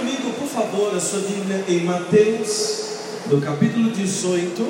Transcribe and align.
comigo, 0.00 0.32
por 0.32 0.48
favor, 0.48 0.96
a 0.96 1.00
sua 1.00 1.20
Bíblia 1.20 1.62
em 1.68 1.84
Mateus, 1.84 2.84
no 3.26 3.38
capítulo 3.38 3.90
18, 3.90 4.62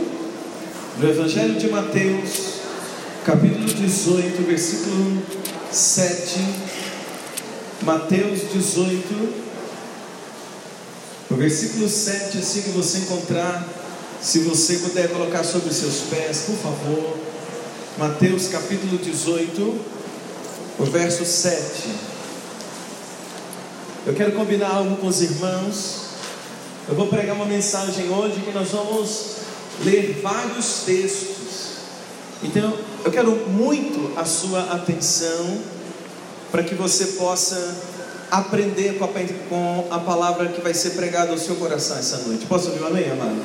no 0.99 1.08
Evangelho 1.08 1.54
de 1.54 1.68
Mateus, 1.68 2.55
capítulo 3.25 3.65
18, 3.65 4.43
versículo 4.43 5.23
7. 5.71 6.41
Mateus 7.83 8.51
18, 8.53 9.29
o 11.31 11.35
versículo 11.37 11.89
7, 11.89 12.39
assim 12.39 12.62
que 12.62 12.71
você 12.71 12.99
encontrar, 12.99 13.69
se 14.21 14.41
você 14.41 14.79
puder 14.79 15.11
colocar 15.11 15.45
sobre 15.45 15.71
os 15.71 15.77
seus 15.77 16.01
pés, 16.11 16.43
por 16.47 16.57
favor. 16.57 17.17
Mateus 17.97 18.49
capítulo 18.49 18.99
18, 18.99 19.81
o 20.77 20.85
verso 20.87 21.25
7. 21.25 22.10
Eu 24.11 24.17
quero 24.17 24.33
combinar 24.33 24.75
algo 24.75 24.97
com 24.97 25.07
os 25.07 25.23
irmãos. 25.23 26.00
Eu 26.89 26.96
vou 26.96 27.07
pregar 27.07 27.37
uma 27.37 27.45
mensagem 27.45 28.11
hoje 28.11 28.41
que 28.41 28.51
nós 28.51 28.71
vamos 28.71 29.37
ler 29.85 30.18
vários 30.21 30.82
textos. 30.85 31.77
Então, 32.42 32.77
eu 33.04 33.12
quero 33.12 33.30
muito 33.51 34.18
a 34.18 34.24
sua 34.24 34.62
atenção 34.73 35.60
para 36.51 36.65
que 36.65 36.74
você 36.74 37.06
possa 37.18 37.77
aprender 38.32 38.98
com 39.48 39.87
a, 39.92 40.01
palavra 40.01 40.48
que 40.48 40.60
vai 40.60 40.74
ser 40.74 40.90
pregada 40.90 41.30
ao 41.30 41.38
seu 41.38 41.54
coração 41.54 41.96
essa 41.96 42.16
noite. 42.27 42.46
Posso 42.46 42.70
ouvir 42.70 42.82
um 42.82 42.88
amém, 42.88 43.12
amados? 43.12 43.45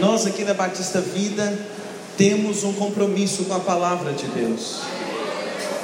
Nós 0.00 0.26
aqui 0.26 0.44
na 0.44 0.54
Batista 0.54 1.02
Vida 1.02 1.58
temos 2.16 2.64
um 2.64 2.72
compromisso 2.72 3.44
com 3.44 3.52
a 3.52 3.60
palavra 3.60 4.14
de 4.14 4.28
Deus. 4.28 4.78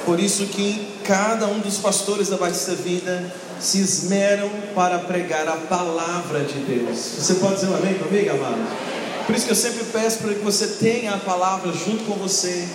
Por 0.07 0.19
isso 0.19 0.47
que 0.47 0.87
cada 1.03 1.45
um 1.45 1.59
dos 1.59 1.77
pastores 1.77 2.29
da 2.29 2.37
Batista 2.37 2.73
Vida 2.73 3.31
se 3.61 3.79
esmeram 3.79 4.49
para 4.73 4.97
pregar 4.99 5.47
a 5.47 5.55
palavra 5.55 6.39
de 6.39 6.59
Deus. 6.59 6.97
Você 6.97 7.35
pode 7.35 7.55
dizer 7.55 7.67
um 7.67 7.75
amém 7.75 7.93
comigo, 7.93 8.31
amado? 8.31 8.59
Por 9.25 9.35
isso 9.35 9.45
que 9.45 9.51
eu 9.51 9.55
sempre 9.55 9.83
peço 9.85 10.17
para 10.17 10.33
que 10.33 10.39
você 10.39 10.67
tenha 10.67 11.13
a 11.13 11.17
palavra 11.17 11.71
junto 11.71 12.03
com 12.05 12.15
você, 12.15 12.67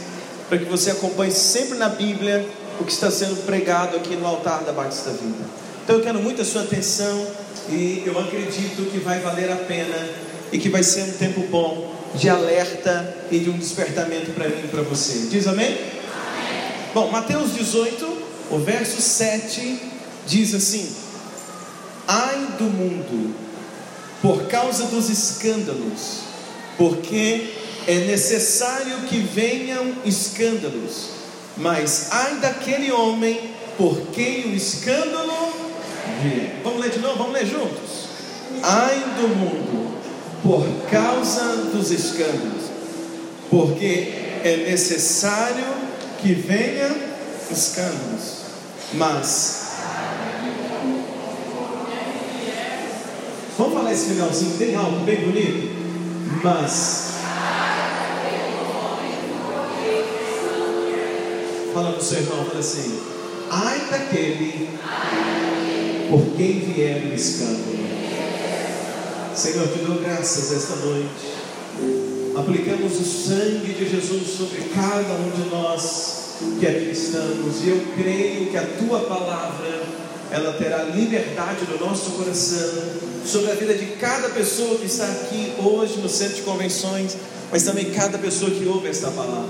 para 0.48 0.58
que 0.58 0.64
você 0.64 0.92
acompanhe 0.92 1.32
sempre 1.32 1.76
na 1.76 1.88
Bíblia 1.88 2.48
o 2.78 2.84
que 2.84 2.92
está 2.92 3.10
sendo 3.10 3.44
pregado 3.44 3.96
aqui 3.96 4.14
no 4.14 4.26
altar 4.26 4.62
da 4.62 4.72
Batista 4.72 5.10
Vida. 5.10 5.44
Então 5.82 5.96
eu 5.96 6.02
quero 6.02 6.20
muito 6.20 6.40
a 6.40 6.44
sua 6.44 6.62
atenção 6.62 7.26
e 7.68 8.04
eu 8.06 8.18
acredito 8.18 8.88
que 8.90 8.98
vai 8.98 9.18
valer 9.18 9.50
a 9.50 9.56
pena 9.56 10.08
e 10.52 10.58
que 10.58 10.68
vai 10.68 10.84
ser 10.84 11.02
um 11.02 11.12
tempo 11.12 11.40
bom 11.50 11.94
de 12.14 12.28
alerta 12.28 13.14
e 13.30 13.40
de 13.40 13.50
um 13.50 13.58
despertamento 13.58 14.30
para 14.30 14.48
mim 14.48 14.62
e 14.64 14.68
para 14.68 14.82
você. 14.82 15.26
Diz 15.28 15.48
amém? 15.48 15.66
amém? 15.66 15.78
Bom, 16.94 17.10
Mateus 17.10 17.54
18, 17.54 18.06
o 18.52 18.58
verso 18.58 19.00
7 19.02 19.95
diz 20.26 20.54
assim: 20.54 20.94
Ai 22.06 22.48
do 22.58 22.64
mundo, 22.64 23.34
por 24.20 24.44
causa 24.48 24.86
dos 24.86 25.08
escândalos, 25.08 26.20
porque 26.76 27.52
é 27.86 28.00
necessário 28.00 28.98
que 29.08 29.18
venham 29.18 29.94
escândalos, 30.04 31.10
mas 31.56 32.08
ai 32.10 32.36
daquele 32.36 32.90
homem 32.92 33.50
por 33.78 33.98
quem 34.12 34.52
o 34.52 34.54
escândalo 34.54 35.52
vier. 36.22 36.60
Vamos 36.62 36.80
ler 36.80 36.90
de 36.90 36.98
novo, 36.98 37.18
vamos 37.18 37.32
ler 37.32 37.46
juntos. 37.46 38.06
Ai 38.62 38.98
do 39.20 39.28
mundo, 39.28 39.96
por 40.42 40.66
causa 40.90 41.56
dos 41.72 41.90
escândalos, 41.90 42.64
porque 43.50 44.12
é 44.42 44.64
necessário 44.68 45.64
que 46.20 46.34
venha 46.34 46.94
escândalos, 47.50 48.36
mas 48.94 49.65
vamos 53.58 53.74
falar 53.74 53.92
esse 53.92 54.10
finalzinho 54.10 54.56
bem 54.56 54.74
alto, 54.74 55.00
bem 55.04 55.16
bonito, 55.16 55.68
mas 56.42 57.14
fala 61.72 61.92
para 61.92 62.00
o 62.00 62.04
seu 62.04 62.18
irmão, 62.18 62.44
fala 62.44 62.60
assim, 62.60 63.00
ai 63.50 63.80
daquele 63.90 64.68
por 66.10 66.22
quem 66.36 66.60
vier 66.60 67.02
o 67.04 67.14
escândalo. 67.14 67.76
Senhor, 69.34 69.68
te 69.68 69.78
dou 69.80 69.96
graças 69.96 70.52
esta 70.52 70.76
noite. 70.76 71.36
Aplicamos 72.38 73.00
o 73.00 73.04
sangue 73.04 73.72
de 73.72 73.88
Jesus 73.88 74.28
sobre 74.36 74.62
cada 74.74 75.14
um 75.14 75.30
de 75.30 75.50
nós 75.50 76.36
que 76.58 76.66
aqui 76.66 76.90
estamos, 76.90 77.64
e 77.64 77.68
eu 77.68 77.80
creio 77.96 78.50
que 78.50 78.56
a 78.56 78.66
tua 78.78 79.00
palavra 79.00 80.05
ela 80.36 80.52
terá 80.52 80.82
liberdade 80.82 81.64
no 81.66 81.86
nosso 81.86 82.10
coração 82.10 82.82
sobre 83.24 83.50
a 83.50 83.54
vida 83.54 83.74
de 83.74 83.86
cada 83.96 84.28
pessoa 84.28 84.76
que 84.76 84.84
está 84.84 85.06
aqui 85.06 85.54
hoje 85.64 85.98
no 85.98 86.08
centro 86.08 86.36
de 86.36 86.42
convenções, 86.42 87.16
mas 87.50 87.62
também 87.62 87.90
cada 87.90 88.18
pessoa 88.18 88.50
que 88.50 88.66
ouve 88.66 88.88
esta 88.88 89.10
palavra. 89.10 89.48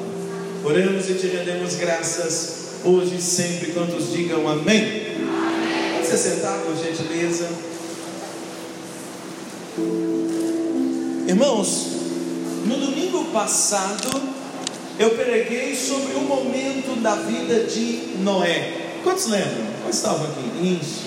Oramos 0.64 1.10
e 1.10 1.14
te 1.14 1.26
rendemos 1.26 1.74
graças 1.74 2.54
hoje 2.84 3.16
e 3.16 3.20
sempre. 3.20 3.72
Quantos 3.72 4.12
digam 4.12 4.48
amém? 4.48 4.78
amém. 4.78 5.92
Pode 5.94 6.06
se 6.06 6.18
sentar, 6.18 6.60
por 6.60 6.76
gentileza. 6.76 7.48
Irmãos, 11.26 11.86
no 12.64 12.76
domingo 12.76 13.24
passado 13.26 14.08
eu 15.00 15.10
preguei 15.10 15.74
sobre 15.74 16.14
o 16.14 16.20
momento 16.20 17.00
da 17.02 17.16
vida 17.16 17.64
de 17.64 18.18
Noé. 18.20 19.00
Quantos 19.02 19.26
lembram? 19.26 19.75
Estavam 19.90 20.26
aqui? 20.26 20.78
Isso. 20.80 21.04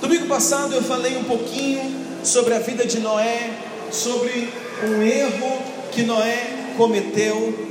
Domingo 0.00 0.26
passado 0.26 0.74
eu 0.74 0.82
falei 0.82 1.16
um 1.16 1.24
pouquinho 1.24 1.94
sobre 2.24 2.54
a 2.54 2.58
vida 2.58 2.84
de 2.84 2.98
Noé, 3.00 3.50
sobre 3.90 4.52
um 4.84 5.02
erro 5.02 5.62
que 5.92 6.02
Noé 6.02 6.72
cometeu. 6.76 7.68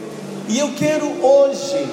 E 0.48 0.60
eu 0.60 0.74
quero 0.74 1.06
hoje 1.24 1.88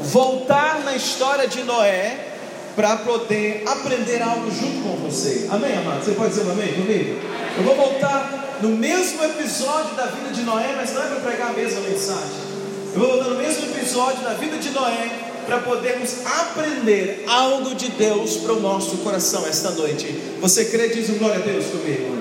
voltar 0.00 0.80
na 0.84 0.94
história 0.94 1.46
de 1.46 1.62
Noé 1.64 2.26
para 2.74 2.96
poder 2.96 3.64
aprender 3.66 4.22
algo 4.22 4.50
junto 4.50 4.82
com 4.82 4.96
você. 5.08 5.48
Amém, 5.50 5.76
amado? 5.76 6.04
Você 6.04 6.12
pode 6.12 6.30
dizer 6.30 6.50
amém 6.50 6.72
comigo? 6.74 7.18
Eu 7.56 7.64
vou 7.64 7.74
voltar 7.74 8.58
no 8.60 8.70
mesmo 8.70 9.24
episódio 9.24 9.94
da 9.96 10.06
vida 10.06 10.30
de 10.30 10.42
Noé, 10.42 10.74
mas 10.76 10.92
não 10.92 11.02
é 11.02 11.06
para 11.06 11.20
pregar 11.20 11.50
a 11.50 11.52
mesma 11.52 11.80
mensagem. 11.80 12.48
Eu 12.94 13.00
vou 13.00 13.08
voltar 13.08 13.30
no 13.30 13.36
mesmo 13.36 13.64
episódio 13.66 14.22
da 14.22 14.34
vida 14.34 14.58
de 14.58 14.70
Noé 14.70 15.27
para 15.48 15.60
podermos 15.60 16.26
aprender 16.26 17.24
algo 17.26 17.74
de 17.74 17.88
Deus 17.88 18.36
para 18.36 18.52
o 18.52 18.60
nosso 18.60 18.98
coração 18.98 19.46
esta 19.46 19.70
noite. 19.70 20.06
Você 20.42 20.66
crê? 20.66 20.88
Diz 20.90 21.08
um 21.08 21.14
glória 21.14 21.38
a 21.38 21.40
Deus 21.40 21.64
comigo. 21.68 22.18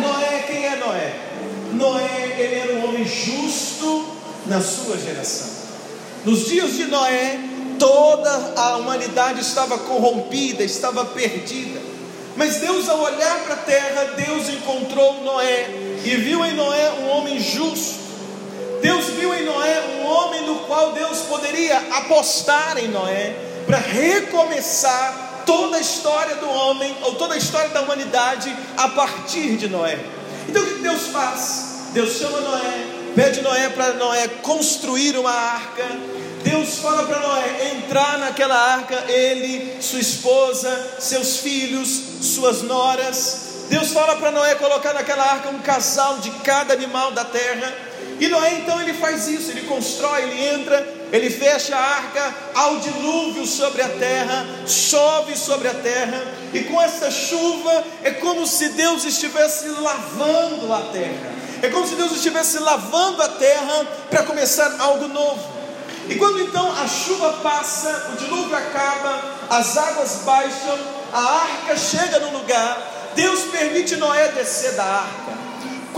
Noé, 0.00 0.44
quem 0.46 0.64
é 0.64 0.76
Noé? 0.76 1.14
Noé, 1.72 2.36
ele 2.38 2.54
era 2.54 2.72
um 2.74 2.88
homem 2.88 3.04
justo 3.04 4.06
na 4.46 4.60
sua 4.60 4.96
geração. 4.96 5.48
Nos 6.24 6.46
dias 6.46 6.76
de 6.76 6.84
Noé, 6.84 7.40
toda 7.76 8.30
a 8.56 8.76
humanidade 8.76 9.40
estava 9.40 9.76
corrompida, 9.76 10.62
estava 10.62 11.04
perdida. 11.06 11.80
Mas 12.36 12.58
Deus, 12.58 12.88
ao 12.88 13.00
olhar 13.00 13.40
para 13.46 13.54
a 13.54 13.58
terra, 13.58 14.04
Deus 14.16 14.48
encontrou 14.48 15.24
Noé 15.24 15.70
e 16.04 16.14
viu 16.14 16.44
em 16.44 16.54
Noé 16.54 16.92
um 17.00 17.08
homem 17.08 17.40
justo. 17.40 18.07
Deus 18.80 19.06
viu 19.06 19.34
em 19.34 19.44
Noé 19.44 20.00
um 20.00 20.06
homem 20.06 20.42
no 20.46 20.60
qual 20.60 20.92
Deus 20.92 21.18
poderia 21.20 21.78
apostar 21.92 22.78
em 22.78 22.88
Noé 22.88 23.34
para 23.66 23.78
recomeçar 23.78 25.42
toda 25.44 25.76
a 25.76 25.80
história 25.80 26.36
do 26.36 26.48
homem 26.48 26.96
ou 27.02 27.14
toda 27.14 27.34
a 27.34 27.38
história 27.38 27.68
da 27.70 27.82
humanidade 27.82 28.54
a 28.76 28.88
partir 28.88 29.56
de 29.56 29.68
Noé. 29.68 29.98
Então 30.48 30.62
o 30.62 30.66
que 30.66 30.82
Deus 30.82 31.08
faz? 31.08 31.90
Deus 31.92 32.18
chama 32.18 32.40
Noé, 32.40 32.86
pede 33.14 33.40
Noé 33.40 33.68
para 33.70 33.94
Noé 33.94 34.28
construir 34.42 35.16
uma 35.16 35.32
arca 35.32 35.86
Deus 36.42 36.78
fala 36.78 37.04
para 37.04 37.18
Noé 37.18 37.72
entrar 37.76 38.18
naquela 38.18 38.56
arca, 38.56 39.04
ele, 39.08 39.82
sua 39.82 39.98
esposa, 39.98 40.96
seus 40.98 41.38
filhos, 41.38 41.88
suas 42.22 42.62
noras. 42.62 43.66
Deus 43.68 43.92
fala 43.92 44.16
para 44.16 44.30
Noé 44.30 44.54
colocar 44.54 44.94
naquela 44.94 45.24
arca 45.24 45.50
um 45.50 45.58
casal 45.58 46.18
de 46.18 46.30
cada 46.42 46.72
animal 46.72 47.12
da 47.12 47.24
terra. 47.24 47.87
E 48.20 48.26
Noé 48.26 48.54
então 48.54 48.80
ele 48.80 48.94
faz 48.94 49.28
isso, 49.28 49.52
ele 49.52 49.62
constrói, 49.62 50.22
ele 50.24 50.44
entra, 50.48 50.94
ele 51.12 51.30
fecha 51.30 51.76
a 51.76 51.80
arca, 51.80 52.34
há 52.54 52.68
o 52.70 52.80
dilúvio 52.80 53.46
sobre 53.46 53.80
a 53.80 53.88
terra, 53.88 54.44
chove 54.66 55.36
sobre 55.36 55.68
a 55.68 55.74
terra, 55.74 56.26
e 56.52 56.64
com 56.64 56.80
essa 56.82 57.10
chuva 57.10 57.84
é 58.02 58.10
como 58.10 58.44
se 58.46 58.70
Deus 58.70 59.04
estivesse 59.04 59.68
lavando 59.68 60.72
a 60.72 60.80
terra, 60.92 61.32
é 61.62 61.68
como 61.68 61.86
se 61.86 61.94
Deus 61.94 62.12
estivesse 62.12 62.58
lavando 62.58 63.22
a 63.22 63.28
terra 63.28 63.86
para 64.10 64.24
começar 64.24 64.76
algo 64.80 65.06
novo. 65.08 65.58
E 66.08 66.16
quando 66.16 66.40
então 66.40 66.72
a 66.72 66.88
chuva 66.88 67.34
passa, 67.34 68.12
o 68.12 68.16
dilúvio 68.16 68.56
acaba, 68.56 69.22
as 69.50 69.76
águas 69.76 70.22
baixam, 70.24 70.78
a 71.12 71.20
arca 71.20 71.76
chega 71.76 72.18
no 72.18 72.38
lugar, 72.38 73.12
Deus 73.14 73.42
permite 73.44 73.94
Noé 73.96 74.28
descer 74.28 74.72
da 74.72 74.84
arca. 74.84 75.37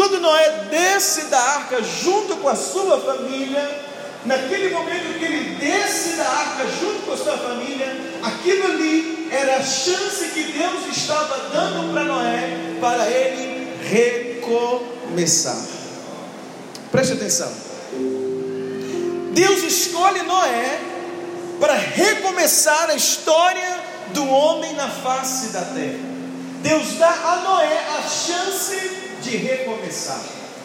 Quando 0.01 0.19
Noé 0.19 0.49
desce 0.71 1.27
da 1.27 1.39
arca 1.39 1.83
junto 1.83 2.39
com 2.39 2.49
a 2.49 2.57
sua 2.57 2.99
família, 3.03 3.83
naquele 4.25 4.71
momento 4.71 5.19
que 5.19 5.25
ele 5.27 5.57
desce 5.57 6.17
da 6.17 6.27
arca 6.27 6.67
junto 6.81 7.05
com 7.05 7.13
a 7.13 7.17
sua 7.19 7.37
família, 7.37 7.87
aquilo 8.23 8.65
ali 8.65 9.29
era 9.31 9.59
a 9.59 9.63
chance 9.63 10.25
que 10.33 10.43
Deus 10.45 10.97
estava 10.97 11.51
dando 11.53 11.93
para 11.93 12.05
Noé 12.05 12.79
para 12.81 13.11
ele 13.11 13.77
recomeçar. 13.91 15.63
Preste 16.91 17.13
atenção. 17.13 17.53
Deus 19.33 19.63
escolhe 19.65 20.23
Noé 20.23 20.81
para 21.61 21.75
recomeçar 21.75 22.89
a 22.89 22.95
história 22.95 23.79
do 24.15 24.27
homem 24.27 24.73
na 24.73 24.89
face 24.89 25.49
da 25.49 25.61
terra. 25.61 26.09
Deus 26.63 26.95
dá 26.95 27.11
a 27.11 27.37
Noé 27.45 27.85
a 27.99 28.09
chance 28.09 29.00
de 29.23 29.37
recomeçar. 29.37 30.23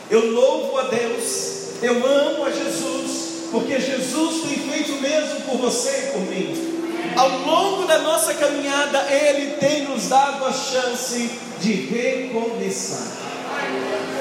Eu 0.09 0.31
louvo 0.31 0.77
a 0.77 0.83
Deus, 0.83 1.81
eu 1.81 2.05
amo 2.05 2.45
a 2.45 2.51
Jesus, 2.51 3.49
porque 3.51 3.79
Jesus 3.79 4.43
tem 4.43 4.57
feito 4.69 4.93
o 4.93 5.01
mesmo 5.01 5.41
por 5.41 5.57
você 5.57 5.89
e 5.89 6.11
por 6.11 6.21
mim. 6.21 6.75
Ao 7.15 7.29
longo 7.29 7.85
da 7.85 7.99
nossa 7.99 8.33
caminhada, 8.33 9.05
Ele 9.11 9.53
tem 9.57 9.83
nos 9.83 10.09
dado 10.09 10.45
a 10.45 10.51
chance 10.51 11.29
de 11.61 11.71
recomeçar. 11.71 13.07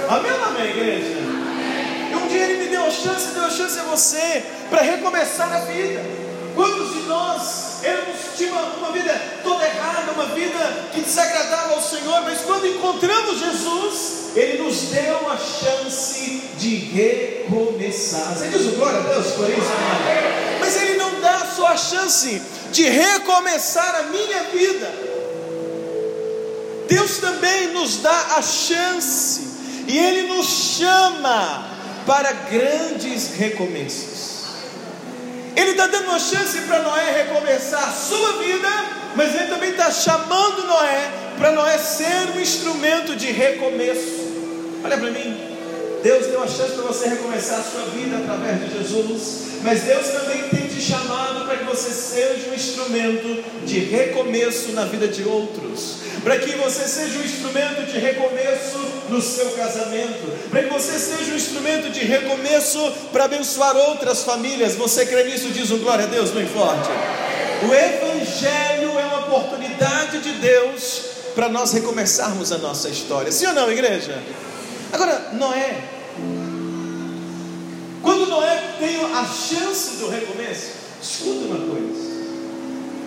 Amém 0.08 0.32
ou 0.32 0.44
amém, 0.44 0.70
igreja? 0.70 1.14
E 2.10 2.14
um 2.14 2.28
dia 2.28 2.44
Ele 2.44 2.64
me 2.64 2.70
deu 2.70 2.84
a 2.84 2.90
chance, 2.90 3.34
deu 3.34 3.44
a 3.44 3.50
chance 3.50 3.78
a 3.78 3.84
você 3.84 4.44
para 4.70 4.82
recomeçar 4.82 5.52
a 5.52 5.60
vida. 5.60 6.00
Quantos 6.54 6.94
de 6.94 7.00
nós 7.08 7.73
éramos, 7.84 8.16
tinha 8.36 8.50
uma, 8.52 8.62
uma 8.76 8.92
vida 8.92 9.12
toda 9.42 9.64
errada, 9.64 10.12
uma 10.12 10.26
vida 10.26 10.88
que 10.92 11.00
desagradava 11.00 11.74
ao 11.74 11.82
Senhor, 11.82 12.22
mas 12.22 12.40
quando 12.40 12.66
encontramos 12.66 13.38
Jesus, 13.38 14.36
Ele 14.36 14.62
nos 14.62 14.80
deu 14.82 15.30
a 15.30 15.36
chance 15.36 16.42
de 16.56 16.76
recomeçar. 16.76 18.34
Você 18.34 18.48
diz 18.48 18.66
o 18.66 18.70
glória 18.72 18.98
a 18.98 19.02
Deus 19.02 19.26
por 19.32 19.48
isso? 19.48 19.72
Mas 20.60 20.76
Ele 20.82 20.96
não 20.96 21.20
dá 21.20 21.46
só 21.54 21.66
a 21.66 21.76
chance 21.76 22.42
de 22.72 22.88
recomeçar 22.88 23.94
a 23.96 24.02
minha 24.04 24.42
vida. 24.44 25.14
Deus 26.88 27.18
também 27.18 27.68
nos 27.68 27.98
dá 27.98 28.36
a 28.36 28.42
chance 28.42 29.48
e 29.86 29.98
Ele 29.98 30.34
nos 30.34 30.46
chama 30.46 31.66
para 32.06 32.32
grandes 32.32 33.34
recomeços. 33.36 34.33
Ele 35.56 35.70
está 35.70 35.86
dando 35.86 36.08
uma 36.08 36.18
chance 36.18 36.60
para 36.62 36.80
Noé 36.80 37.24
recomeçar 37.24 37.88
a 37.88 37.92
sua 37.92 38.38
vida, 38.38 38.68
mas 39.14 39.34
Ele 39.34 39.46
também 39.46 39.70
está 39.70 39.90
chamando 39.90 40.66
Noé 40.66 41.10
para 41.38 41.52
Noé 41.52 41.78
ser 41.78 42.30
um 42.36 42.40
instrumento 42.40 43.14
de 43.14 43.30
recomeço. 43.30 44.24
Olha 44.84 44.98
para 44.98 45.10
mim, 45.10 45.43
Deus 46.04 46.26
deu 46.26 46.42
a 46.42 46.46
chance 46.46 46.72
para 46.72 46.82
você 46.82 47.08
recomeçar 47.08 47.60
a 47.60 47.62
sua 47.62 47.80
vida 47.86 48.18
através 48.18 48.60
de 48.60 48.76
Jesus, 48.76 49.38
mas 49.62 49.84
Deus 49.84 50.06
também 50.08 50.42
tem 50.50 50.68
te 50.68 50.78
chamado 50.78 51.46
para 51.46 51.56
que 51.56 51.64
você 51.64 51.88
seja 51.88 52.50
um 52.50 52.54
instrumento 52.54 53.42
de 53.64 53.78
recomeço 53.78 54.72
na 54.72 54.84
vida 54.84 55.08
de 55.08 55.22
outros, 55.22 56.00
para 56.22 56.36
que 56.36 56.52
você 56.56 56.86
seja 56.86 57.18
um 57.18 57.24
instrumento 57.24 57.90
de 57.90 57.98
recomeço 57.98 58.78
no 59.08 59.22
seu 59.22 59.52
casamento, 59.52 60.50
para 60.50 60.64
que 60.64 60.68
você 60.68 60.98
seja 60.98 61.32
um 61.32 61.36
instrumento 61.36 61.90
de 61.90 62.00
recomeço 62.00 62.92
para 63.10 63.24
abençoar 63.24 63.74
outras 63.74 64.24
famílias. 64.24 64.74
Você 64.74 65.06
crê 65.06 65.24
nisso? 65.24 65.48
Diz 65.52 65.70
um 65.70 65.78
glória 65.78 66.04
a 66.04 66.08
Deus 66.08 66.32
bem 66.32 66.46
forte. 66.46 66.90
O 67.66 67.72
Evangelho 67.72 68.98
é 68.98 69.04
uma 69.06 69.20
oportunidade 69.20 70.20
de 70.20 70.32
Deus 70.32 71.00
para 71.34 71.48
nós 71.48 71.72
recomeçarmos 71.72 72.52
a 72.52 72.58
nossa 72.58 72.90
história. 72.90 73.32
Sim 73.32 73.46
ou 73.46 73.54
não, 73.54 73.72
igreja? 73.72 74.22
Agora, 74.92 75.30
Noé, 75.32 75.93
quando 78.04 78.26
Noé 78.26 78.74
tem 78.78 79.02
a 79.02 79.24
chance 79.24 79.96
do 79.96 80.10
recomeço, 80.10 80.72
escuta 81.02 81.46
uma 81.46 81.66
coisa: 81.66 82.04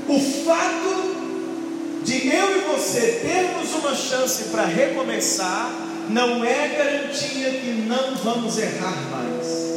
o 0.09 0.19
fato 0.43 2.01
de 2.03 2.27
eu 2.27 2.57
e 2.57 2.61
você 2.61 3.19
termos 3.21 3.73
uma 3.75 3.95
chance 3.95 4.45
para 4.45 4.65
recomeçar, 4.65 5.71
não 6.09 6.43
é 6.43 6.67
garantia 6.69 7.51
que 7.51 7.85
não 7.87 8.15
vamos 8.15 8.57
errar 8.57 8.97
mais. 9.11 9.67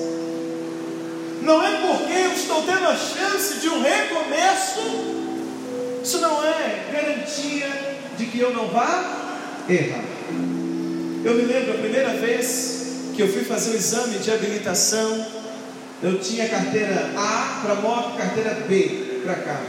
Não 1.42 1.62
é 1.62 1.70
porque 1.86 2.12
eu 2.12 2.32
estou 2.32 2.62
tendo 2.62 2.86
a 2.86 2.96
chance 2.96 3.60
de 3.60 3.68
um 3.68 3.82
recomeço, 3.82 4.80
isso 6.02 6.18
não 6.18 6.42
é 6.42 6.86
garantia 6.92 7.68
de 8.16 8.26
que 8.26 8.40
eu 8.40 8.54
não 8.54 8.68
vá 8.68 9.64
errar. 9.68 10.04
Eu 11.22 11.34
me 11.34 11.42
lembro 11.42 11.74
a 11.74 11.78
primeira 11.78 12.10
vez 12.14 12.79
eu 13.20 13.28
fui 13.32 13.44
fazer 13.44 13.70
o 13.70 13.74
exame 13.74 14.18
de 14.18 14.30
habilitação, 14.30 15.26
eu 16.02 16.18
tinha 16.18 16.48
carteira 16.48 17.12
A 17.16 17.60
para 17.62 17.74
moto, 17.76 18.16
carteira 18.16 18.54
B 18.66 19.20
para 19.22 19.34
carro. 19.34 19.66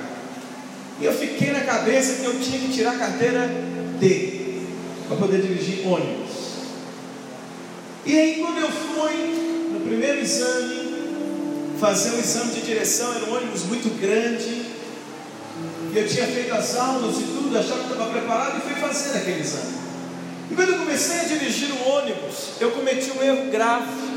E 1.00 1.06
eu 1.06 1.13
fiquei 1.13 1.51
na 1.51 1.62
cabeça 1.62 2.21
que 2.21 2.25
eu 2.25 2.39
tinha 2.39 2.59
que 2.59 2.71
tirar 2.71 2.94
a 2.94 3.00
carteira 3.00 3.50
D 4.00 4.62
para 5.07 5.18
poder 5.18 5.42
dirigir 5.42 5.86
ônibus. 5.86 6.31
E 8.06 8.18
aí 8.18 8.36
quando 8.39 8.59
eu 8.59 8.69
fui 8.69 9.69
no 9.74 9.81
primeiro 9.81 10.19
exame, 10.19 10.81
fazer 11.80 12.12
um 12.12 12.19
exame 12.19 12.53
de 12.53 12.62
direção, 12.62 13.13
era 13.13 13.25
um 13.25 13.36
ônibus 13.36 13.63
muito 13.63 13.89
grande, 14.00 14.65
e 15.92 15.98
eu 15.98 16.07
tinha 16.07 16.27
feito 16.27 16.53
as 16.53 16.75
aulas 16.77 17.18
e 17.18 17.24
tudo, 17.24 17.57
achava 17.57 17.83
que 17.83 17.92
estava 17.92 18.12
preparado 18.12 18.59
e 18.59 18.62
fui 18.62 18.80
fazer 18.80 19.18
aquele 19.18 19.42
exame. 19.42 19.81
E 20.51 20.53
quando 20.53 20.69
eu 20.69 20.80
comecei 20.80 21.21
a 21.21 21.24
dirigir 21.24 21.69
o 21.71 21.89
ônibus, 21.89 22.59
eu 22.59 22.71
cometi 22.71 23.09
um 23.12 23.24
erro 23.24 23.50
grave. 23.50 24.12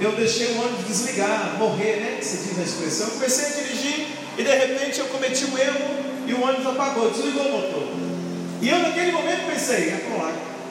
Eu 0.00 0.12
deixei 0.12 0.48
o 0.48 0.60
ônibus 0.60 0.86
desligar, 0.88 1.56
morrer, 1.56 2.00
né? 2.00 2.16
Que 2.18 2.24
se 2.24 2.38
diz 2.38 2.56
na 2.56 2.64
expressão. 2.64 3.06
Eu 3.06 3.12
comecei 3.12 3.46
a 3.46 3.62
dirigir 3.62 4.06
e 4.36 4.42
de 4.42 4.50
repente 4.50 4.98
eu 4.98 5.06
cometi 5.06 5.44
um 5.44 5.56
erro 5.56 6.04
e 6.26 6.34
o 6.34 6.42
ônibus 6.42 6.66
apagou, 6.66 7.10
desligou 7.10 7.46
o 7.46 7.52
motor. 7.52 7.88
E 8.60 8.68
eu 8.68 8.78
naquele 8.80 9.12
momento 9.12 9.46
pensei, 9.46 9.90
é 9.90 9.94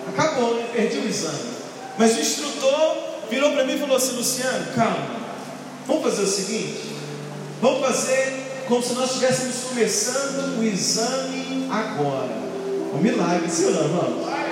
acabou, 0.09 0.55
né? 0.55 0.67
Perdi 0.73 0.97
o 0.97 1.07
exame. 1.07 1.55
Mas 1.97 2.17
o 2.17 2.19
instrutor 2.19 2.97
virou 3.29 3.51
para 3.53 3.63
mim 3.63 3.75
e 3.75 3.79
falou 3.79 3.95
assim, 3.95 4.17
Luciano, 4.17 4.73
calma, 4.75 5.07
vamos 5.87 6.03
fazer 6.03 6.23
o 6.23 6.27
seguinte, 6.27 6.81
vamos 7.61 7.79
fazer 7.79 8.65
como 8.67 8.83
se 8.83 8.93
nós 8.93 9.11
estivéssemos 9.11 9.55
começando 9.69 10.59
o 10.59 10.63
exame 10.63 11.69
agora. 11.71 12.43
Um 12.93 12.97
milagre, 12.97 13.47
não, 13.47 13.83
irmão? 13.83 14.44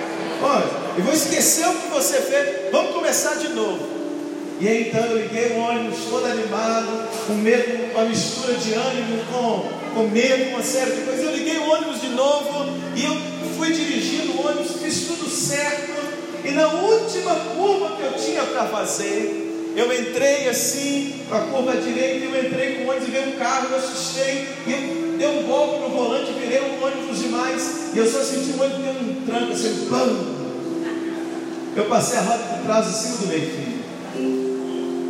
Olha, 0.44 0.66
eu 0.98 1.04
vou 1.06 1.14
esquecer 1.14 1.66
o 1.68 1.74
que 1.74 1.88
você 1.88 2.20
fez, 2.20 2.70
vamos 2.70 2.94
começar 2.94 3.36
de 3.36 3.48
novo. 3.50 3.80
E 4.60 4.68
aí, 4.68 4.90
então 4.90 5.02
eu 5.06 5.18
liguei 5.18 5.54
o 5.54 5.60
ônibus 5.60 6.00
todo 6.10 6.26
animado, 6.26 7.08
com 7.26 7.34
medo, 7.36 7.94
uma 7.94 8.04
mistura 8.04 8.54
de 8.56 8.74
ânimo 8.74 9.24
com, 9.32 9.96
com 9.96 10.08
medo, 10.10 10.50
uma 10.50 10.62
série 10.62 10.92
de 10.92 11.02
coisas. 11.02 11.24
Eu 11.24 11.32
liguei 11.32 11.58
o 11.58 11.70
ônibus 11.70 12.02
de 12.02 12.10
novo 12.10 12.78
e 12.94 13.06
eu 13.06 13.16
fui 13.58 13.72
dirigindo 13.72 14.34
o 14.34 14.46
ônibus, 14.46 14.82
fiz 14.82 15.08
tudo 15.08 15.30
certo. 15.30 15.94
E 16.44 16.52
na 16.52 16.68
última 16.68 17.36
curva 17.56 17.96
que 17.96 18.04
eu 18.04 18.14
tinha 18.14 18.44
para 18.44 18.66
fazer, 18.66 19.43
eu 19.76 19.92
entrei 19.92 20.48
assim, 20.50 21.22
para 21.28 21.40
a 21.40 21.42
curva 21.48 21.76
direita, 21.78 22.26
eu 22.26 22.46
entrei 22.46 22.76
com 22.76 22.84
o 22.84 22.90
ônibus 22.90 23.08
e 23.08 23.12
veio 23.12 23.30
um 23.30 23.32
carro, 23.34 23.68
eu 23.72 23.78
assustei, 23.78 24.48
e 24.68 24.72
eu 24.72 25.18
dei 25.18 25.28
um 25.28 25.44
golpe 25.44 25.82
no 25.82 25.90
volante, 25.90 26.32
virei 26.34 26.62
um 26.62 26.84
ônibus 26.84 27.20
demais, 27.20 27.92
e 27.94 27.98
eu 27.98 28.10
só 28.10 28.20
senti 28.24 28.52
o 28.52 28.62
ônibus 28.62 28.84
deu 28.84 28.94
um 28.94 29.26
tranco 29.26 29.54
assim, 29.54 29.88
pam! 29.90 30.34
Eu 31.76 31.86
passei 31.86 32.20
a 32.20 32.22
roda 32.22 32.44
de 32.44 32.64
trás 32.64 32.88
em 32.88 32.94
cima 32.94 33.18
do 33.18 33.28
meio 33.28 33.42
fio. 33.42 33.84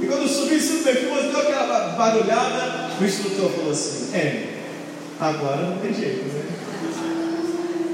E 0.01 0.05
quando 0.07 0.21
eu 0.21 0.27
subi 0.29 0.55
em 0.55 0.59
cima 0.59 0.79
do 0.79 0.85
meio 0.85 0.97
fio, 0.97 1.31
deu 1.31 1.39
aquela 1.41 1.89
barulhada, 1.97 2.89
o 2.99 3.03
instrutor 3.03 3.49
falou 3.51 3.71
assim, 3.71 4.15
é, 4.15 4.47
agora 5.19 5.61
não 5.61 5.77
tem 5.79 5.93
jeito, 5.93 6.23
né? 6.23 6.43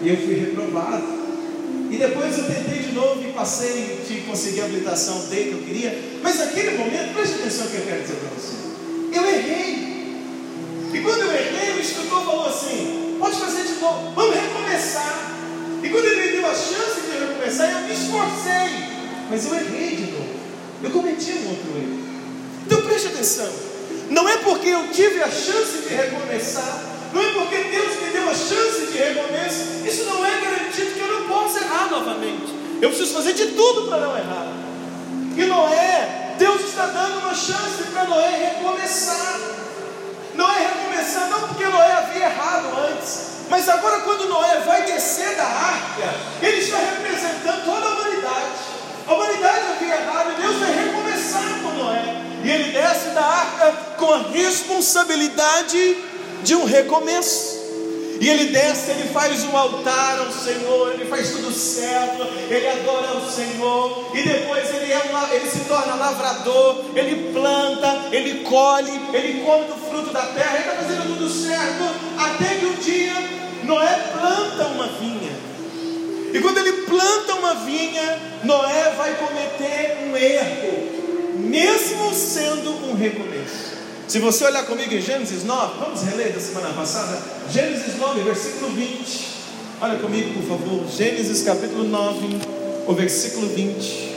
E 0.01 0.09
eu 0.09 0.17
fui 0.17 0.35
reprovado. 0.35 1.18
E 1.89 1.97
depois 1.97 2.37
eu 2.37 2.45
tentei 2.45 2.79
de 2.79 2.91
novo 2.91 3.21
e 3.27 3.33
passei 3.33 4.05
de 4.07 4.21
conseguir 4.21 4.61
a 4.61 4.65
habilitação 4.65 5.25
D 5.27 5.35
que 5.35 5.51
eu 5.53 5.59
queria. 5.59 5.99
Mas 6.21 6.37
naquele 6.37 6.77
momento, 6.77 7.13
preste 7.13 7.35
atenção 7.35 7.65
no 7.65 7.71
que 7.71 7.77
eu 7.77 7.85
quero 7.85 8.01
dizer 8.01 8.15
para 8.15 8.29
você. 8.29 9.17
Eu 9.17 9.25
errei. 9.25 9.89
E 10.93 10.99
quando 11.01 11.21
eu 11.21 11.31
errei, 11.31 11.77
o 11.77 11.79
instrutor 11.79 12.25
falou 12.25 12.47
assim: 12.47 13.17
pode 13.19 13.37
fazer 13.37 13.63
de 13.63 13.73
novo, 13.79 14.13
vamos 14.13 14.35
recomeçar. 14.35 15.35
E 15.81 15.89
quando 15.89 16.05
ele 16.05 16.21
me 16.21 16.31
deu 16.33 16.45
a 16.45 16.53
chance 16.53 17.01
de 17.01 17.17
recomeçar, 17.17 17.71
eu 17.71 17.87
me 17.87 17.93
esforcei. 17.93 18.89
Mas 19.29 19.45
eu 19.45 19.55
errei 19.55 19.95
de 19.95 20.11
novo. 20.11 20.29
Eu 20.83 20.89
cometi 20.91 21.31
um 21.31 21.49
outro 21.49 21.71
erro. 21.75 21.99
Então 22.65 22.81
preste 22.81 23.07
atenção. 23.07 23.49
Não 24.09 24.27
é 24.27 24.37
porque 24.37 24.69
eu 24.69 24.87
tive 24.91 25.21
a 25.21 25.29
chance 25.29 25.87
de 25.87 25.93
recomeçar, 25.93 26.83
não 27.13 27.21
é 27.21 27.31
porque 27.33 27.57
Deus 27.57 28.01
me 28.01 28.09
deu 28.11 28.29
a 28.29 28.33
chance 28.33 28.87
de 28.91 28.97
recomeço, 28.97 29.85
isso 29.85 30.03
não 30.05 30.25
é 30.25 30.41
garantido 30.41 30.91
que 30.91 30.99
eu 30.99 31.07
não 31.07 31.18
possa 31.29 31.59
errar 31.59 31.89
novamente. 31.89 32.53
Eu 32.81 32.89
preciso 32.89 33.13
fazer 33.13 33.33
de 33.33 33.47
tudo 33.51 33.87
para 33.87 33.99
não 33.99 34.17
errar. 34.17 34.47
E 35.37 35.45
Noé, 35.45 36.35
Deus 36.37 36.61
está 36.61 36.87
dando 36.87 37.19
uma 37.19 37.35
chance 37.35 37.83
para 37.93 38.05
Noé 38.05 38.55
recomeçar. 38.55 39.39
Noé 40.33 40.57
recomeçar 40.57 41.29
não 41.29 41.47
porque 41.47 41.65
Noé 41.65 41.91
havia 41.91 42.25
errado 42.25 42.67
antes, 42.89 43.29
mas 43.49 43.67
agora 43.69 43.99
quando 44.01 44.27
Noé 44.27 44.59
vai 44.65 44.83
descer 44.83 45.35
da 45.35 45.45
arca, 45.45 46.13
ele 46.41 46.57
está 46.57 46.77
representando 46.77 47.65
toda 47.65 47.85
a 47.85 47.89
humanidade. 47.91 48.79
A 49.07 49.13
humanidade 49.13 49.59
havia 49.75 49.95
errado 49.95 50.31
e 50.31 50.41
Deus 50.41 50.55
vai 50.57 50.73
recomeçar 50.73 51.59
com 51.61 51.71
Noé. 51.71 52.15
E 52.43 52.49
ele 52.49 52.71
desce 52.71 53.09
da 53.09 53.25
arca 53.25 53.71
com 53.97 54.13
a 54.13 54.19
responsabilidade 54.31 55.97
de 56.43 56.55
um 56.55 56.63
recomeço. 56.63 57.58
E 58.19 58.27
ele 58.27 58.51
desce, 58.51 58.91
ele 58.91 59.09
faz 59.13 59.45
um 59.45 59.55
altar 59.55 60.19
ao 60.19 60.31
Senhor, 60.31 60.91
ele 60.93 61.05
faz 61.05 61.31
tudo 61.31 61.51
certo, 61.53 62.21
ele 62.49 62.67
adora 62.67 63.07
ao 63.09 63.21
Senhor, 63.29 64.11
e 64.13 64.21
depois 64.21 64.69
ele, 64.75 64.91
é 64.91 64.97
um, 64.97 65.33
ele 65.33 65.49
se 65.49 65.59
torna 65.61 65.95
lavrador, 65.95 66.83
ele 66.95 67.31
planta, 67.31 68.07
ele 68.11 68.43
colhe, 68.43 68.91
ele 69.13 69.41
come 69.45 69.65
do 69.65 69.75
fruto 69.89 70.11
da 70.11 70.23
terra, 70.23 70.55
ele 70.55 70.69
está 70.69 70.83
fazendo 70.83 71.15
tudo 71.15 71.29
certo, 71.29 71.83
até 72.17 72.55
que 72.55 72.65
um 72.65 72.73
dia 72.73 73.13
Noé 73.63 74.11
planta 74.11 74.65
uma 74.67 74.87
vinha. 74.87 75.31
E 76.33 76.39
quando 76.41 76.57
ele 76.57 76.73
planta 76.83 77.35
uma 77.35 77.55
vinha, 77.55 78.19
Noé 78.43 78.93
vai 78.97 79.15
cometer 79.15 79.97
um 80.03 80.17
erro, 80.17 81.39
mesmo 81.39 82.13
sendo 82.13 82.71
um 82.89 82.95
recomeço. 82.95 83.68
Se 84.09 84.17
você 84.17 84.43
olhar 84.43 84.65
comigo 84.65 84.91
em 84.91 84.99
Gênesis 84.99 85.43
9, 85.43 85.73
vamos 85.79 86.01
reler 86.01 86.33
da 86.33 86.39
semana 86.39 86.73
passada? 86.73 87.21
Gênesis 87.53 87.95
9, 87.95 88.21
versículo 88.21 88.71
20. 88.71 89.27
Olha 89.79 89.99
comigo, 89.99 90.33
por 90.33 90.57
favor. 90.57 90.83
Gênesis 90.89 91.43
capítulo 91.43 91.83
9, 91.83 92.25
o 92.87 92.93
versículo 92.95 93.47
20. 93.49 94.15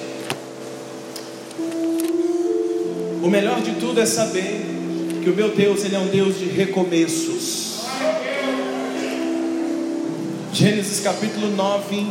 O 3.23 3.29
melhor 3.29 3.61
de 3.61 3.73
tudo 3.73 4.01
é 4.01 4.07
saber 4.07 4.65
que 5.23 5.29
o 5.29 5.37
meu 5.37 5.55
Deus, 5.55 5.85
Ele 5.85 5.95
é 5.95 5.99
um 5.99 6.09
Deus 6.09 6.39
de 6.39 6.47
recomeços. 6.47 7.83
Gênesis 10.55 11.01
capítulo 11.01 11.51
9, 11.55 12.07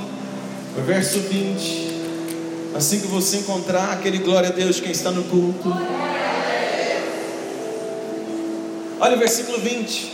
verso 0.85 1.17
20. 1.17 2.75
Assim 2.75 2.99
que 2.99 3.07
você 3.07 3.37
encontrar 3.37 3.93
aquele 3.93 4.19
glória 4.19 4.49
a 4.49 4.51
Deus, 4.51 4.79
quem 4.79 4.91
está 4.91 5.09
no 5.09 5.23
culto. 5.23 5.67
Olha 9.01 9.15
o 9.15 9.19
versículo 9.19 9.57
20. 9.57 10.11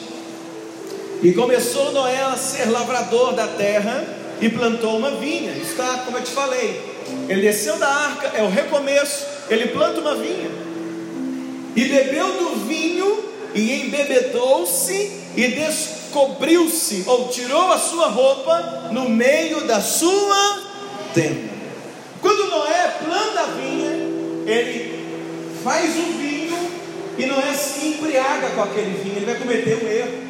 E 1.21 1.33
começou 1.33 1.91
Noé 1.91 2.21
a 2.21 2.37
ser 2.37 2.69
lavrador 2.69 3.33
da 3.33 3.45
terra 3.45 4.07
e 4.39 4.47
plantou 4.47 4.95
uma 4.95 5.11
vinha. 5.11 5.51
Está, 5.57 6.03
como 6.05 6.17
eu 6.17 6.23
te 6.23 6.31
falei, 6.31 6.81
ele 7.27 7.41
desceu 7.41 7.77
da 7.77 7.89
arca, 7.89 8.27
é 8.27 8.41
o 8.43 8.49
recomeço. 8.49 9.25
Ele 9.49 9.67
planta 9.67 9.99
uma 9.99 10.15
vinha 10.15 10.49
e 11.75 11.83
bebeu 11.83 12.31
do 12.31 12.65
vinho 12.65 13.25
e 13.53 13.73
embebedou-se 13.81 15.11
e 15.35 15.47
descobriu-se 15.49 17.03
ou 17.07 17.27
tirou 17.27 17.69
a 17.73 17.77
sua 17.77 18.07
roupa 18.07 18.89
no 18.93 19.09
meio 19.09 19.67
da 19.67 19.81
sua 19.81 20.61
tenda. 21.13 21.49
Quando 22.21 22.49
Noé 22.49 22.95
planta 23.03 23.41
a 23.41 23.45
vinha, 23.47 23.91
ele 24.45 24.97
faz 25.61 25.89
o 25.97 26.03
vinho 26.17 26.26
e 27.17 27.25
não 27.25 27.39
é 27.39 27.49
assim 27.49 27.95
embriaga 27.95 28.49
com 28.51 28.61
aquele 28.61 29.01
vinho, 29.03 29.17
ele 29.17 29.25
vai 29.25 29.35
cometer 29.35 29.75
um 29.83 29.87
erro. 29.87 30.27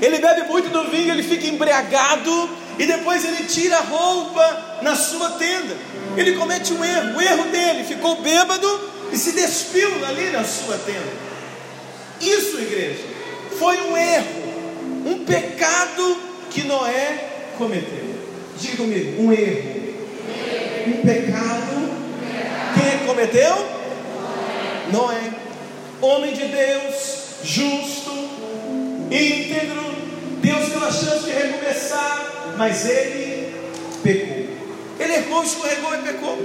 Ele 0.00 0.18
bebe 0.18 0.48
muito 0.48 0.68
do 0.68 0.88
vinho, 0.88 1.12
ele 1.12 1.24
fica 1.24 1.48
embriagado 1.48 2.50
e 2.78 2.86
depois 2.86 3.24
ele 3.24 3.44
tira 3.44 3.78
a 3.78 3.80
roupa 3.80 4.78
na 4.82 4.94
sua 4.94 5.30
tenda. 5.30 5.76
Ele 6.16 6.36
comete 6.36 6.72
um 6.72 6.84
erro, 6.84 7.16
o 7.16 7.20
erro 7.20 7.44
dele 7.50 7.82
ficou 7.82 8.22
bêbado 8.22 8.90
e 9.12 9.16
se 9.16 9.32
despiu 9.32 9.90
ali 10.06 10.30
na 10.30 10.44
sua 10.44 10.78
tenda. 10.78 11.28
Isso, 12.20 12.58
igreja, 12.60 13.02
foi 13.58 13.80
um 13.80 13.96
erro, 13.96 14.26
um 15.06 15.24
pecado 15.24 16.18
que 16.50 16.62
Noé 16.62 17.50
cometeu. 17.56 18.16
Diga 18.60 18.76
comigo, 18.76 19.22
um 19.22 19.32
erro, 19.32 19.94
um 20.86 21.02
pecado. 21.04 21.98
Quem 22.74 22.86
é 22.86 22.98
que 22.98 23.04
cometeu? 23.06 23.78
Noé 24.92 25.47
homem 26.00 26.32
de 26.32 26.44
Deus, 26.44 26.94
justo, 27.42 28.10
íntegro, 29.10 29.88
Deus 30.40 30.68
deu 30.68 30.84
a 30.84 30.92
chance 30.92 31.24
de 31.24 31.30
recomeçar, 31.30 32.54
mas 32.56 32.86
ele 32.86 33.54
pecou. 34.02 34.48
Ele 34.98 35.14
errou, 35.14 35.42
escorregou 35.42 35.94
e 35.94 35.98
pecou. 35.98 36.38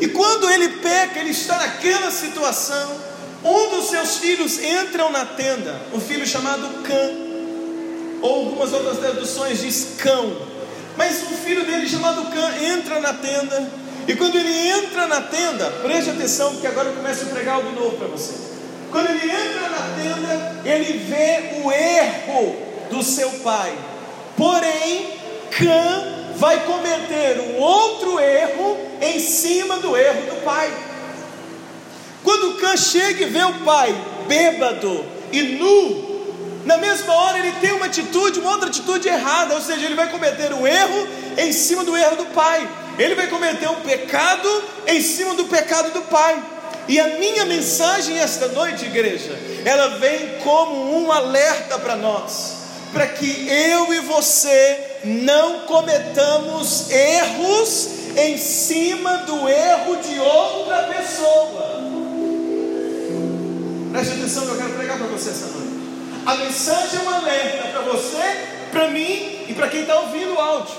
E 0.00 0.08
quando 0.08 0.50
ele 0.50 0.68
peca, 0.80 1.18
ele 1.20 1.30
está 1.30 1.58
naquela 1.58 2.10
situação. 2.10 3.08
Um 3.44 3.70
dos 3.70 3.90
seus 3.90 4.16
filhos 4.16 4.58
entram 4.62 5.10
na 5.10 5.24
tenda, 5.24 5.80
um 5.92 6.00
filho 6.00 6.26
chamado 6.26 6.82
Cã, 6.82 7.10
ou 8.20 8.46
algumas 8.46 8.72
outras 8.72 8.98
traduções 8.98 9.60
diz 9.60 9.96
cão. 9.98 10.36
Mas 10.96 11.22
um 11.22 11.36
filho 11.36 11.64
dele 11.64 11.88
chamado 11.88 12.30
Cã 12.32 12.64
entra 12.64 12.98
na 13.00 13.14
tenda, 13.14 13.70
e 14.08 14.16
quando 14.16 14.36
ele 14.36 14.52
entra 14.70 15.06
na 15.06 15.20
tenda, 15.20 15.70
preste 15.82 16.10
atenção, 16.10 16.52
porque 16.52 16.66
agora 16.66 16.88
eu 16.88 16.94
começo 16.94 17.24
a 17.24 17.26
pregar 17.26 17.56
algo 17.56 17.70
novo 17.78 17.96
para 17.96 18.08
você. 18.08 18.47
Quando 18.90 19.10
ele 19.10 19.30
entra 19.30 19.68
na 19.68 19.78
tenda, 19.96 20.62
ele 20.64 20.98
vê 20.98 21.62
o 21.62 21.72
erro 21.72 22.56
do 22.90 23.02
seu 23.02 23.30
pai. 23.40 23.76
Porém, 24.36 25.18
Cã 25.50 26.18
vai 26.36 26.64
cometer 26.64 27.40
um 27.40 27.60
outro 27.60 28.20
erro 28.20 28.78
em 29.00 29.18
cima 29.18 29.78
do 29.78 29.96
erro 29.96 30.22
do 30.22 30.44
pai. 30.44 30.72
Quando 32.22 32.58
Cã 32.60 32.76
chega 32.76 33.24
e 33.24 33.28
vê 33.28 33.42
o 33.42 33.54
pai 33.64 33.94
bêbado 34.26 35.04
e 35.32 35.42
nu, 35.42 36.08
na 36.64 36.76
mesma 36.76 37.12
hora 37.14 37.38
ele 37.38 37.52
tem 37.60 37.72
uma 37.72 37.86
atitude, 37.86 38.40
uma 38.40 38.50
outra 38.50 38.68
atitude 38.68 39.08
errada, 39.08 39.54
ou 39.54 39.60
seja, 39.60 39.86
ele 39.86 39.94
vai 39.94 40.10
cometer 40.10 40.52
um 40.52 40.66
erro 40.66 41.08
em 41.36 41.52
cima 41.52 41.84
do 41.84 41.96
erro 41.96 42.16
do 42.16 42.26
pai. 42.26 42.68
Ele 42.98 43.14
vai 43.14 43.26
cometer 43.28 43.68
um 43.68 43.80
pecado 43.80 44.64
em 44.86 45.00
cima 45.00 45.34
do 45.34 45.44
pecado 45.44 45.92
do 45.92 46.02
pai. 46.02 46.42
E 46.88 46.98
a 46.98 47.18
minha 47.18 47.44
mensagem 47.44 48.18
esta 48.18 48.48
noite, 48.48 48.86
igreja, 48.86 49.38
ela 49.62 49.98
vem 49.98 50.38
como 50.42 50.98
um 50.98 51.12
alerta 51.12 51.78
para 51.78 51.94
nós, 51.96 52.54
para 52.94 53.06
que 53.06 53.46
eu 53.46 53.92
e 53.92 54.00
você 54.00 54.96
não 55.04 55.60
cometamos 55.66 56.90
erros 56.90 57.88
em 58.16 58.38
cima 58.38 59.18
do 59.18 59.46
erro 59.46 59.96
de 59.96 60.18
outra 60.18 60.84
pessoa. 60.84 61.78
Preste 63.92 64.14
atenção 64.14 64.46
que 64.46 64.52
eu 64.52 64.56
quero 64.56 64.72
pregar 64.72 64.96
para 64.96 65.06
você 65.08 65.28
essa 65.28 65.46
noite. 65.46 65.68
A 66.24 66.34
mensagem 66.36 67.00
é 67.00 67.02
um 67.02 67.14
alerta 67.14 67.68
para 67.68 67.82
você, 67.82 68.46
para 68.72 68.88
mim 68.88 69.44
e 69.46 69.54
para 69.54 69.68
quem 69.68 69.82
está 69.82 70.00
ouvindo 70.00 70.34
o 70.34 70.38
áudio. 70.38 70.74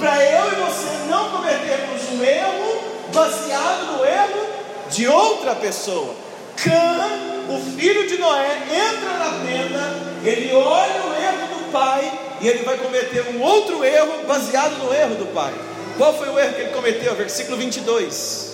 Para 0.00 0.24
eu 0.24 0.52
e 0.52 0.54
você 0.56 1.08
não 1.08 1.30
cometermos 1.30 2.02
um 2.12 2.24
erro 2.24 2.80
baseado 3.12 3.96
no 3.96 4.04
erro 4.04 4.59
de 4.90 5.06
outra 5.06 5.54
pessoa. 5.54 6.14
Cã, 6.56 7.08
o 7.48 7.58
filho 7.76 8.06
de 8.06 8.18
Noé, 8.18 8.58
entra 8.70 9.12
na 9.18 9.30
tenda, 9.44 9.96
ele 10.24 10.52
olha 10.52 11.02
o 11.02 11.14
erro 11.14 11.58
do 11.58 11.72
pai 11.72 12.12
e 12.40 12.48
ele 12.48 12.62
vai 12.64 12.76
cometer 12.78 13.34
um 13.34 13.42
outro 13.42 13.84
erro 13.84 14.24
baseado 14.26 14.76
no 14.78 14.92
erro 14.92 15.14
do 15.16 15.26
pai. 15.32 15.52
Qual 15.96 16.16
foi 16.16 16.28
o 16.28 16.38
erro 16.38 16.54
que 16.54 16.60
ele 16.62 16.70
cometeu? 16.70 17.14
Versículo 17.14 17.56
22. 17.56 18.50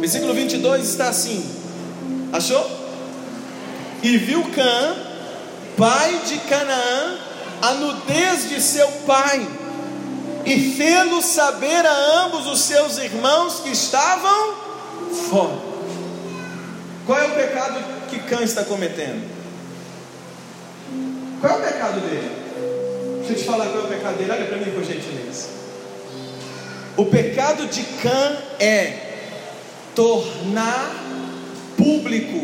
Versículo 0.00 0.34
22 0.34 0.88
está 0.88 1.08
assim: 1.08 1.44
Achou? 2.32 2.82
E 4.02 4.16
viu 4.16 4.42
Cã, 4.54 4.96
pai 5.76 6.20
de 6.26 6.38
Canaã, 6.38 7.18
a 7.60 7.74
nudez 7.74 8.48
de 8.48 8.60
seu 8.60 8.88
pai 9.06 9.46
e 10.44 10.74
fê-lo 10.74 11.22
saber 11.22 11.86
a 11.86 12.24
ambos 12.24 12.46
os 12.46 12.60
seus 12.60 12.98
irmãos 12.98 13.60
que 13.60 13.70
estavam 13.70 14.54
fora. 15.28 15.58
Qual 17.06 17.18
é 17.18 17.26
o 17.26 17.34
pecado 17.34 17.80
que 18.08 18.18
Cã 18.20 18.42
está 18.42 18.64
cometendo? 18.64 19.22
Qual 21.40 21.52
é 21.52 21.56
o 21.56 21.72
pecado 21.72 22.00
dele? 22.00 22.30
Deixa 23.18 23.32
eu 23.32 23.36
te 23.36 23.44
falar 23.44 23.66
qual 23.66 23.82
é 23.82 23.84
o 23.84 23.88
pecado 23.88 24.18
dele, 24.18 24.30
olha 24.32 24.46
para 24.46 24.58
mim 24.58 24.70
por 24.72 24.84
gentileza. 24.84 25.48
O 26.96 27.06
pecado 27.06 27.66
de 27.66 27.82
Cã 27.82 28.36
é 28.60 29.12
tornar 29.94 30.94
público 31.76 32.38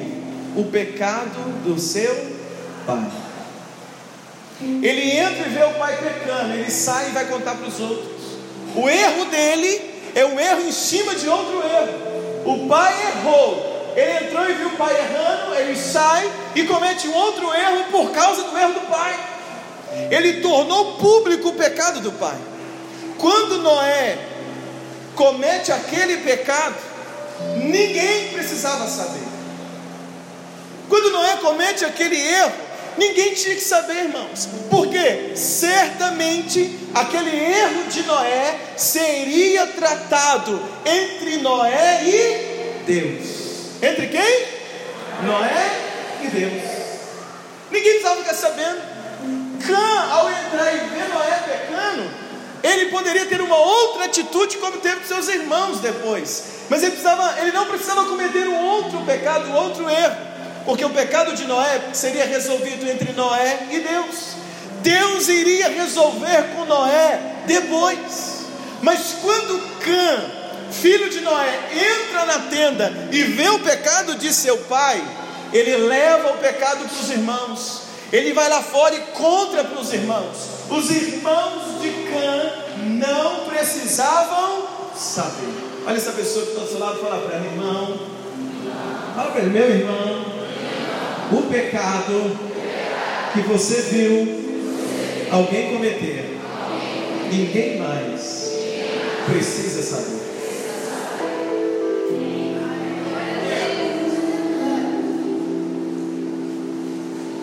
o 0.57 0.65
pecado 0.65 1.63
do 1.65 1.79
seu 1.79 2.15
pai. 2.87 3.28
Ele 4.61 5.11
entra 5.13 5.47
e 5.47 5.51
vê 5.51 5.63
o 5.65 5.75
pai 5.75 5.97
pecando, 5.97 6.53
ele 6.53 6.71
sai 6.71 7.09
e 7.09 7.13
vai 7.13 7.27
contar 7.27 7.55
para 7.55 7.69
os 7.69 7.79
outros. 7.79 8.09
O 8.75 8.89
erro 8.89 9.25
dele 9.27 9.81
é 10.15 10.25
um 10.25 10.39
erro 10.39 10.63
em 10.63 10.73
cima 10.73 11.15
de 11.15 11.29
outro 11.29 11.63
erro. 11.63 12.43
O 12.45 12.69
pai 12.69 12.93
errou, 13.09 13.93
ele 13.95 14.27
entrou 14.27 14.49
e 14.49 14.55
viu 14.55 14.69
o 14.69 14.77
pai 14.77 14.97
errando, 14.97 15.55
ele 15.55 15.77
sai 15.77 16.31
e 16.57 16.65
comete 16.65 17.07
um 17.07 17.15
outro 17.15 17.55
erro 17.55 17.85
por 17.91 18.11
causa 18.11 18.43
do 18.43 18.59
erro 18.59 18.73
do 18.75 18.81
pai. 18.91 19.19
Ele 20.11 20.41
tornou 20.41 20.97
público 20.97 21.49
o 21.49 21.55
pecado 21.55 22.01
do 22.01 22.13
pai. 22.13 22.37
Quando 23.17 23.59
Noé 23.59 24.19
comete 25.15 25.73
aquele 25.73 26.19
pecado, 26.19 26.77
ninguém 27.57 28.29
precisava 28.33 28.89
saber. 28.89 29.27
Quando 30.89 31.11
Noé 31.11 31.37
comete 31.37 31.85
aquele 31.85 32.17
erro, 32.17 32.68
Ninguém 32.99 33.33
tinha 33.33 33.55
que 33.55 33.61
saber, 33.61 34.07
irmãos, 34.07 34.49
porque 34.69 35.37
certamente 35.37 36.77
aquele 36.93 37.31
erro 37.31 37.85
de 37.85 38.03
Noé 38.03 38.59
seria 38.77 39.69
tratado 39.69 40.61
entre 40.85 41.37
Noé 41.37 42.03
e 42.05 42.83
Deus. 42.85 43.81
Entre 43.81 44.09
quem? 44.09 44.47
Noé 45.23 45.71
e 46.25 46.27
Deus. 46.27 46.63
Ninguém 47.71 47.93
precisava 47.93 48.17
ficar 48.17 48.35
sabendo. 48.35 48.81
Cã, 49.65 50.11
ao 50.11 50.29
entrar 50.31 50.75
e 50.75 50.79
ver 50.79 51.09
Noé 51.09 51.43
pecando, 51.47 52.11
ele 52.65 52.87
poderia 52.87 53.27
ter 53.27 53.41
uma 53.41 53.57
outra 53.57 54.07
atitude 54.07 54.57
como 54.57 54.79
teve 54.79 54.97
com 54.97 55.07
seus 55.07 55.29
irmãos 55.29 55.79
depois. 55.79 56.45
Mas 56.69 56.83
ele, 56.83 56.91
precisava, 56.91 57.41
ele 57.41 57.53
não 57.53 57.67
precisava 57.67 58.07
cometer 58.07 58.49
um 58.49 58.61
outro 58.61 59.01
pecado, 59.03 59.51
um 59.51 59.55
outro 59.55 59.89
erro. 59.89 60.17
Porque 60.69 60.85
o 60.85 60.91
pecado 60.91 61.35
de 61.35 61.47
Noé 61.47 61.81
seria 61.95 62.27
resolvido 62.27 62.87
entre 62.87 63.15
Noé 63.15 63.69
e 63.71 63.79
Deus. 63.81 64.35
Deus 64.83 65.27
iria 65.27 65.71
resolver 65.71 66.55
com 66.55 66.67
Noé 66.67 67.19
depois. 67.47 68.45
Mas 68.83 69.17
quando 69.23 69.67
Cã, 69.81 70.31
filho 70.71 71.09
de 71.09 71.21
Noé, 71.21 71.59
entra 71.73 72.27
na 72.27 72.39
tenda 72.51 72.93
e 73.11 73.23
vê 73.23 73.49
o 73.49 73.61
pecado 73.61 74.17
de 74.17 74.31
seu 74.31 74.59
pai, 74.59 75.03
ele 75.55 75.75
leva 75.75 76.33
o 76.35 76.37
pecado 76.37 76.87
para 76.87 77.03
os 77.03 77.11
irmãos. 77.13 77.83
Ele 78.13 78.35
vai 78.35 78.51
lá 78.51 78.61
fora 78.61 78.95
e 78.95 79.01
contra 79.15 79.65
para 79.65 79.81
os 79.81 79.91
irmãos. 79.91 80.37
Os 80.69 80.91
irmãos 80.91 81.81
de 81.81 81.89
Cã 81.89 82.53
não 83.01 83.47
precisavam 83.47 84.69
saber. 84.95 85.49
Olha 85.87 85.97
essa 85.97 86.13
pessoa 86.13 86.45
que 86.45 86.51
está 86.51 86.65
do 86.65 86.69
seu 86.69 86.79
lado, 86.79 87.01
fala 87.01 87.23
para 87.23 87.37
ela, 87.37 87.47
irmão. 87.47 88.01
Fala 89.15 89.31
para 89.31 89.41
ele, 89.41 89.51
meu 89.51 89.71
irmão. 89.71 90.38
O 91.31 91.43
pecado 91.43 92.39
que 93.35 93.41
você 93.43 93.83
viu 93.83 95.29
alguém 95.31 95.75
cometer, 95.75 96.39
ninguém 97.31 97.79
mais 97.79 98.53
precisa 99.27 99.83
saber. 99.83 100.19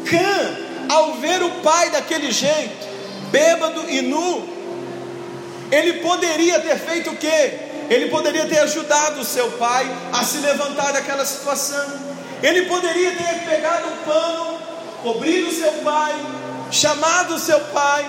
Cã, 0.10 0.58
ao 0.90 1.14
ver 1.18 1.44
o 1.44 1.52
pai 1.62 1.92
daquele 1.92 2.32
jeito, 2.32 2.88
bêbado 3.32 3.88
e 3.88 4.02
nu, 4.02 4.50
ele 5.72 5.94
poderia 5.94 6.60
ter 6.60 6.78
feito 6.78 7.12
o 7.12 7.16
quê? 7.18 7.54
Ele 7.90 8.10
poderia 8.10 8.48
ter 8.48 8.60
ajudado 8.60 9.22
o 9.22 9.26
seu 9.26 9.52
pai 9.52 9.86
a 10.12 10.24
se 10.24 10.40
levantar 10.40 10.92
daquela 10.92 11.24
situação. 11.24 12.15
Ele 12.44 12.64
poderia 12.64 13.12
ter 13.12 13.50
pegado 13.50 13.88
um 13.88 13.98
pano, 13.98 14.60
cobrido 15.02 15.52
seu 15.52 15.72
pai, 15.84 16.14
chamado 16.72 17.40
seu 17.40 17.60
pai, 17.60 18.06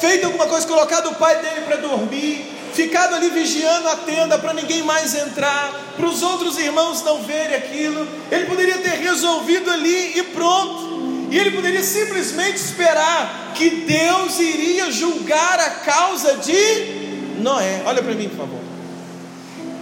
feito 0.00 0.26
alguma 0.26 0.46
coisa, 0.46 0.66
colocado 0.66 1.10
o 1.10 1.14
pai 1.14 1.40
dele 1.40 1.62
para 1.62 1.76
dormir, 1.76 2.50
ficado 2.74 3.14
ali 3.14 3.30
vigiando 3.30 3.88
a 3.88 3.96
tenda 3.96 4.38
para 4.38 4.52
ninguém 4.52 4.82
mais 4.82 5.14
entrar, 5.14 5.72
para 5.96 6.06
os 6.06 6.22
outros 6.22 6.58
irmãos 6.58 7.02
não 7.02 7.22
verem 7.22 7.56
aquilo. 7.56 8.06
Ele 8.30 8.46
poderia 8.46 8.78
ter 8.78 8.96
resolvido 9.00 9.70
ali 9.70 10.18
e 10.18 10.22
pronto. 10.24 10.94
E 11.30 11.38
ele 11.38 11.50
poderia 11.50 11.82
simplesmente 11.82 12.56
esperar 12.56 13.52
que 13.54 13.68
Deus 13.70 14.38
iria 14.38 14.90
julgar 14.90 15.58
a 15.58 15.70
causa 15.70 16.36
de 16.36 17.40
Noé. 17.40 17.82
Olha 17.86 18.02
para 18.02 18.14
mim, 18.14 18.28
por 18.28 18.38
favor. 18.38 18.60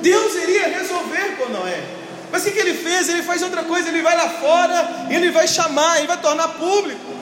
Deus 0.00 0.34
iria 0.34 0.68
resolver 0.68 1.36
com 1.38 1.52
Noé. 1.52 2.01
Mas 2.32 2.46
o 2.46 2.50
que, 2.50 2.58
ele 2.58 2.72
fez? 2.72 3.10
Ele 3.10 3.22
faz 3.22 3.42
outra 3.42 3.62
coisa, 3.62 3.90
ele 3.90 4.00
vai 4.00 4.16
lá 4.16 4.28
fora, 4.30 5.06
ele 5.10 5.30
vai 5.30 5.46
chamar, 5.46 5.98
ele 5.98 6.06
vai 6.06 6.16
tornar 6.16 6.48
público. 6.48 7.12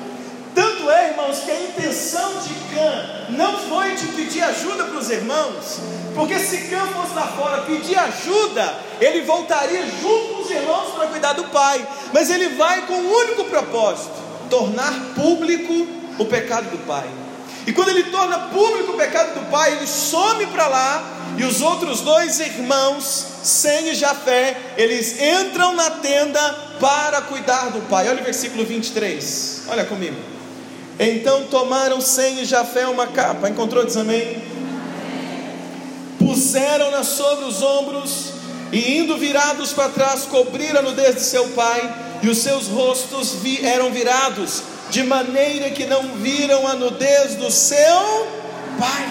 Tanto 0.55 0.89
é, 0.89 1.11
irmãos, 1.11 1.41
que 1.41 1.51
a 1.51 1.61
intenção 1.63 2.33
de 2.41 2.55
Cã 2.75 3.27
não 3.31 3.59
foi 3.59 3.95
de 3.97 4.07
pedir 4.07 4.43
ajuda 4.43 4.85
para 4.85 4.99
os 4.99 5.11
irmãos, 5.11 5.79
porque 6.15 6.39
se 6.39 6.69
Cã 6.69 6.87
fosse 6.87 7.15
lá 7.15 7.27
fora 7.27 7.63
pedir 7.63 7.99
ajuda, 7.99 8.75
ele 9.01 9.23
voltaria 9.23 9.85
junto 10.01 10.35
com 10.35 10.43
os 10.43 10.51
irmãos 10.51 10.93
para 10.95 11.09
cuidar 11.09 11.33
do 11.33 11.45
pai. 11.45 11.87
Mas 12.13 12.31
ele 12.31 12.51
vai 12.51 12.83
com 12.83 12.95
um 12.95 13.13
único 13.13 13.45
propósito: 13.45 14.15
tornar 14.49 14.93
público 15.17 15.87
o 16.19 16.25
pecado 16.25 16.71
do 16.71 16.79
pai. 16.87 17.09
E 17.67 17.73
quando 17.73 17.91
ele 17.91 18.05
torna 18.05 18.39
público 18.39 18.93
o 18.93 18.97
pecado 18.97 19.35
do 19.35 19.51
pai, 19.51 19.73
ele 19.73 19.87
some 19.87 20.47
para 20.47 20.67
lá, 20.67 21.03
e 21.37 21.45
os 21.45 21.61
outros 21.61 22.01
dois 22.01 22.41
irmãos, 22.41 23.27
Sem 23.43 23.89
e 23.91 23.95
Jafé, 23.95 24.75
eles 24.77 25.21
entram 25.21 25.75
na 25.75 25.91
tenda 25.91 26.41
para 26.79 27.23
cuidar 27.23 27.71
do 27.71 27.81
pai. 27.89 28.09
Olha 28.09 28.21
o 28.21 28.25
versículo 28.25 28.65
23, 28.65 29.63
olha 29.69 29.85
comigo. 29.85 30.17
Então 30.99 31.45
tomaram 31.45 32.01
Sem 32.01 32.41
e 32.41 32.45
Jafé 32.45 32.87
uma 32.87 33.07
capa, 33.07 33.49
encontrou? 33.49 33.85
Diz 33.85 33.97
amém. 33.97 34.43
Puseram-na 36.19 37.03
sobre 37.03 37.47
os 37.47 37.63
ombros 37.63 38.41
e 38.73 38.99
indo 38.99 39.17
virados 39.17 39.73
para 39.73 39.89
trás, 39.89 40.23
cobriram 40.23 40.81
a 40.81 40.83
nudez 40.83 41.17
de 41.17 41.23
seu 41.23 41.49
pai, 41.49 41.93
e 42.23 42.29
os 42.29 42.39
seus 42.39 42.69
rostos 42.69 43.33
vi, 43.43 43.65
eram 43.65 43.91
virados, 43.91 44.63
de 44.91 45.03
maneira 45.03 45.71
que 45.71 45.87
não 45.87 46.03
viram 46.17 46.67
a 46.67 46.75
nudez 46.75 47.35
do 47.35 47.51
seu 47.51 48.29
pai. 48.79 49.09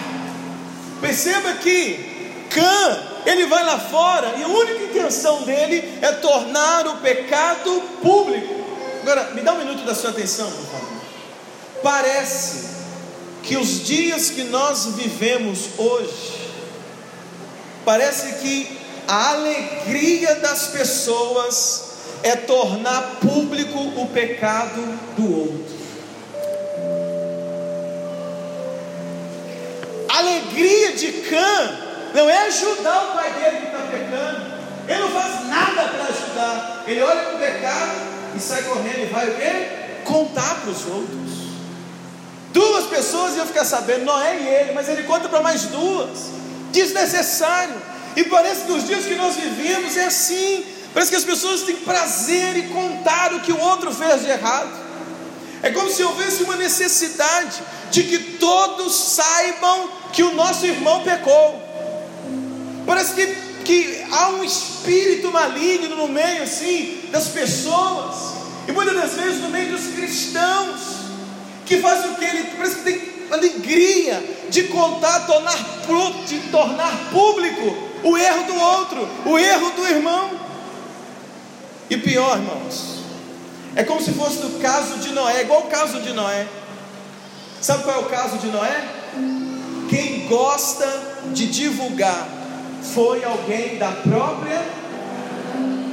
Perceba 1.02 1.54
que 1.54 2.09
Cã, 2.50 3.04
ele 3.26 3.46
vai 3.46 3.64
lá 3.64 3.80
fora, 3.80 4.36
e 4.38 4.44
a 4.44 4.48
única 4.48 4.84
intenção 4.86 5.44
dele 5.44 6.00
é 6.02 6.12
tornar 6.14 6.88
o 6.88 6.98
pecado 6.98 7.82
público. 8.02 8.56
Agora, 9.02 9.32
me 9.34 9.42
dá 9.42 9.54
um 9.54 9.60
minuto 9.60 9.86
da 9.86 9.96
sua 9.96 10.10
atenção, 10.10 10.50
por 10.52 10.66
favor. 10.66 10.90
Parece 11.82 12.70
que 13.44 13.56
os 13.56 13.86
dias 13.86 14.30
que 14.30 14.44
nós 14.44 14.86
vivemos 14.96 15.70
hoje, 15.78 16.52
parece 17.86 18.40
que 18.42 18.80
a 19.08 19.32
alegria 19.32 20.36
das 20.36 20.68
pessoas 20.68 21.90
é 22.22 22.36
tornar 22.36 23.20
público 23.22 23.80
o 23.80 24.08
pecado 24.08 24.82
do 25.16 25.40
outro. 25.40 25.80
A 30.10 30.18
alegria 30.18 30.92
de 30.94 31.12
Cã 31.12 31.89
não 32.14 32.30
é 32.30 32.48
ajudar 32.48 33.10
o 33.10 33.14
pai 33.14 33.34
dele 33.34 33.58
que 33.58 33.66
está 33.66 33.80
pecando. 33.80 34.60
Ele 34.88 35.00
não 35.00 35.10
faz 35.10 35.48
nada 35.48 35.84
para 35.90 36.04
ajudar. 36.06 36.84
Ele 36.88 37.02
olha 37.02 37.22
para 37.24 37.36
o 37.36 37.40
pecado 37.40 37.92
e 38.36 38.40
sai 38.40 38.64
correndo 38.64 39.02
e 39.02 39.06
vai 39.06 39.30
o 39.30 39.36
quê? 39.36 39.70
Contar 40.04 40.62
para 40.62 40.72
os 40.72 40.86
outros. 40.86 41.40
Duas 42.52 42.86
pessoas 42.86 43.36
iam 43.36 43.46
ficar 43.46 43.64
sabendo, 43.64 44.06
Noé 44.06 44.38
e 44.38 44.48
ele, 44.48 44.72
mas 44.74 44.90
ele 44.90 45.04
conta 45.04 45.30
para 45.30 45.42
mais 45.42 45.64
duas. 45.64 46.32
Desnecessário. 46.72 47.76
E 48.16 48.24
parece 48.24 48.62
que 48.66 48.72
os 48.72 48.88
dias 48.88 49.06
que 49.06 49.16
nós 49.16 49.36
vivemos 49.36 49.96
é 49.96 50.06
assim. 50.06 50.66
Parece 50.94 51.12
que 51.12 51.18
as 51.18 51.24
pessoas 51.24 51.62
têm 51.62 51.76
prazer 51.76 52.58
em 52.58 52.70
contar 52.70 53.34
o 53.34 53.42
que 53.42 53.52
o 53.52 53.60
outro 53.60 53.94
fez 53.94 54.22
de 54.22 54.30
errado. 54.30 54.72
É 55.62 55.70
como 55.72 55.90
se 55.92 56.02
houvesse 56.04 56.44
uma 56.44 56.56
necessidade 56.56 57.62
de 57.92 58.04
que 58.04 58.18
todos 58.38 58.96
saibam 58.96 59.92
que 60.12 60.24
o 60.24 60.34
nosso 60.34 60.66
irmão 60.66 61.04
pecou. 61.04 61.69
Parece 62.90 63.14
que, 63.14 63.28
que 63.66 64.06
há 64.12 64.30
um 64.30 64.44
espírito 64.44 65.32
maligno 65.32 65.96
no 65.96 66.08
meio 66.08 66.42
assim 66.42 67.02
das 67.12 67.28
pessoas, 67.28 68.34
e 68.68 68.72
muitas 68.72 68.96
das 68.96 69.14
vezes 69.14 69.44
no 69.44 69.50
meio 69.50 69.78
dos 69.78 69.94
cristãos, 69.94 70.80
que 71.68 71.78
faz 71.78 72.04
o 72.06 72.16
que? 72.16 72.26
Ele 72.26 72.46
parece 72.58 72.78
que 72.78 72.82
tem 72.82 73.02
alegria 73.30 74.24
de 74.50 74.64
contar, 74.70 75.28
tornar, 75.28 75.56
de 76.26 76.40
tornar 76.50 77.12
público 77.12 77.78
o 78.04 78.18
erro 78.18 78.44
do 78.46 78.56
outro, 78.56 79.08
o 79.24 79.38
erro 79.38 79.70
do 79.74 79.88
irmão. 79.88 80.32
E 81.92 81.98
pior, 81.98 82.40
irmãos, 82.40 83.02
é 83.76 83.84
como 83.84 84.02
se 84.02 84.14
fosse 84.14 84.40
no 84.40 84.60
caso 84.60 84.98
de 84.98 85.12
Noé, 85.12 85.42
igual 85.42 85.60
o 85.60 85.68
caso 85.68 86.00
de 86.00 86.12
Noé. 86.12 86.48
Sabe 87.62 87.84
qual 87.84 87.98
é 87.98 88.00
o 88.00 88.10
caso 88.10 88.40
de 88.40 88.48
Noé? 88.48 88.84
Quem 89.92 90.26
gosta 90.26 90.88
de 91.32 91.46
divulgar 91.46 92.39
foi 92.82 93.24
alguém 93.24 93.78
da 93.78 93.92
própria 93.92 94.80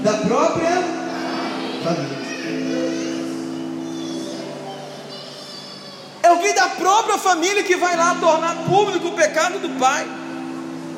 da 0.03 0.13
própria 0.13 0.83
família. 1.83 2.27
É 6.23 6.29
alguém 6.29 6.55
da 6.55 6.69
própria 6.71 7.19
família 7.19 7.63
que 7.63 7.77
vai 7.77 7.97
lá 7.97 8.15
tornar 8.17 8.65
público 8.65 9.09
o 9.09 9.13
pecado 9.13 9.59
do 9.59 9.79
pai. 9.79 10.07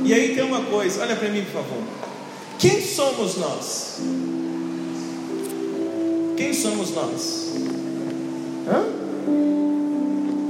E 0.03 0.15
aí 0.15 0.35
tem 0.35 0.45
uma 0.45 0.63
coisa, 0.63 1.03
olha 1.03 1.17
para 1.17 1.29
mim, 1.29 1.45
por 1.45 1.63
favor. 1.63 1.83
Quem 2.59 2.81
somos 2.81 3.37
nós? 3.37 4.01
Quem 6.37 6.53
somos 6.53 6.95
nós? 6.95 7.53
Hã? 8.69 8.85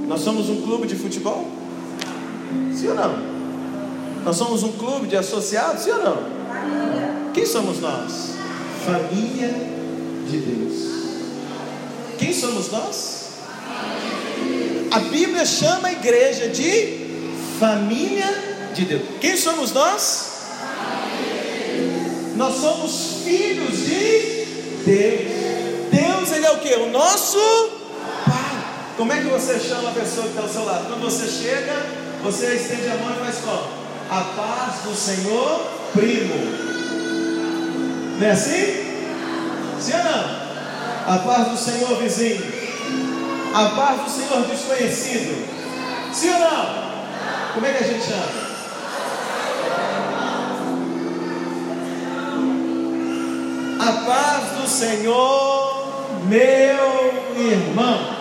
Nós 0.07 0.21
somos 0.21 0.49
um 0.49 0.63
clube 0.63 0.87
de 0.87 0.97
futebol? 0.97 1.47
Sim 2.75 2.89
ou 2.89 2.95
não? 2.95 3.38
Nós 4.25 4.37
somos 4.37 4.63
um 4.63 4.73
clube 4.73 5.07
de 5.07 5.17
associados? 5.17 5.83
Sim 5.85 5.91
ou 5.93 6.03
não? 6.03 6.39
Quem 7.33 7.47
somos 7.47 7.81
nós? 7.81 8.35
Família 8.85 9.55
de 10.29 10.39
Deus. 10.39 10.89
Quem 12.19 12.33
somos 12.33 12.71
nós? 12.71 13.19
A 14.91 14.99
Bíblia 15.01 15.45
chama 15.45 15.89
a 15.89 15.93
igreja 15.93 16.49
de 16.49 17.07
família 17.61 18.27
de 18.75 18.85
Deus. 18.85 19.03
Quem 19.21 19.37
somos 19.37 19.73
nós? 19.73 20.29
Nós 22.37 22.55
somos 22.55 23.23
filhos 23.25 23.79
de 23.79 24.47
Deus. 24.85 25.39
Deus, 25.91 26.33
Ele 26.33 26.47
é 26.47 26.51
o 26.53 26.59
que? 26.59 26.75
O 26.75 26.91
nosso 26.91 27.39
Como 28.97 29.13
é 29.13 29.21
que 29.21 29.29
você 29.29 29.61
chama 29.61 29.91
a 29.91 29.93
pessoa 29.93 30.25
que 30.25 30.31
está 30.31 30.43
ao 30.43 30.49
seu 30.49 30.65
lado? 30.65 30.87
Quando 30.87 31.03
você 31.03 31.27
chega, 31.27 31.87
você 32.23 32.55
estende 32.55 32.89
a 32.89 32.97
mão 32.97 33.15
e 33.15 33.19
faz 33.21 33.37
como? 33.45 33.78
A 34.11 34.21
paz 34.23 34.85
do 34.85 34.95
Senhor, 34.95 35.67
primo. 35.93 36.35
Não 38.19 38.27
é 38.27 38.31
assim? 38.31 38.89
Sim 39.79 39.93
ou 39.93 40.05
não? 40.05 41.15
A 41.15 41.19
paz 41.19 41.49
do 41.49 41.57
Senhor, 41.59 41.99
vizinho. 41.99 42.43
A 43.55 43.65
paz 43.71 44.01
do 44.03 44.11
Senhor, 44.11 44.47
desconhecido. 44.47 45.47
Sim 46.13 46.31
ou 46.31 46.41
não? 46.41 46.89
Como 47.53 47.67
é 47.67 47.73
que 47.73 47.85
a 47.85 47.87
gente 47.87 48.05
chama? 48.05 48.49
A 53.79 53.93
paz 54.07 54.61
do 54.61 54.69
Senhor, 54.69 56.19
meu 56.25 57.43
irmão. 57.45 58.19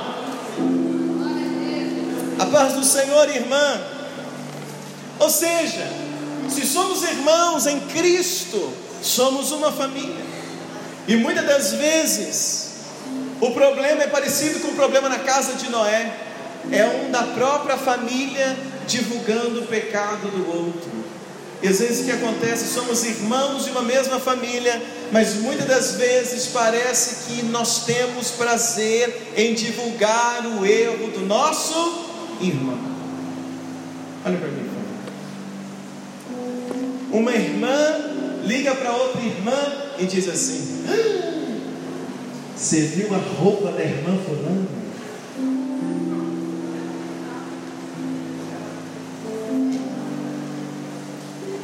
A 2.39 2.45
paz 2.45 2.73
do 2.73 2.83
Senhor, 2.83 3.29
irmã. 3.29 3.96
Ou 5.19 5.29
seja, 5.29 5.87
se 6.49 6.65
somos 6.65 7.03
irmãos 7.03 7.65
em 7.65 7.79
Cristo, 7.81 8.71
somos 9.01 9.51
uma 9.51 9.71
família. 9.71 10.25
E 11.07 11.15
muitas 11.15 11.45
das 11.45 11.73
vezes, 11.73 12.67
o 13.39 13.51
problema 13.51 14.03
é 14.03 14.07
parecido 14.07 14.59
com 14.59 14.69
o 14.69 14.75
problema 14.75 15.09
na 15.09 15.19
casa 15.19 15.53
de 15.53 15.69
Noé. 15.69 16.11
É 16.71 16.85
um 16.85 17.11
da 17.11 17.23
própria 17.23 17.77
família 17.77 18.57
divulgando 18.87 19.61
o 19.61 19.67
pecado 19.67 20.27
do 20.29 20.49
outro. 20.49 21.07
E 21.61 21.67
às 21.67 21.79
vezes 21.79 22.01
o 22.01 22.05
que 22.05 22.11
acontece, 22.11 22.71
somos 22.71 23.03
irmãos 23.03 23.65
de 23.65 23.71
uma 23.71 23.81
mesma 23.81 24.19
família, 24.19 24.79
mas 25.11 25.35
muitas 25.35 25.65
das 25.65 25.91
vezes 25.93 26.47
parece 26.47 27.25
que 27.25 27.43
nós 27.43 27.85
temos 27.85 28.31
prazer 28.31 29.33
em 29.35 29.55
divulgar 29.55 30.45
o 30.45 30.65
erro 30.65 31.09
do 31.11 31.21
nosso 31.25 32.05
irmão. 32.41 32.77
Olha 34.23 34.37
para 34.37 34.47
mim. 34.49 34.66
Uma 37.11 37.31
irmã 37.31 37.71
liga 38.43 38.75
para 38.75 38.91
outra 38.91 39.21
irmã 39.21 39.57
e 39.97 40.05
diz 40.05 40.27
assim: 40.27 40.85
ah, 40.87 41.57
Você 42.55 42.81
viu 42.81 43.13
a 43.13 43.17
roupa 43.17 43.71
da 43.71 43.83
irmã 43.83 44.17
fulana? 44.25 44.67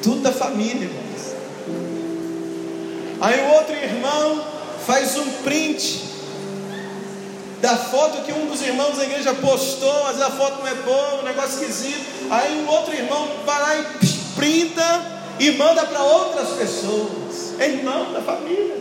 Tudo 0.01 0.21
da 0.21 0.31
família, 0.31 0.83
irmãos. 0.83 1.33
Aí 3.21 3.39
o 3.41 3.53
outro 3.53 3.73
irmão 3.73 4.45
faz 4.85 5.17
um 5.17 5.29
print 5.43 6.03
da 7.61 7.77
foto 7.77 8.23
que 8.23 8.33
um 8.33 8.47
dos 8.47 8.61
irmãos 8.61 8.97
da 8.97 9.05
igreja 9.05 9.33
postou, 9.35 10.03
mas 10.03 10.21
a 10.21 10.29
foto 10.29 10.59
não 10.59 10.67
é 10.67 10.75
boa, 10.75 11.21
um 11.21 11.23
negócio 11.23 11.61
esquisito. 11.61 12.05
Aí 12.29 12.61
um 12.61 12.67
outro 12.67 12.93
irmão 12.93 13.29
vai 13.45 13.61
lá 13.61 13.77
e 13.77 14.07
printa 14.35 15.12
e 15.39 15.51
manda 15.51 15.85
para 15.85 16.03
outras 16.03 16.49
pessoas. 16.49 17.59
É 17.59 17.69
irmão 17.69 18.11
da 18.11 18.21
família, 18.21 18.77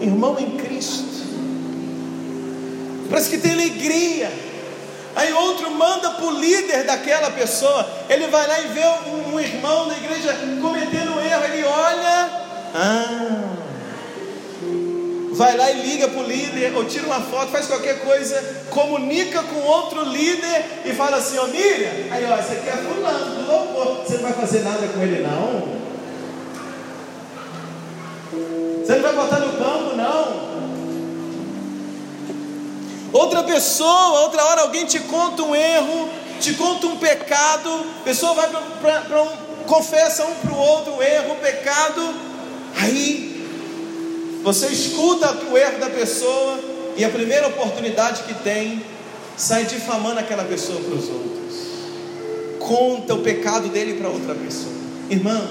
irmão 0.00 0.36
em 0.38 0.56
Cristo. 0.56 1.08
Parece 3.10 3.30
que 3.30 3.38
tem 3.38 3.52
alegria. 3.52 4.30
Aí 5.16 5.32
outro 5.32 5.70
manda 5.70 6.10
para 6.10 6.24
o 6.24 6.30
líder 6.30 6.84
daquela 6.84 7.30
pessoa. 7.30 7.88
Ele 8.08 8.28
vai 8.28 8.46
lá 8.46 8.60
e 8.60 8.68
vê 8.68 8.84
um, 8.84 9.34
um 9.34 9.40
irmão 9.40 9.88
da 9.88 9.96
igreja 9.96 10.36
cometendo 10.60 11.12
um 11.12 11.20
erro. 11.20 11.44
Ele 11.44 11.64
olha. 11.64 12.30
Ah, 12.74 13.58
vai 15.38 15.56
lá 15.56 15.70
e 15.70 15.82
liga 15.82 16.08
para 16.08 16.18
o 16.18 16.24
líder, 16.24 16.74
ou 16.74 16.84
tira 16.84 17.06
uma 17.06 17.20
foto, 17.20 17.52
faz 17.52 17.68
qualquer 17.68 18.00
coisa, 18.00 18.64
comunica 18.70 19.40
com 19.44 19.60
outro 19.60 20.02
líder 20.02 20.82
e 20.84 20.92
fala 20.92 21.18
assim: 21.18 21.38
Ô 21.38 21.46
Miriam, 21.46 21.92
aí 22.10 22.24
ó, 22.28 22.36
esse 22.38 22.54
aqui 22.54 22.68
é 22.68 22.76
fulano, 22.76 23.34
do 23.36 23.46
louvor, 23.46 24.04
você 24.04 24.14
não 24.14 24.22
vai 24.24 24.32
fazer 24.32 24.64
nada 24.64 24.88
com 24.88 25.00
ele 25.00 25.22
não? 25.22 25.78
Você 28.84 28.96
não 28.96 29.02
vai 29.02 29.12
botar 29.14 29.38
no 29.38 29.52
campo 29.52 29.96
não? 29.96 30.48
Outra 33.12 33.44
pessoa, 33.44 34.20
outra 34.22 34.44
hora 34.44 34.62
alguém 34.62 34.86
te 34.86 34.98
conta 34.98 35.42
um 35.44 35.54
erro, 35.54 36.10
te 36.40 36.52
conta 36.54 36.88
um 36.88 36.96
pecado, 36.96 37.86
a 38.00 38.04
pessoa 38.04 38.34
vai 38.34 38.48
para 38.48 39.22
um, 39.22 39.64
confessa 39.66 40.24
um 40.24 40.34
para 40.34 40.52
o 40.52 40.58
outro 40.58 40.96
o 40.96 41.02
erro, 41.02 41.34
o 41.34 41.36
pecado, 41.36 42.14
aí 42.76 43.37
você 44.48 44.68
escuta 44.68 45.30
o 45.52 45.58
erro 45.58 45.78
da 45.78 45.90
pessoa 45.90 46.58
e 46.96 47.04
a 47.04 47.10
primeira 47.10 47.48
oportunidade 47.48 48.22
que 48.22 48.32
tem, 48.32 48.82
sai 49.36 49.66
difamando 49.66 50.20
aquela 50.20 50.42
pessoa 50.44 50.80
para 50.80 50.94
os 50.94 51.06
outros, 51.06 51.54
conta 52.58 53.12
o 53.12 53.18
pecado 53.18 53.68
dele 53.68 54.00
para 54.00 54.08
outra 54.08 54.34
pessoa. 54.34 54.72
Irmãos, 55.10 55.50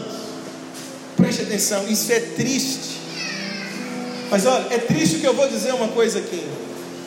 preste 1.16 1.44
atenção, 1.44 1.88
isso 1.88 2.12
é 2.12 2.20
triste. 2.20 2.98
Mas 4.32 4.48
olha, 4.48 4.66
é 4.72 4.80
triste 4.80 5.20
que 5.20 5.28
eu 5.28 5.36
vou 5.36 5.48
dizer 5.48 5.76
uma 5.76 5.90
coisa 5.90 6.18
aqui. 6.18 6.44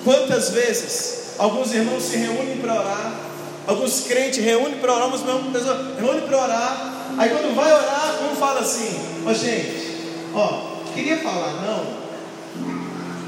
Quantas 0.05 0.51
vezes 0.51 1.35
alguns 1.39 1.75
irmãos 1.75 2.05
se 2.05 2.17
reúnem 2.19 2.59
para 2.59 2.73
orar, 2.73 3.21
alguns 3.67 4.03
crentes 4.03 4.39
reúnem 4.45 4.79
para 4.79 4.93
orar, 4.93 5.11
algumas 5.11 5.23
pessoas 5.53 5.99
reúnem 5.99 6.23
para 6.23 6.41
orar, 6.41 7.15
aí 7.19 7.31
quando 7.31 7.53
vai 7.57 7.73
orar, 7.73 8.21
um 8.31 8.37
fala 8.37 8.61
assim: 8.61 8.97
Ó 9.27 9.31
oh, 9.31 9.35
gente, 9.35 9.97
ó, 10.33 10.70
queria 10.93 11.19
falar 11.19 11.53
não, 11.63 11.87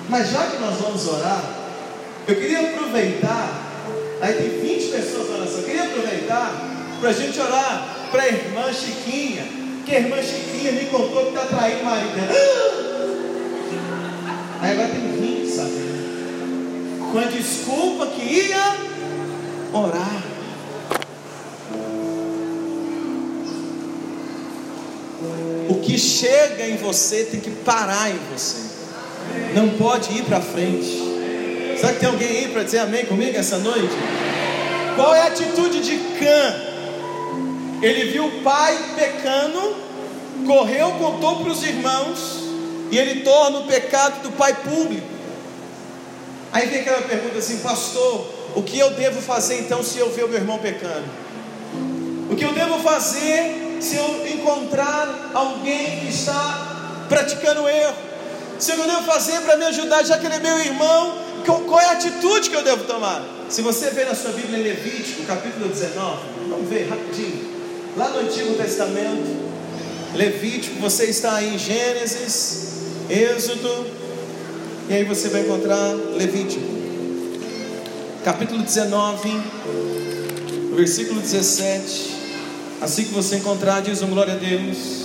mas 0.09 0.31
já 0.31 0.47
que 0.47 0.59
nós 0.59 0.77
vamos 0.81 1.07
orar, 1.09 1.43
eu 2.27 2.35
queria 2.37 2.61
aproveitar, 2.61 3.63
aí 4.21 4.35
tem 4.35 4.61
20 4.61 4.91
pessoas 4.91 5.31
na 5.31 5.37
oração, 5.37 5.59
eu 5.59 5.65
queria 5.65 5.85
aproveitar 5.85 6.53
para 7.01 7.11
a 7.11 7.13
gente 7.13 7.41
orar 7.41 7.89
para 8.11 8.23
a 8.23 8.29
irmã 8.29 8.73
Chiquinha, 8.73 9.45
que 9.85 9.95
a 9.95 10.01
irmã 10.01 10.17
Chiquinha 10.23 10.73
me 10.73 10.87
contou 10.87 11.25
que 11.25 11.29
está 11.31 11.47
traindo 11.47 11.81
o 11.81 11.85
marido 11.85 12.15
dela. 12.15 12.93
Aí 14.61 14.73
agora 14.73 14.89
tem 14.89 15.45
20, 15.45 15.51
sabe? 15.51 15.93
com 17.13 17.19
a 17.19 17.25
desculpa 17.25 18.07
que 18.07 18.23
ia 18.23 18.75
orar. 19.73 20.32
O 25.69 25.81
que 25.81 25.99
chega 25.99 26.67
em 26.67 26.77
você 26.77 27.25
tem 27.25 27.41
que 27.41 27.51
parar 27.51 28.11
em 28.11 28.19
você, 28.33 28.59
não 29.55 29.71
pode 29.71 30.13
ir 30.17 30.25
para 30.25 30.41
frente. 30.41 31.13
Será 31.79 31.93
que 31.93 32.01
tem 32.01 32.09
alguém 32.09 32.29
aí 32.29 32.49
para 32.49 32.63
dizer 32.63 32.79
amém 32.79 33.05
comigo 33.07 33.37
essa 33.37 33.59
noite? 33.59 33.95
Qual 34.95 35.15
é 35.15 35.23
a 35.23 35.27
atitude 35.27 35.81
de 35.81 35.97
Cã? 36.19 36.73
Ele 37.83 38.13
viu 38.13 38.27
o 38.27 38.43
pai 38.43 38.79
pecando, 38.95 39.77
correu, 40.47 40.93
contou 40.93 41.37
para 41.37 41.53
os 41.53 41.63
irmãos, 41.63 42.45
e 42.91 42.99
ele 42.99 43.23
torna 43.23 43.59
o 43.61 43.67
pecado 43.67 44.23
do 44.23 44.33
pai 44.33 44.55
público. 44.55 45.07
Aí 46.53 46.69
vem 46.69 46.81
aquela 46.81 47.03
pergunta 47.03 47.39
assim, 47.39 47.59
pastor, 47.59 48.27
o 48.55 48.63
que 48.63 48.79
eu 48.79 48.91
devo 48.91 49.21
fazer 49.23 49.59
então 49.59 49.83
se 49.83 49.99
eu 49.99 50.11
ver 50.11 50.25
o 50.25 50.29
meu 50.29 50.39
irmão 50.39 50.59
pecando? 50.59 51.07
O 52.31 52.37
que 52.37 52.45
eu 52.45 52.53
devo 52.53 52.79
fazer 52.81 53.72
se 53.83 53.97
eu 53.97 54.27
encontrar 54.29 55.31
alguém 55.35 56.01
que 56.01 56.09
está 56.09 57.07
praticando 57.09 57.69
erro? 57.69 57.97
Se 58.59 58.71
eu 58.71 58.77
devo 58.77 59.03
fazer 59.03 59.41
para 59.41 59.57
me 59.57 59.65
ajudar, 59.65 60.05
já 60.05 60.19
que 60.19 60.27
ele 60.27 60.37
é 60.37 60.39
meu 60.39 60.59
irmão, 60.61 61.19
qual 61.45 61.81
é 61.81 61.87
a 61.87 61.93
atitude 61.93 62.49
que 62.49 62.55
eu 62.55 62.63
devo 62.63 62.85
tomar? 62.85 63.23
Se 63.49 63.61
você 63.61 63.91
ver 63.91 64.07
na 64.07 64.15
sua 64.15 64.31
Bíblia 64.31 64.59
Levítico, 64.63 65.25
capítulo 65.25 65.69
19, 65.69 66.19
vamos 66.49 66.69
ver 66.69 66.89
rapidinho, 66.89 67.51
lá 67.97 68.09
no 68.11 68.21
Antigo 68.21 68.55
Testamento, 68.55 69.53
Levítico, 70.15 70.79
você 70.81 71.07
está 71.07 71.43
em 71.43 71.59
Gênesis, 71.59 72.83
Êxodo, 73.11 73.87
e 74.89 74.95
aí 74.95 75.05
você 75.05 75.29
vai 75.29 75.41
encontrar 75.41 75.93
Levítico, 76.17 76.65
capítulo 78.25 78.63
19, 78.63 79.43
versículo 80.77 81.21
17. 81.21 82.22
Assim 82.83 83.05
que 83.05 83.15
você 83.15 83.37
encontrar, 83.37 83.81
diz 83.81 84.03
um 84.03 84.09
glória 84.09 84.35
a 84.35 84.37
Deus. 84.37 85.05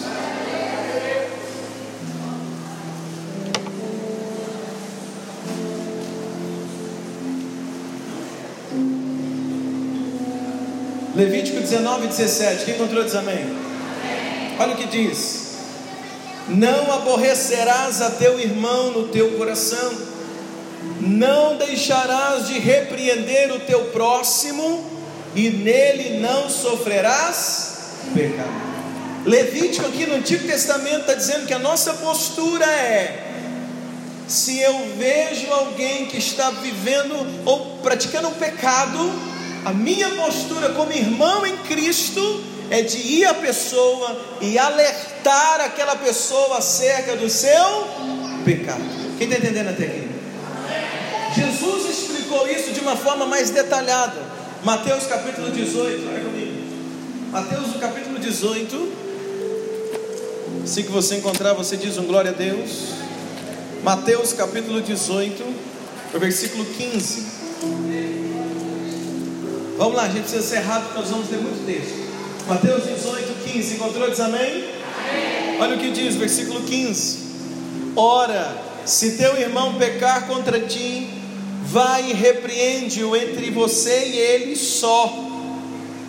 Levítico 11.15 11.59
19, 11.59 12.07
17. 12.07 12.65
Quem 12.65 12.73
encontrou 12.73 13.03
diz 13.03 13.13
amém. 13.13 13.45
Olha 14.57 14.73
o 14.73 14.75
que 14.75 14.87
diz. 14.87 15.57
Não 16.49 16.91
aborrecerás 16.93 18.01
a 18.01 18.09
teu 18.09 18.39
irmão 18.39 18.89
no 18.89 19.09
teu 19.09 19.37
coração, 19.37 19.93
não 20.99 21.57
deixarás 21.57 22.47
de 22.47 22.57
repreender 22.57 23.53
o 23.53 23.59
teu 23.59 23.85
próximo, 23.91 24.96
e 25.35 25.49
nele 25.49 26.19
não 26.19 26.49
sofrerás 26.49 27.77
pecado. 28.13 28.67
Levítico 29.25 29.85
aqui 29.87 30.05
no 30.05 30.15
Antigo 30.15 30.47
Testamento 30.47 31.01
está 31.01 31.13
dizendo 31.13 31.45
que 31.45 31.53
a 31.53 31.59
nossa 31.59 31.93
postura 31.95 32.65
é 32.65 33.27
se 34.27 34.59
eu 34.59 34.73
vejo 34.97 35.49
alguém 35.51 36.05
que 36.07 36.17
está 36.17 36.51
vivendo 36.51 37.15
ou 37.45 37.77
praticando 37.77 38.27
um 38.27 38.33
pecado, 38.33 39.09
a 39.63 39.71
minha 39.71 40.09
postura 40.09 40.69
como 40.71 40.91
irmão 40.91 41.45
em 41.45 41.55
Cristo 41.59 42.43
é 42.69 42.81
de 42.81 42.97
ir 42.97 43.25
à 43.25 43.33
pessoa 43.33 44.19
e 44.41 44.59
alertar 44.59 45.61
aquela 45.61 45.95
pessoa 45.95 46.57
acerca 46.57 47.15
do 47.15 47.29
seu 47.29 47.87
pecado. 48.43 48.83
Quem 49.17 49.29
está 49.29 49.39
entendendo 49.39 49.69
até 49.69 49.85
aqui? 49.85 50.09
Jesus 51.35 51.89
explicou 51.89 52.49
isso 52.49 52.73
de 52.73 52.81
uma 52.81 52.97
forma 52.97 53.25
mais 53.25 53.49
detalhada. 53.49 54.26
Mateus 54.67 55.05
capítulo 55.05 55.49
18, 55.49 56.09
olha 56.09 56.19
comigo. 56.25 56.51
Mateus 57.31 57.77
capítulo 57.79 58.19
18. 58.19 58.91
Se 60.65 60.83
que 60.83 60.91
você 60.91 61.15
encontrar, 61.15 61.53
você 61.53 61.77
diz 61.77 61.97
um 61.97 62.03
glória 62.03 62.31
a 62.31 62.33
Deus. 62.33 62.89
Mateus 63.81 64.33
capítulo 64.33 64.81
18, 64.81 65.41
o 66.13 66.19
versículo 66.19 66.65
15. 66.65 67.27
Vamos 69.77 69.95
lá, 69.95 70.03
a 70.03 70.09
gente 70.09 70.23
precisa 70.23 70.43
ser 70.43 70.59
rápido, 70.59 70.95
nós 70.95 71.11
vamos 71.11 71.29
ter 71.29 71.37
muito 71.37 71.65
texto. 71.65 72.05
Mateus 72.45 72.83
18, 72.83 73.49
15. 73.49 73.75
Encontrou? 73.75 74.09
Diz 74.09 74.19
amém? 74.19 74.41
amém? 74.41 75.61
Olha 75.61 75.77
o 75.77 75.79
que 75.79 75.91
diz, 75.91 76.15
versículo 76.15 76.61
15. 76.63 77.19
Ora, 77.95 78.53
se 78.85 79.15
teu 79.15 79.39
irmão 79.39 79.75
pecar 79.75 80.27
contra 80.27 80.59
ti, 80.59 81.16
vai 81.71 82.11
e 82.11 82.13
repreende-o 82.13 83.15
entre 83.15 83.51
você 83.51 84.07
e 84.07 84.17
ele 84.17 84.55
só. 84.55 85.13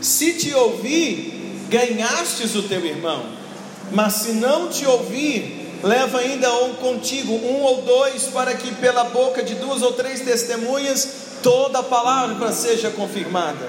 Se 0.01 0.35
te 0.35 0.55
ouvir, 0.55 1.66
ganhastes 1.68 2.55
o 2.55 2.62
teu 2.62 2.85
irmão. 2.85 3.27
Mas 3.90 4.14
se 4.14 4.33
não 4.33 4.68
te 4.68 4.87
ouvir, 4.87 5.79
leva 5.83 6.18
ainda 6.18 6.53
um 6.64 6.75
contigo, 6.75 7.33
um 7.33 7.62
ou 7.62 7.83
dois, 7.83 8.25
para 8.25 8.55
que 8.55 8.73
pela 8.77 9.05
boca 9.05 9.42
de 9.42 9.55
duas 9.55 9.83
ou 9.83 9.92
três 9.92 10.21
testemunhas 10.21 11.09
toda 11.42 11.81
a 11.81 11.83
palavra 11.83 12.53
seja 12.53 12.90
confirmada. 12.90 13.68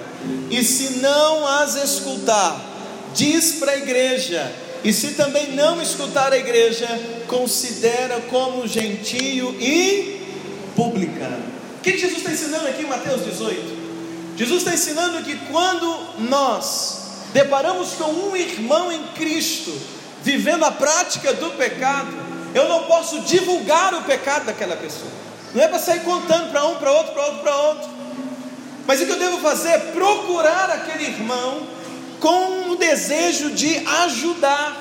E 0.51 0.63
se 0.63 0.99
não 0.99 1.47
as 1.47 1.75
escutar, 1.75 2.59
diz 3.15 3.53
para 3.53 3.71
a 3.71 3.77
igreja, 3.77 4.51
e 4.83 4.93
se 4.93 5.11
também 5.11 5.53
não 5.53 5.81
escutar 5.81 6.31
a 6.33 6.37
igreja, 6.37 6.87
considera 7.27 8.21
como 8.29 8.67
gentio 8.67 9.55
e 9.59 10.21
publicano. 10.75 11.58
Que 11.91 11.97
Jesus 11.97 12.19
está 12.19 12.31
ensinando 12.31 12.67
aqui 12.67 12.83
em 12.83 12.87
Mateus 12.87 13.25
18? 13.25 13.79
Jesus 14.37 14.59
está 14.59 14.73
ensinando 14.73 15.23
que 15.23 15.35
quando 15.47 16.19
nós 16.19 16.99
deparamos 17.33 17.93
com 17.93 18.05
um 18.11 18.35
irmão 18.35 18.91
em 18.91 19.03
Cristo, 19.15 19.75
vivendo 20.21 20.65
a 20.65 20.71
prática 20.71 21.33
do 21.33 21.49
pecado, 21.57 22.09
eu 22.53 22.69
não 22.69 22.83
posso 22.83 23.21
divulgar 23.21 23.95
o 23.95 24.03
pecado 24.03 24.45
daquela 24.45 24.75
pessoa. 24.75 25.11
Não 25.55 25.63
é 25.63 25.67
para 25.67 25.79
sair 25.79 26.01
contando 26.01 26.51
para 26.51 26.63
um, 26.67 26.75
para 26.75 26.91
outro, 26.91 27.13
para 27.13 27.25
outro, 27.25 27.39
para 27.39 27.55
outro. 27.57 27.89
Mas 28.85 29.01
o 29.01 29.05
que 29.05 29.11
eu 29.11 29.19
devo 29.19 29.39
fazer 29.39 29.69
é 29.69 29.77
procurar 29.79 30.69
aquele 30.69 31.05
irmão 31.05 31.67
com 32.19 32.69
o 32.69 32.75
desejo 32.75 33.49
de 33.51 33.77
ajudar. 34.03 34.77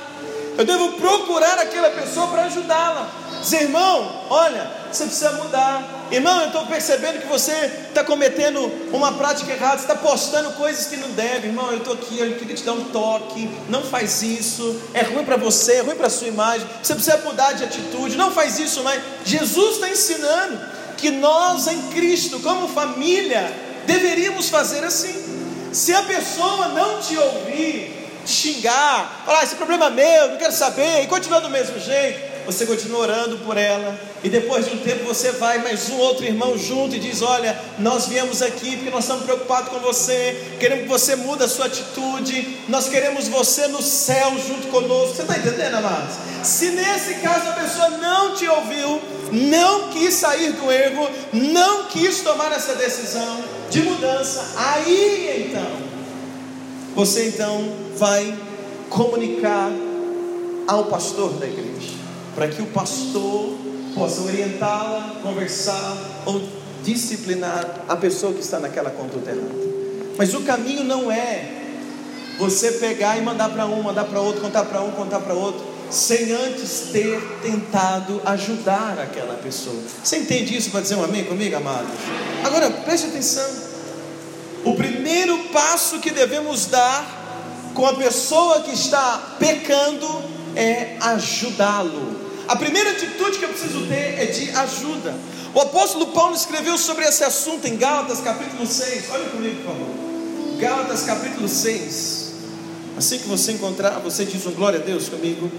Eu 0.59 0.65
devo 0.65 0.93
procurar 0.93 1.59
aquela 1.59 1.89
pessoa 1.91 2.27
para 2.27 2.45
ajudá-la. 2.45 3.09
Dizer, 3.41 3.63
irmão, 3.63 4.25
olha, 4.29 4.71
você 4.93 5.05
precisa 5.05 5.33
mudar. 5.33 5.98
Irmão, 6.11 6.41
eu 6.41 6.47
estou 6.47 6.65
percebendo 6.67 7.21
que 7.21 7.27
você 7.27 7.53
está 7.89 8.03
cometendo 8.03 8.61
uma 8.93 9.13
prática 9.13 9.53
errada, 9.53 9.77
você 9.77 9.83
está 9.83 9.95
postando 9.95 10.53
coisas 10.53 10.87
que 10.87 10.97
não 10.97 11.11
deve. 11.11 11.49
Irmão, 11.49 11.71
eu 11.71 11.79
estou 11.79 11.95
aqui, 11.95 12.19
eu 12.19 12.35
queria 12.37 12.57
te 12.57 12.63
dar 12.63 12.73
um 12.73 12.85
toque. 12.85 13.49
Não 13.69 13.83
faz 13.83 14.23
isso, 14.23 14.81
é 14.95 15.03
ruim 15.03 15.25
para 15.25 15.37
você, 15.37 15.75
é 15.75 15.81
ruim 15.83 15.97
para 15.97 16.07
a 16.07 16.11
sua 16.11 16.29
imagem. 16.29 16.67
Você 16.83 16.95
precisa 16.95 17.19
mudar 17.19 17.53
de 17.53 17.65
atitude, 17.65 18.17
não 18.17 18.33
faz 18.33 18.59
isso 18.59 18.83
mais. 18.83 19.03
Jesus 19.25 19.75
está 19.75 19.91
ensinando 19.91 20.59
que 20.97 21.11
nós 21.11 21.67
em 21.67 21.83
Cristo, 21.91 22.41
como 22.41 22.69
família, 22.69 23.53
deveríamos 23.87 24.49
fazer 24.49 24.85
assim. 24.85 25.27
Se 25.73 25.93
a 25.95 26.03
pessoa 26.03 26.69
não 26.69 27.01
te 27.01 27.17
ouvir, 27.17 28.09
te 28.25 28.31
xingar, 28.31 29.23
falar, 29.25 29.45
esse 29.45 29.57
problema 29.57 29.87
é 29.87 29.91
meu, 29.91 30.29
não 30.31 30.37
quero 30.37 30.53
saber, 30.53 31.03
e 31.03 31.07
continuar 31.07 31.41
do 31.41 31.51
mesmo 31.51 31.79
jeito, 31.79 32.28
você 32.49 32.65
continua 32.65 33.01
orando 33.01 33.37
por 33.41 33.59
ela, 33.59 34.01
e 34.25 34.31
depois 34.31 34.65
de 34.65 34.75
um 34.75 34.79
tempo 34.79 35.05
você 35.05 35.33
vai 35.33 35.59
mais 35.59 35.91
um 35.91 35.99
outro 35.99 36.25
irmão 36.25 36.57
junto 36.57 36.97
e 36.97 36.99
diz: 36.99 37.21
Olha, 37.21 37.55
nós 37.79 38.07
viemos 38.07 38.41
aqui 38.41 38.75
porque 38.75 38.89
nós 38.91 39.05
estamos 39.05 39.25
preocupados 39.25 39.69
com 39.69 39.79
você, 39.81 40.55
queremos 40.59 40.85
que 40.85 40.89
você 40.89 41.15
mude 41.15 41.45
a 41.45 41.49
sua 41.49 41.67
atitude, 41.67 42.57
nós 42.67 42.89
queremos 42.89 43.29
você 43.29 43.67
no 43.67 43.83
céu 43.83 44.33
junto 44.39 44.69
conosco. 44.69 45.17
Você 45.17 45.23
está 45.23 45.37
entendendo, 45.37 45.75
amados? 45.75 46.15
Se 46.43 46.71
nesse 46.71 47.17
caso 47.17 47.51
a 47.51 47.53
pessoa 47.53 47.91
não 47.91 48.35
te 48.35 48.49
ouviu, 48.49 48.99
não 49.31 49.91
quis 49.91 50.15
sair 50.15 50.53
do 50.53 50.73
erro, 50.73 51.07
não 51.35 51.85
quis 51.85 52.23
tomar 52.23 52.51
essa 52.53 52.75
decisão 52.77 53.45
de 53.69 53.83
mudança, 53.83 54.55
aí 54.57 55.51
então, 55.51 55.71
você 56.95 57.29
então 57.29 57.71
vai 57.99 58.35
comunicar 58.89 59.71
ao 60.67 60.87
pastor 60.87 61.35
da 61.35 61.47
igreja 61.47 61.98
para 62.39 62.47
que 62.47 62.63
o 62.63 62.67
pastor 62.67 63.59
possa 63.97 64.21
orientá-la, 64.21 65.17
conversar 65.25 65.97
ou 66.25 66.41
disciplinar 66.85 67.85
a 67.89 67.97
pessoa 67.97 68.33
que 68.33 68.39
está 68.39 68.61
naquela 68.61 68.91
conduta 68.91 69.31
errada. 69.31 69.69
Mas 70.17 70.33
o 70.35 70.43
caminho 70.43 70.85
não 70.85 71.11
é 71.11 71.65
você 72.39 72.71
pegar 72.71 73.19
e 73.19 73.23
mandar 73.23 73.49
para 73.49 73.67
um, 73.67 73.83
mandar 73.83 74.05
para 74.05 74.21
outro, 74.21 74.41
contar 74.41 74.65
para 74.67 74.81
um, 74.83 74.93
contar 74.93 75.19
para 75.19 75.35
outro, 75.35 75.67
sem 75.91 76.31
antes 76.31 76.91
ter 76.93 77.21
tentado 77.43 78.23
ajudar 78.25 79.01
aquela 79.01 79.35
pessoa. 79.35 79.83
Você 80.05 80.19
entende 80.19 80.57
isso 80.57 80.71
para 80.71 80.81
dizer 80.81 80.95
um 80.95 81.03
amém 81.03 81.25
comigo, 81.25 81.57
amados? 81.57 81.91
Agora 82.45 82.71
preste 82.71 83.09
atenção. 83.09 83.51
O 84.65 84.77
primeiro 84.77 85.37
passo 85.53 85.99
que 85.99 86.13
devemos 86.13 86.67
dar 86.67 87.73
com 87.75 87.85
a 87.85 87.95
pessoa 87.95 88.61
que 88.61 88.73
está 88.73 89.37
pecando 89.41 90.07
é 90.55 90.97
ajudá-lo. 91.01 92.18
A 92.49 92.57
primeira 92.57 92.93
atitude 92.93 93.39
que 93.39 93.45
eu 93.45 93.51
preciso 93.51 93.87
ter 93.87 94.19
é 94.19 94.25
de 94.25 94.51
ajuda. 94.51 95.15
O 95.55 95.61
apóstolo 95.61 96.07
Paulo 96.09 96.35
escreveu 96.35 96.79
sobre 96.79 97.05
esse 97.05 97.23
assunto 97.23 97.67
em 97.67 97.77
Gálatas 97.77 98.21
capítulo 98.21 98.67
6. 98.67 99.05
Olha 99.11 99.29
comigo, 99.29 99.57
por 99.57 99.67
favor. 99.67 100.59
Gálatas 100.59 101.03
capítulo 101.03 101.47
6. 101.47 102.29
Assim 102.97 103.19
que 103.19 103.29
você 103.29 103.53
encontrar, 103.53 104.01
você 104.01 104.25
diz 104.25 104.47
um 104.47 104.53
glória 104.53 104.79
a 104.79 104.83
Deus 104.83 105.11
comigo. 105.11 105.51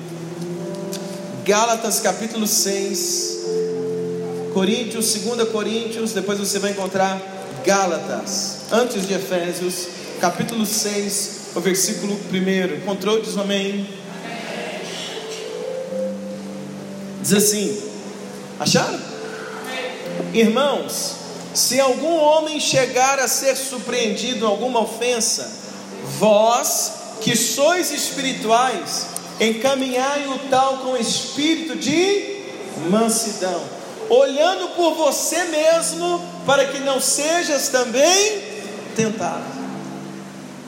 Gálatas 1.46 2.00
capítulo 2.00 2.48
6. 2.48 3.38
Coríntios, 4.54 5.14
2 5.14 5.50
Coríntios, 5.50 6.12
depois 6.14 6.40
você 6.40 6.58
vai 6.58 6.72
encontrar 6.72 7.22
Gálatas, 7.64 8.62
antes 8.72 9.08
de 9.08 9.14
Efésios, 9.14 9.88
capítulo 10.20 10.66
6, 10.66 11.32
o 11.56 11.60
versículo 11.60 12.20
1. 12.34 12.78
Encontrou? 12.78 13.22
Diz 13.22 13.38
amém. 13.38 13.88
Diz 17.22 17.34
assim: 17.34 17.82
acharam? 18.60 19.00
Irmãos, 20.34 21.16
se 21.54 21.80
algum 21.80 22.16
homem 22.16 22.60
chegar 22.60 23.20
a 23.20 23.28
ser 23.28 23.56
surpreendido 23.56 24.46
em 24.46 24.48
alguma 24.48 24.82
ofensa, 24.82 25.52
vós 26.20 26.94
que 27.22 27.36
sois 27.36 27.92
espirituais, 27.92 29.08
encaminhai 29.40 30.28
o 30.28 30.50
tal 30.50 30.78
com 30.78 30.98
espírito 30.98 31.76
de 31.76 32.40
mansidão, 32.90 33.62
olhando 34.10 34.70
por 34.70 34.94
você 34.94 35.44
mesmo, 35.46 36.22
para 36.46 36.66
que 36.66 36.80
não 36.80 37.00
sejas 37.00 37.70
também 37.70 38.42
tentado. 38.96 39.60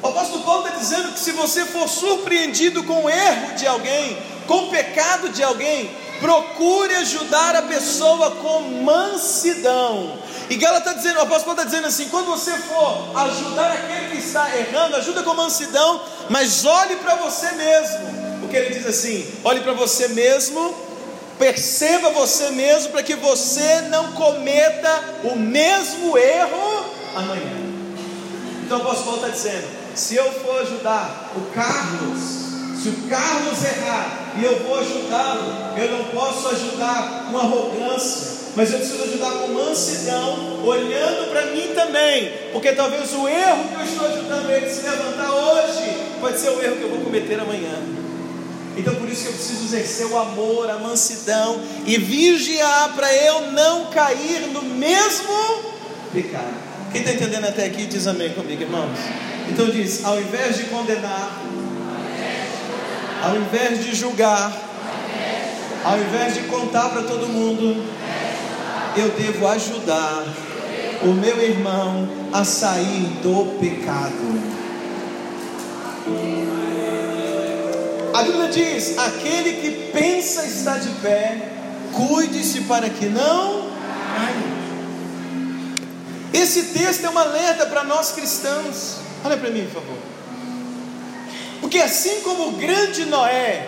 O 0.02 0.08
apóstolo 0.08 0.44
Paulo 0.44 0.66
está 0.66 0.80
dizendo 0.80 1.14
que 1.14 1.20
se 1.20 1.32
você 1.32 1.66
for 1.66 1.88
surpreendido 1.88 2.84
com 2.84 3.06
o 3.06 3.10
erro 3.10 3.56
de 3.56 3.68
alguém, 3.68 4.18
com 4.48 4.66
o 4.66 4.70
pecado 4.70 5.30
de 5.30 5.44
alguém, 5.44 5.92
procure 6.22 6.94
ajudar 6.96 7.56
a 7.56 7.64
pessoa 7.64 8.32
com 8.32 8.62
mansidão. 8.84 10.18
E 10.50 10.56
Gala 10.56 10.78
está 10.78 10.94
dizendo, 10.94 11.18
o 11.18 11.22
apóstolo 11.24 11.54
está 11.54 11.64
dizendo 11.64 11.88
assim: 11.88 12.08
quando 12.10 12.28
você 12.28 12.52
for 12.52 13.18
ajudar 13.18 13.72
aquele 13.72 14.12
que 14.12 14.18
está 14.18 14.56
errando, 14.56 14.98
ajuda 14.98 15.24
com 15.24 15.34
mansidão, 15.34 16.02
mas 16.30 16.64
olhe 16.64 16.98
para 16.98 17.16
você 17.16 17.52
mesmo. 17.54 18.40
Porque 18.42 18.56
ele 18.56 18.76
diz 18.76 18.86
assim: 18.86 19.28
olhe 19.44 19.62
para 19.62 19.74
você 19.74 20.10
mesmo, 20.10 20.76
perceba 21.40 22.12
você 22.12 22.52
mesmo, 22.52 22.92
para 22.92 23.04
que 23.04 23.16
você 23.16 23.82
não 23.90 24.12
cometa 24.12 25.04
o 25.24 25.36
mesmo 25.36 26.18
erro 26.18 26.86
amanhã. 27.16 27.72
Então 28.66 28.80
o 28.80 28.82
apóstolo 28.82 29.16
está 29.16 29.30
dizendo: 29.30 29.68
se 29.96 30.16
eu 30.16 30.32
for 30.34 30.62
ajudar 30.62 31.32
o 31.36 31.42
Carlos, 31.54 32.20
se 32.82 32.90
o 32.90 33.10
Carlos 33.10 33.64
errar 33.64 34.21
e 34.38 34.44
eu 34.44 34.60
vou 34.60 34.80
ajudá-lo, 34.80 35.78
eu 35.78 35.92
não 35.92 36.06
posso 36.06 36.48
ajudar 36.50 37.28
com 37.30 37.38
arrogância, 37.38 38.32
mas 38.56 38.72
eu 38.72 38.80
preciso 38.80 39.04
ajudar 39.04 39.32
com 39.32 39.48
mansidão, 39.50 40.66
olhando 40.66 41.30
para 41.30 41.48
mim 41.48 41.74
também, 41.74 42.32
porque 42.52 42.72
talvez 42.74 43.14
o 43.14 43.28
erro 43.28 43.64
que 43.70 43.76
eu 43.76 43.86
estou 43.86 44.08
ajudando 44.08 44.50
ele 44.52 44.70
se 44.70 44.82
levantar 44.82 45.32
hoje 45.32 45.98
pode 46.20 46.40
ser 46.40 46.50
o 46.50 46.62
erro 46.62 46.76
que 46.76 46.84
eu 46.84 46.90
vou 46.90 47.02
cometer 47.02 47.40
amanhã. 47.40 47.80
Então 48.78 48.96
por 48.96 49.10
isso 49.10 49.24
que 49.24 49.28
eu 49.28 49.34
preciso 49.34 49.64
exercer 49.66 50.06
o 50.08 50.18
amor, 50.18 50.70
a 50.70 50.80
mansidão 50.80 51.62
e 51.86 51.98
vigiar 51.98 52.94
para 52.96 53.14
eu 53.14 53.52
não 53.52 53.86
cair 53.88 54.48
no 54.48 54.62
mesmo 54.62 55.34
pecado. 56.14 56.72
Quem 56.92 57.02
está 57.02 57.14
entendendo 57.14 57.46
até 57.46 57.66
aqui 57.66 57.86
diz 57.86 58.06
amém 58.08 58.34
comigo, 58.34 58.62
irmãos. 58.62 58.98
Então 59.50 59.70
diz: 59.70 60.04
ao 60.04 60.20
invés 60.20 60.58
de 60.58 60.64
condenar, 60.66 61.41
ao 63.22 63.36
invés 63.36 63.84
de 63.84 63.96
julgar, 63.96 64.52
ao 65.84 65.98
invés 65.98 66.34
de 66.34 66.42
contar 66.42 66.90
para 66.90 67.04
todo 67.04 67.28
mundo, 67.28 67.86
eu 68.98 69.10
devo 69.10 69.48
ajudar 69.48 70.26
o 71.04 71.14
meu 71.14 71.42
irmão 71.42 72.08
a 72.34 72.44
sair 72.44 73.04
do 73.24 73.60
pecado. 73.60 74.62
A 78.14 78.24
Bíblia 78.24 78.50
diz: 78.50 78.98
aquele 78.98 79.54
que 79.62 79.92
pensa 79.92 80.46
estar 80.46 80.80
de 80.80 80.90
pé, 81.02 81.50
cuide-se 81.94 82.62
para 82.62 82.90
que 82.90 83.06
não 83.06 83.70
caia. 84.16 84.52
Esse 86.34 86.64
texto 86.64 87.06
é 87.06 87.10
uma 87.10 87.22
alerta 87.22 87.66
para 87.66 87.84
nós 87.84 88.12
cristãos. 88.12 88.98
Olha 89.24 89.38
para 89.38 89.50
mim, 89.50 89.66
por 89.66 89.82
favor. 89.82 90.11
Porque 91.62 91.78
assim 91.78 92.22
como 92.22 92.50
o 92.50 92.52
grande 92.54 93.06
Noé 93.06 93.66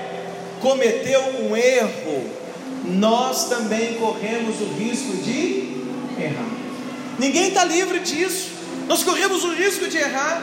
cometeu 0.59 1.21
um 1.39 1.55
erro, 1.55 2.29
nós 2.83 3.47
também 3.47 3.93
corremos 3.93 4.59
o 4.59 4.65
risco 4.73 5.15
de 5.17 5.77
errar. 6.19 6.49
Ninguém 7.17 7.49
está 7.49 7.63
livre 7.63 7.99
disso. 7.99 8.49
Nós 8.87 9.03
corremos 9.03 9.43
o 9.45 9.53
risco 9.53 9.87
de 9.87 9.97
errar. 9.97 10.41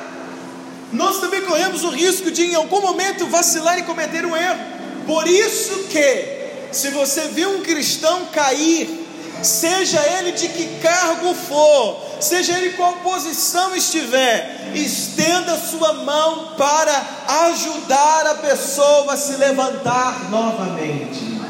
Nós 0.92 1.20
também 1.20 1.42
corremos 1.42 1.84
o 1.84 1.90
risco 1.90 2.30
de 2.30 2.46
em 2.46 2.54
algum 2.54 2.80
momento 2.80 3.26
vacilar 3.26 3.78
e 3.78 3.82
cometer 3.82 4.24
um 4.24 4.36
erro. 4.36 4.60
Por 5.06 5.26
isso 5.28 5.84
que, 5.90 6.24
se 6.72 6.88
você 6.90 7.28
viu 7.28 7.50
um 7.56 7.62
cristão 7.62 8.26
cair, 8.26 9.06
seja 9.42 10.00
ele 10.18 10.32
de 10.32 10.48
que 10.48 10.80
cargo 10.80 11.34
for, 11.34 12.09
seja 12.20 12.58
ele 12.58 12.70
qual 12.70 12.94
posição 12.96 13.74
estiver, 13.74 14.70
estenda 14.74 15.56
sua 15.56 15.92
mão 15.94 16.54
para 16.56 16.92
ajudar 17.46 18.26
a 18.26 18.34
pessoa 18.34 19.12
a 19.12 19.16
se 19.16 19.36
levantar 19.36 20.30
novamente. 20.30 21.40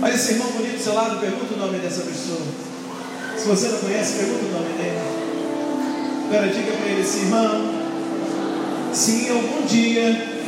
Olha 0.00 0.14
esse 0.14 0.32
irmão 0.32 0.48
bonito 0.52 0.76
do 0.76 0.82
seu 0.82 0.94
lado, 0.94 1.18
pergunta 1.18 1.54
o 1.54 1.58
nome 1.58 1.78
dessa 1.78 2.02
pessoa. 2.02 2.40
Se 3.36 3.46
você 3.46 3.68
não 3.68 3.78
conhece, 3.78 4.18
pergunta 4.18 4.44
o 4.44 4.52
nome 4.52 4.72
dele. 4.74 4.98
Agora 6.28 6.48
diga 6.48 6.72
para 6.72 6.86
ele 6.86 7.02
assim, 7.02 7.20
irmão, 7.22 7.74
se 8.92 9.26
em 9.26 9.30
algum 9.30 9.66
dia 9.66 10.38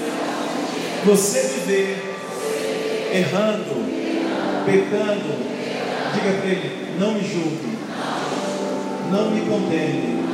você 1.05 1.40
viver 1.40 2.16
errando, 3.12 3.85
pecando, 4.64 5.51
diga 6.14 6.38
para 6.38 6.49
ele, 6.49 6.96
não 6.99 7.14
me 7.14 7.20
julgue 7.20 7.80
não 9.11 9.31
me 9.31 9.40
condene, 9.40 10.25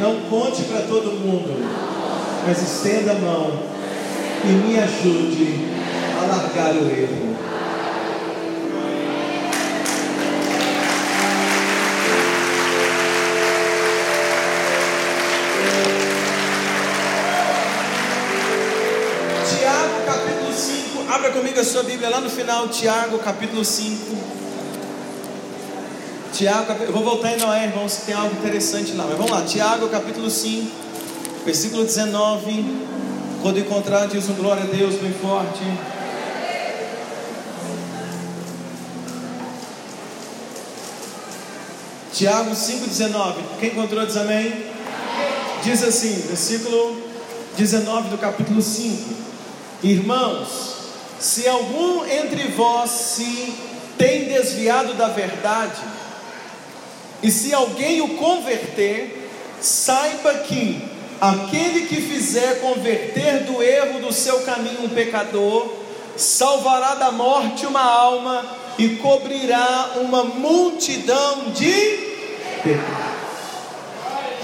não 0.00 0.20
conte 0.30 0.62
para 0.64 0.82
todo 0.82 1.18
mundo, 1.18 1.58
mas 2.46 2.62
estenda 2.62 3.12
a 3.12 3.14
mão 3.16 3.58
e 4.44 4.48
me 4.48 4.78
ajude 4.78 5.66
a 6.16 6.26
largar 6.26 6.74
o 6.74 6.88
erro. 6.88 7.36
Tiago 19.48 20.04
capítulo 20.06 20.52
5, 20.52 21.12
abra 21.12 21.30
comigo 21.32 21.58
a 21.58 21.64
sua 21.64 21.82
Bíblia 21.82 22.10
lá 22.10 22.20
no 22.20 22.30
final, 22.30 22.68
Tiago 22.68 23.18
capítulo 23.18 23.64
5. 23.64 24.45
Tiago, 26.36 26.70
eu 26.82 26.92
vou 26.92 27.02
voltar 27.02 27.32
em 27.32 27.38
Noé, 27.38 27.64
irmãos, 27.64 27.96
que 27.96 28.06
tem 28.06 28.14
algo 28.14 28.36
interessante 28.36 28.92
lá. 28.92 29.06
Mas 29.08 29.16
vamos 29.16 29.30
lá, 29.30 29.40
Tiago 29.40 29.88
capítulo 29.88 30.28
5, 30.28 30.70
versículo 31.46 31.82
19. 31.82 32.84
Quando 33.40 33.58
encontrar, 33.58 34.06
diz 34.06 34.28
um 34.28 34.34
glória 34.34 34.64
a 34.64 34.66
Deus 34.66 34.96
bem 34.96 35.14
forte. 35.14 35.62
Tiago 42.12 42.50
5,19. 42.50 43.34
Quem 43.58 43.70
encontrou 43.70 44.04
diz 44.04 44.18
amém? 44.18 44.66
Diz 45.64 45.82
assim, 45.82 46.22
versículo 46.26 47.00
19 47.56 48.10
do 48.10 48.18
capítulo 48.18 48.60
5. 48.60 49.08
Irmãos, 49.82 50.76
se 51.18 51.48
algum 51.48 52.04
entre 52.04 52.48
vós 52.48 52.90
se 52.90 53.54
tem 53.96 54.26
desviado 54.26 54.92
da 54.92 55.08
verdade, 55.08 55.95
e 57.26 57.30
se 57.32 57.52
alguém 57.52 58.00
o 58.00 58.10
converter, 58.10 59.28
saiba 59.60 60.32
que 60.44 60.80
aquele 61.20 61.88
que 61.88 62.00
fizer 62.00 62.60
converter 62.60 63.42
do 63.42 63.60
erro 63.60 63.98
do 63.98 64.12
seu 64.12 64.42
caminho 64.42 64.84
um 64.84 64.88
pecador, 64.88 65.74
salvará 66.16 66.94
da 66.94 67.10
morte 67.10 67.66
uma 67.66 67.82
alma 67.82 68.46
e 68.78 68.90
cobrirá 68.90 69.94
uma 69.96 70.22
multidão 70.22 71.50
de 71.50 71.72
pecados. 72.62 73.26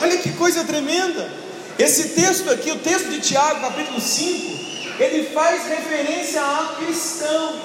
Olha 0.02 0.16
que 0.16 0.32
coisa 0.32 0.64
tremenda! 0.64 1.30
Esse 1.78 2.08
texto 2.20 2.50
aqui, 2.50 2.72
o 2.72 2.80
texto 2.80 3.10
de 3.10 3.20
Tiago, 3.20 3.60
capítulo 3.60 4.00
5, 4.00 4.58
ele 4.98 5.30
faz 5.32 5.68
referência 5.68 6.42
a 6.42 6.74
cristãos. 6.80 7.60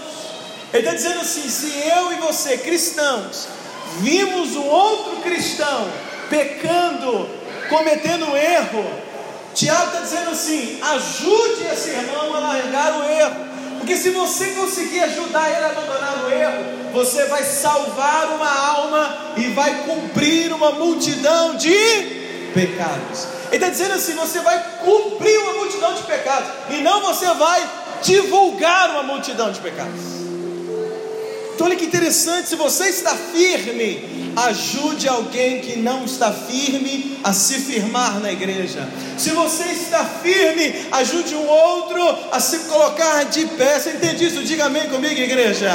Ele 0.71 0.83
está 0.83 0.93
dizendo 0.93 1.21
assim: 1.21 1.49
se 1.49 1.73
eu 1.87 2.13
e 2.13 2.15
você, 2.17 2.55
cristãos, 2.59 3.47
vimos 3.99 4.55
um 4.55 4.65
outro 4.65 5.17
cristão 5.17 5.87
pecando, 6.29 7.29
cometendo 7.69 8.25
um 8.25 8.37
erro, 8.37 8.85
Tiago 9.57 9.87
está 9.87 10.01
dizendo 10.01 10.29
assim: 10.29 10.79
ajude 10.81 11.65
esse 11.73 11.89
irmão 11.89 12.35
a 12.35 12.39
largar 12.39 12.99
o 12.99 13.03
erro, 13.09 13.47
porque 13.79 13.95
se 13.95 14.11
você 14.11 14.51
conseguir 14.51 14.99
ajudar 14.99 15.49
ele 15.49 15.65
a 15.65 15.69
abandonar 15.69 16.25
o 16.25 16.31
erro, 16.31 16.91
você 16.93 17.25
vai 17.25 17.43
salvar 17.43 18.35
uma 18.35 18.49
alma 18.49 19.17
e 19.35 19.47
vai 19.49 19.83
cumprir 19.83 20.53
uma 20.53 20.73
multidão 20.73 21.55
de 21.55 22.51
pecados. 22.53 23.27
Ele 23.47 23.55
está 23.55 23.69
dizendo 23.69 23.93
assim: 23.95 24.13
você 24.13 24.41
vai 24.41 24.63
cumprir 24.85 25.39
uma 25.39 25.53
multidão 25.53 25.95
de 25.95 26.03
pecados, 26.03 26.49
e 26.69 26.75
não 26.81 27.01
você 27.01 27.25
vai 27.33 27.67
divulgar 28.03 28.91
uma 28.91 29.01
multidão 29.03 29.51
de 29.51 29.59
pecados. 29.59 30.16
Então, 31.57 31.65
olha 31.65 31.75
que 31.75 31.85
interessante: 31.85 32.49
se 32.49 32.55
você 32.55 32.87
está 32.89 33.15
firme, 33.15 34.31
ajude 34.35 35.07
alguém 35.07 35.59
que 35.59 35.75
não 35.79 36.05
está 36.05 36.31
firme 36.31 37.17
a 37.23 37.33
se 37.33 37.55
firmar 37.55 38.19
na 38.19 38.31
igreja. 38.31 38.87
Se 39.17 39.31
você 39.31 39.63
está 39.63 40.05
firme, 40.05 40.85
ajude 40.91 41.33
um 41.33 41.47
outro 41.47 41.99
a 42.31 42.39
se 42.39 42.59
colocar 42.59 43.23
de 43.23 43.47
pé. 43.47 43.79
Você 43.79 43.89
entende 43.89 44.27
isso? 44.27 44.43
Diga 44.43 44.65
amém 44.65 44.87
comigo, 44.87 45.19
igreja. 45.19 45.71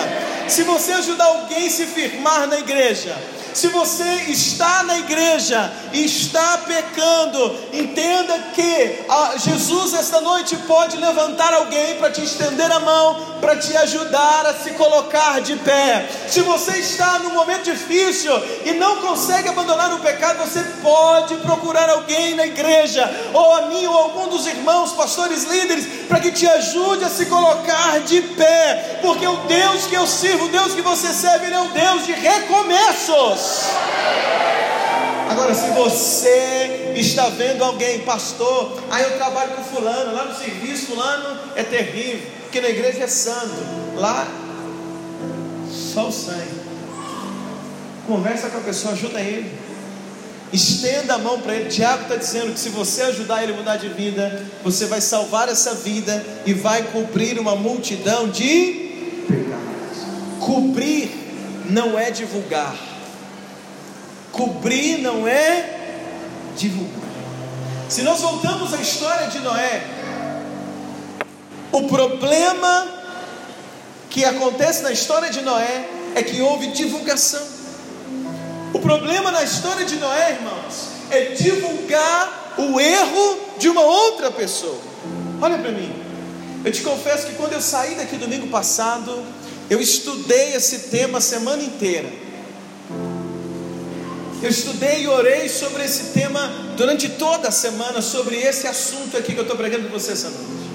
Se 0.47 0.63
você 0.63 0.93
ajudar 0.93 1.25
alguém 1.25 1.67
a 1.67 1.71
se 1.71 1.85
firmar 1.87 2.47
na 2.47 2.61
igreja, 2.61 3.19
se 3.55 3.69
você 3.69 4.25
está 4.29 4.83
na 4.85 4.99
igreja 4.99 5.71
e 5.93 6.05
está 6.05 6.59
pecando, 6.59 7.59
entenda 7.73 8.39
que 8.55 9.05
Jesus 9.39 9.95
esta 9.95 10.21
noite 10.21 10.57
pode 10.67 10.97
levantar 10.97 11.53
alguém 11.55 11.97
para 11.97 12.11
te 12.11 12.23
estender 12.23 12.71
a 12.71 12.81
mão, 12.81 13.39
para 13.41 13.57
te 13.57 13.77
ajudar 13.77 14.47
a 14.47 14.55
se 14.55 14.71
colocar 14.73 15.41
de 15.41 15.57
pé. 15.57 16.09
Se 16.29 16.41
você 16.41 16.79
está 16.79 17.19
num 17.19 17.35
momento 17.35 17.65
difícil 17.65 18.33
e 18.65 18.73
não 18.73 18.97
consegue 18.97 19.49
abandonar 19.49 19.93
o 19.93 20.01
pecado, 20.01 20.39
você 20.39 20.63
pode 20.83 21.37
procurar 21.37 21.89
alguém 21.91 22.35
na 22.35 22.47
igreja, 22.47 23.09
ou 23.33 23.55
a 23.55 23.63
mim, 23.63 23.85
ou 23.87 23.97
algum 23.97 24.29
dos 24.29 24.47
irmãos, 24.47 24.93
pastores, 24.93 25.45
líderes, 25.45 25.87
para 26.09 26.21
que 26.21 26.33
te 26.33 26.47
ajude 26.47 27.05
a 27.05 27.11
se 27.11 27.27
colocar 27.27 28.01
de 28.01 28.21
pé, 28.23 28.99
porque 29.03 29.27
o 29.27 29.37
Deus 29.49 29.87
que 29.87 29.95
eu 29.95 30.07
sirvo, 30.07 30.47
o 30.47 30.49
Deus 30.49 30.75
que 30.75 30.83
você 30.83 31.13
serve, 31.13 31.47
Ele 31.47 31.55
é 31.55 31.61
um 31.61 31.71
Deus 31.71 32.07
de 32.07 32.13
recomeços. 32.13 33.42
Agora, 35.31 35.55
se 35.55 35.71
você 35.71 36.93
está 36.95 37.29
vendo 37.31 37.65
alguém, 37.65 38.01
pastor, 38.01 38.79
aí 38.91 39.03
eu 39.03 39.17
trabalho 39.17 39.53
com 39.53 39.65
fulano, 39.65 40.13
lá 40.13 40.25
no 40.27 40.35
serviço, 40.35 40.87
fulano 40.87 41.39
é 41.57 41.63
terrível, 41.63 42.27
porque 42.43 42.61
na 42.61 42.69
igreja 42.69 43.05
é 43.05 43.07
santo, 43.07 43.57
lá 43.97 44.27
só 45.71 46.09
o 46.09 46.13
sangue. 46.13 46.61
Conversa 48.07 48.51
com 48.51 48.59
a 48.59 48.61
pessoa, 48.61 48.95
ajuda 48.95 49.21
ele. 49.21 49.51
Estenda 50.53 51.15
a 51.15 51.19
mão 51.19 51.41
para 51.41 51.55
ele. 51.55 51.71
Tiago 51.71 52.03
está 52.03 52.17
dizendo 52.17 52.53
que 52.53 52.61
se 52.61 52.69
você 52.69 53.03
ajudar 53.03 53.43
ele 53.43 53.55
a 53.55 53.57
mudar 53.57 53.77
de 53.77 53.89
vida, 53.89 54.45
você 54.63 54.87
vai 54.87 55.01
salvar 55.01 55.49
essa 55.49 55.75
vida 55.75 56.25
e 56.45 56.53
vai 56.53 56.83
cumprir 56.83 57.39
uma 57.39 57.57
multidão 57.57 58.29
de 58.29 59.23
pecados. 59.27 60.45
Cobrir 60.45 61.11
não 61.71 61.99
é 61.99 62.11
divulgar. 62.11 62.92
Cobrir 64.33 64.99
não 64.99 65.29
é 65.29 65.79
divulgar. 66.57 67.01
Se 67.89 68.03
nós 68.03 68.21
voltamos 68.21 68.73
à 68.75 68.79
história 68.79 69.29
de 69.29 69.39
Noé, 69.41 69.83
O 71.73 71.89
problema 71.89 72.87
que 74.11 74.27
acontece 74.27 74.83
na 74.83 74.93
história 74.93 75.31
de 75.31 75.41
Noé 75.41 75.89
é 76.15 76.23
que 76.23 76.43
houve 76.43 76.67
divulgação. 76.67 77.41
O 78.75 78.79
problema 78.79 79.31
na 79.31 79.43
história 79.43 79.87
de 79.87 79.97
Noé, 79.97 80.33
irmãos, 80.33 80.89
é 81.11 81.33
divulgar 81.33 82.55
o 82.59 82.79
erro 82.79 83.39
de 83.59 83.71
uma 83.71 83.81
outra 83.81 84.31
pessoa. 84.31 84.79
Olha 85.41 85.57
para 85.57 85.73
mim. 85.73 85.91
Eu 86.63 86.71
te 86.71 86.83
confesso 86.83 87.27
que 87.27 87.35
quando 87.37 87.55
eu 87.55 87.61
saí 87.63 87.95
daqui 87.95 88.17
domingo 88.17 88.49
passado, 88.49 89.25
eu 89.71 89.81
estudei 89.81 90.55
esse 90.55 90.91
tema 90.91 91.19
a 91.19 91.23
semana 91.23 91.63
inteira. 91.63 92.22
Eu 94.43 94.49
estudei 94.51 95.05
e 95.05 95.07
orei 95.07 95.49
sobre 95.49 95.85
esse 95.85 96.13
tema 96.13 96.51
durante 96.77 97.09
toda 97.11 97.47
a 97.47 97.53
semana, 97.53 98.03
sobre 98.03 98.37
esse 98.37 98.67
assunto 98.67 99.17
aqui 99.17 99.35
que 99.35 99.39
eu 99.39 99.43
estou 99.43 99.57
pregando 99.57 99.89
para 99.89 99.97
você 99.97 100.13
essa 100.13 100.31
noite. 100.31 100.69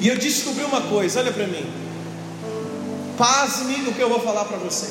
E 0.00 0.08
eu 0.08 0.18
descobri 0.18 0.64
uma 0.64 0.80
coisa, 0.80 1.20
olha 1.20 1.32
para 1.32 1.46
mim. 1.46 1.64
Pasme 3.16 3.76
no 3.78 3.92
que 3.92 4.00
eu 4.00 4.08
vou 4.08 4.20
falar 4.20 4.46
para 4.46 4.58
você. 4.58 4.88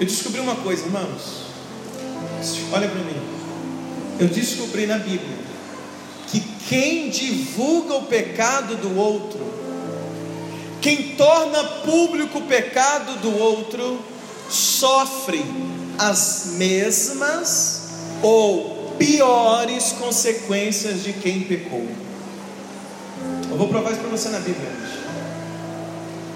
Eu 0.00 0.06
descobri 0.06 0.40
uma 0.40 0.56
coisa, 0.56 0.84
irmãos. 0.84 1.44
Olha 2.72 2.88
para 2.88 3.00
mim. 3.00 3.20
Eu 4.18 4.26
descobri 4.26 4.86
na 4.86 4.98
Bíblia 4.98 5.38
que 6.28 6.40
quem 6.68 7.10
divulga 7.10 7.94
o 7.94 8.06
pecado 8.06 8.74
do 8.76 8.98
outro, 8.98 9.40
quem 10.80 11.14
torna 11.14 11.62
público 11.62 12.38
o 12.38 12.42
pecado 12.42 13.20
do 13.20 13.38
outro, 13.38 14.00
sofre 14.48 15.44
as 16.00 16.52
mesmas 16.52 17.82
ou 18.22 18.94
piores 18.98 19.92
consequências 19.92 21.02
de 21.02 21.12
quem 21.12 21.42
pecou. 21.42 21.86
Eu 23.50 23.56
vou 23.58 23.68
provar 23.68 23.90
isso 23.90 24.00
para 24.00 24.08
você 24.08 24.30
na 24.30 24.38
Bíblia 24.38 24.66
hoje. 24.66 24.98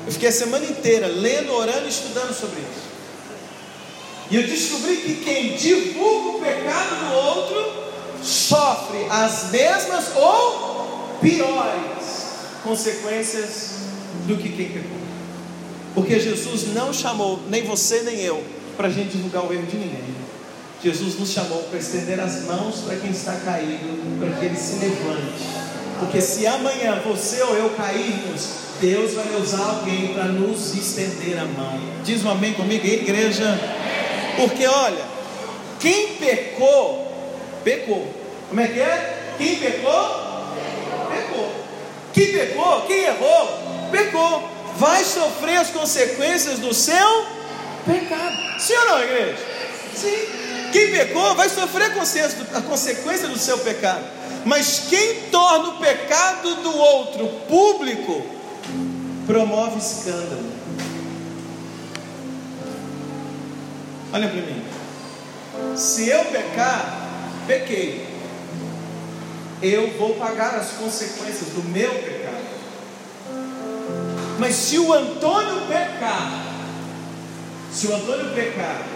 Eu 0.07 0.13
fiquei 0.13 0.29
a 0.29 0.33
semana 0.33 0.67
inteira 0.67 1.07
lendo, 1.07 1.55
orando 1.55 1.87
e 1.87 1.89
estudando 1.89 2.39
sobre 2.39 2.61
isso. 2.61 2.85
E 4.31 4.37
eu 4.37 4.43
descobri 4.43 4.97
que 4.97 5.25
quem 5.25 5.57
divulga 5.57 6.37
o 6.37 6.41
pecado 6.41 7.09
do 7.09 7.15
outro 7.15 7.85
sofre 8.23 9.07
as 9.09 9.51
mesmas 9.51 10.15
ou 10.15 11.19
piores 11.23 12.27
consequências 12.63 13.71
do 14.27 14.37
que 14.37 14.51
quem 14.51 14.69
pecou. 14.69 14.99
Porque 15.95 16.21
Jesus 16.21 16.75
não 16.75 16.93
chamou 16.93 17.41
nem 17.49 17.63
você 17.63 18.03
nem 18.03 18.21
eu 18.21 18.54
para 18.77 18.89
a 18.89 18.91
gente 18.91 19.17
divulgar 19.17 19.45
o 19.45 19.53
erro 19.53 19.67
de 19.67 19.77
ninguém. 19.77 20.15
Jesus 20.83 21.19
nos 21.19 21.31
chamou 21.31 21.63
para 21.65 21.79
estender 21.79 22.21
as 22.21 22.43
mãos 22.43 22.83
para 22.87 22.97
quem 22.97 23.11
está 23.11 23.33
caído, 23.37 24.19
para 24.19 24.39
que 24.39 24.45
ele 24.45 24.57
se 24.57 24.75
levante. 24.77 25.45
Porque 25.99 26.21
se 26.21 26.47
amanhã 26.47 27.01
você 27.05 27.41
ou 27.43 27.57
eu 27.57 27.71
cairmos, 27.71 28.49
Deus 28.81 29.15
vai 29.15 29.35
usar 29.41 29.65
alguém 29.65 30.13
para 30.13 30.25
nos 30.25 30.75
estender 30.75 31.39
a 31.39 31.45
mão. 31.47 31.81
Diz 32.05 32.23
um 32.25 32.31
amém 32.31 32.53
comigo, 32.53 32.87
igreja. 32.87 33.59
Porque 34.37 34.67
olha, 34.67 35.05
quem 35.81 36.17
pecou, 36.17 37.13
pecou. 37.63 38.13
Como 38.49 38.61
é 38.61 38.67
que 38.67 38.81
é? 38.81 39.35
Quem 39.39 39.57
pecou, 39.57 40.45
pecou. 41.11 41.53
Quem 42.13 42.33
pecou, 42.33 42.83
quem 42.83 43.05
errou, 43.05 43.89
pecou. 43.91 44.51
Vai 44.77 45.05
sofrer 45.05 45.57
as 45.59 45.71
consequências 45.71 46.59
do 46.59 46.75
seu 46.75 47.27
pecado. 47.85 48.61
Sim 48.61 48.75
ou 48.75 48.87
não, 48.87 49.03
igreja? 49.03 49.39
Sim. 49.95 50.17
Quem 50.73 50.91
pecou 50.91 51.35
vai 51.35 51.49
sofrer 51.49 51.93
a 51.93 52.61
consequência 52.63 53.29
do 53.29 53.39
seu 53.39 53.59
pecado. 53.59 54.05
Mas 54.45 54.87
quem 54.91 55.23
torna 55.31 55.71
o 55.71 55.79
pecado 55.79 56.57
do 56.57 56.77
outro 56.77 57.29
público, 57.49 58.27
promove 59.27 59.79
escândalo. 59.79 60.53
Olha 64.13 64.29
para 64.29 64.41
mim. 64.43 64.65
Se 65.77 66.09
eu 66.09 66.25
pecar, 66.27 67.09
pequei. 67.47 68.07
Eu 69.63 69.97
vou 69.97 70.15
pagar 70.17 70.57
as 70.57 70.73
consequências 70.73 71.51
do 71.51 71.63
meu 71.63 71.91
pecado. 71.91 72.45
Mas 74.39 74.57
se 74.57 74.79
o 74.79 74.93
Antônio 74.93 75.63
pecar, 75.67 76.54
se 77.75 77.89
o 77.89 77.95
Antônio 77.95 78.33
pecar, 78.35 78.87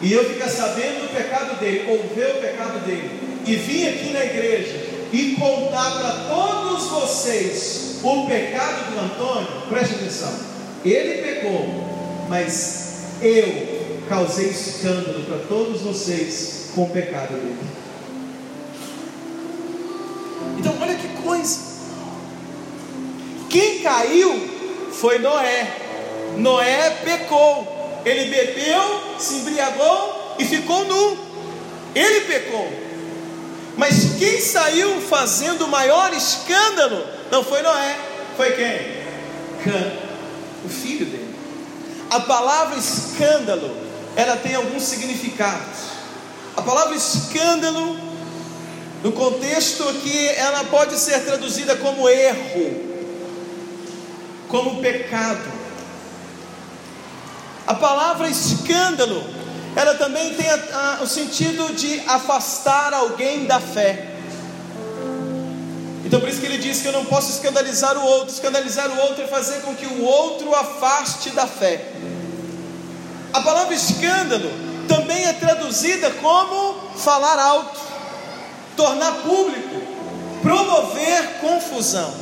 e 0.00 0.12
eu 0.12 0.24
ficar 0.24 0.48
sabendo 0.48 1.02
do 1.02 1.14
pecado 1.14 1.60
dele, 1.60 1.84
ou 1.88 1.98
ver 2.14 2.36
o 2.36 2.40
pecado 2.40 2.84
dele, 2.84 3.10
e 3.46 3.56
vir 3.56 3.88
aqui 3.88 4.10
na 4.10 4.24
igreja 4.24 4.86
e 5.12 5.36
contar 5.36 5.90
para 5.98 6.34
todos 6.34 6.86
vocês 6.88 7.96
o 8.02 8.26
pecado 8.26 8.90
do 8.90 9.00
Antônio, 9.00 9.48
preste 9.68 9.94
atenção, 9.96 10.34
ele 10.84 11.22
pecou, 11.22 12.26
mas 12.28 13.04
eu 13.20 14.04
causei 14.08 14.46
escândalo 14.46 15.22
para 15.24 15.38
todos 15.46 15.82
vocês 15.82 16.70
com 16.74 16.84
o 16.84 16.90
pecado 16.90 17.34
dele. 17.34 17.56
Então, 20.58 20.74
olha 20.80 20.94
que 20.94 21.08
coisa. 21.22 21.60
Quem 23.50 23.80
caiu 23.80 24.48
foi 24.92 25.18
Noé. 25.18 25.70
Noé 26.38 26.90
pecou. 27.04 27.73
Ele 28.04 28.30
bebeu, 28.30 29.16
se 29.18 29.34
embriagou 29.36 30.36
e 30.38 30.44
ficou 30.44 30.84
nu. 30.84 31.18
Ele 31.94 32.20
pecou. 32.22 32.70
Mas 33.76 34.16
quem 34.18 34.40
saiu 34.40 35.00
fazendo 35.02 35.64
o 35.64 35.68
maior 35.68 36.12
escândalo 36.12 37.04
não 37.30 37.42
foi 37.42 37.62
Noé, 37.62 37.96
foi 38.36 38.52
quem? 38.52 39.04
Cã, 39.64 39.92
o 40.64 40.68
filho 40.68 41.06
dele. 41.06 41.34
A 42.10 42.20
palavra 42.20 42.78
escândalo 42.78 43.84
ela 44.16 44.36
tem 44.36 44.54
alguns 44.54 44.82
significados. 44.84 45.94
A 46.56 46.62
palavra 46.62 46.94
escândalo, 46.94 47.98
no 49.02 49.12
contexto 49.12 49.88
aqui, 49.88 50.28
ela 50.28 50.64
pode 50.64 50.96
ser 50.98 51.24
traduzida 51.24 51.74
como 51.76 52.08
erro, 52.08 52.94
como 54.48 54.80
pecado. 54.80 55.63
A 57.66 57.74
palavra 57.74 58.28
escândalo, 58.28 59.24
ela 59.74 59.94
também 59.94 60.34
tem 60.34 60.48
a, 60.48 60.98
a, 61.00 61.02
o 61.02 61.06
sentido 61.06 61.74
de 61.74 62.00
afastar 62.06 62.92
alguém 62.92 63.46
da 63.46 63.58
fé. 63.58 64.10
Então 66.04 66.20
por 66.20 66.28
isso 66.28 66.40
que 66.40 66.46
ele 66.46 66.58
diz 66.58 66.82
que 66.82 66.86
eu 66.86 66.92
não 66.92 67.06
posso 67.06 67.30
escandalizar 67.30 67.96
o 67.96 68.04
outro. 68.04 68.34
Escandalizar 68.34 68.90
o 68.90 69.00
outro 69.00 69.24
é 69.24 69.26
fazer 69.26 69.62
com 69.62 69.74
que 69.74 69.86
o 69.86 70.04
outro 70.04 70.54
afaste 70.54 71.30
da 71.30 71.46
fé. 71.46 71.92
A 73.32 73.40
palavra 73.40 73.74
escândalo 73.74 74.50
também 74.86 75.24
é 75.24 75.32
traduzida 75.32 76.10
como 76.10 76.74
falar 76.96 77.38
alto, 77.38 77.80
tornar 78.76 79.12
público, 79.22 79.82
promover 80.42 81.40
confusão. 81.40 82.14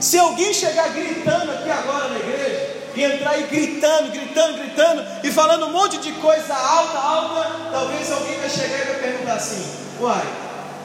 Se 0.00 0.18
alguém 0.18 0.52
chegar 0.52 0.88
gritando 0.90 1.52
aqui 1.52 1.70
agora 1.70 2.08
na 2.08 2.18
igreja, 2.18 2.57
e 2.98 3.04
entrar 3.04 3.30
aí 3.30 3.44
gritando, 3.44 4.10
gritando, 4.10 4.58
gritando, 4.58 5.06
e 5.22 5.30
falando 5.30 5.66
um 5.66 5.70
monte 5.70 5.98
de 5.98 6.10
coisa 6.12 6.52
alta, 6.52 6.98
alta, 6.98 7.70
talvez 7.70 8.10
alguém 8.10 8.36
vai 8.38 8.50
chegar 8.50 8.80
e 8.80 8.84
vai 8.86 8.94
perguntar 8.96 9.34
assim: 9.34 9.64
Uai, 10.00 10.26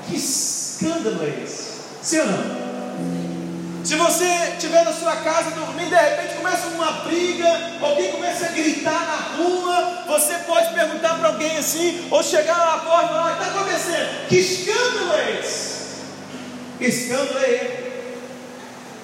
que 0.07 0.15
escândalo 0.15 1.23
é 1.23 1.43
esse? 1.43 1.73
Sim 2.03 2.19
ou 2.19 2.25
não? 2.27 2.63
Se 3.83 3.95
você 3.95 4.25
estiver 4.53 4.85
na 4.85 4.93
sua 4.93 5.15
casa 5.17 5.51
dormindo, 5.51 5.89
de 5.89 5.95
repente 5.95 6.35
começa 6.35 6.67
uma 6.67 6.91
briga, 7.03 7.47
alguém 7.81 8.11
começa 8.11 8.45
a 8.45 8.49
gritar 8.49 8.91
na 8.91 9.43
rua, 9.43 10.03
você 10.07 10.35
pode 10.45 10.71
perguntar 10.71 11.15
para 11.15 11.29
alguém 11.29 11.57
assim, 11.57 12.07
ou 12.11 12.21
chegar 12.21 12.55
na 12.55 12.77
porta 12.77 13.05
e 13.05 13.07
falar: 13.07 13.33
o 13.33 13.37
que 13.37 13.43
está 13.43 13.59
acontecendo? 13.59 14.27
Que 14.29 14.37
escândalo 14.37 15.13
é 15.13 15.39
esse? 15.39 15.73
Escândalo 16.79 17.39
é 17.39 17.53
erro. 17.53 17.83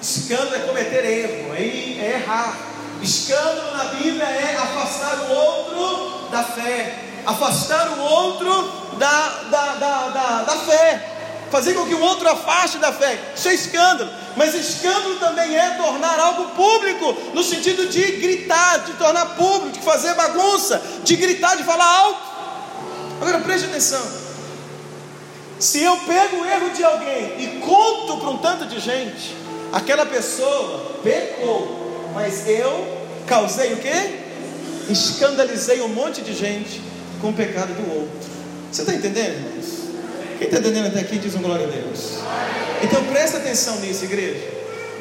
Escândalo 0.00 0.54
é 0.54 0.58
cometer 0.60 1.04
erro, 1.04 1.54
é 1.56 2.22
errar. 2.22 2.69
Escândalo 3.02 3.76
na 3.76 3.84
Bíblia 3.84 4.24
é 4.24 4.56
afastar 4.56 5.16
o 5.28 5.32
outro 5.32 6.28
da 6.30 6.42
fé, 6.42 7.04
afastar 7.26 7.88
o 7.98 8.00
outro 8.00 8.96
da, 8.98 9.28
da, 9.50 9.74
da, 9.74 10.08
da, 10.08 10.42
da 10.42 10.56
fé, 10.56 11.10
fazer 11.50 11.74
com 11.74 11.86
que 11.86 11.94
o 11.94 12.00
outro 12.00 12.28
afaste 12.28 12.78
da 12.78 12.92
fé. 12.92 13.18
Isso 13.34 13.48
é 13.48 13.54
escândalo. 13.54 14.10
Mas 14.36 14.54
escândalo 14.54 15.16
também 15.16 15.56
é 15.56 15.70
tornar 15.70 16.18
algo 16.20 16.44
público, 16.50 17.16
no 17.34 17.42
sentido 17.42 17.86
de 17.86 18.02
gritar, 18.12 18.84
de 18.84 18.92
tornar 18.94 19.34
público, 19.36 19.78
de 19.78 19.84
fazer 19.84 20.14
bagunça, 20.14 20.80
de 21.02 21.16
gritar, 21.16 21.56
de 21.56 21.64
falar 21.64 21.84
alto. 21.84 22.20
Agora 23.20 23.40
preste 23.40 23.66
atenção. 23.66 24.20
Se 25.58 25.82
eu 25.82 25.94
pego 25.98 26.36
o 26.38 26.46
erro 26.46 26.70
de 26.70 26.82
alguém 26.82 27.34
e 27.38 27.60
conto 27.60 28.16
para 28.16 28.30
um 28.30 28.38
tanto 28.38 28.66
de 28.66 28.80
gente, 28.80 29.36
aquela 29.72 30.06
pessoa 30.06 30.96
pecou, 31.02 31.89
mas 32.14 32.46
eu 32.48 32.98
causei 33.26 33.72
o 33.72 33.76
quê? 33.76 34.18
Escandalizei 34.88 35.80
um 35.80 35.88
monte 35.88 36.20
de 36.22 36.34
gente 36.34 36.80
com 37.20 37.30
o 37.30 37.32
pecado 37.32 37.72
do 37.74 37.94
outro. 37.94 38.30
Você 38.70 38.82
está 38.82 38.94
entendendo, 38.94 39.34
irmãos? 39.34 39.80
Quem 40.38 40.46
está 40.46 40.58
entendendo 40.58 40.86
até 40.86 41.00
aqui 41.00 41.18
diz 41.18 41.34
um 41.34 41.42
glória 41.42 41.66
a 41.66 41.70
Deus. 41.70 42.18
Então 42.82 43.04
presta 43.04 43.36
atenção 43.38 43.78
nisso, 43.80 44.04
igreja. 44.04 44.60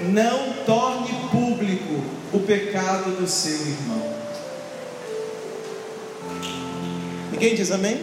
não 0.10 0.54
torne 0.66 1.14
público 1.32 2.04
o 2.34 2.40
pecado 2.40 3.12
do 3.12 3.28
seu 3.28 3.54
irmão. 3.54 4.14
Ninguém 7.32 7.56
diz 7.56 7.72
amém? 7.72 8.02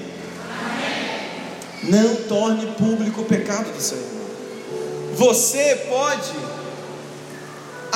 amém? 1.81 1.91
Não 1.91 2.17
torne 2.27 2.67
público 2.73 3.21
o 3.21 3.25
pecado 3.25 3.71
do 3.71 3.81
seu 3.81 3.99
irmão. 3.99 4.27
Você 5.15 5.87
pode 5.89 6.33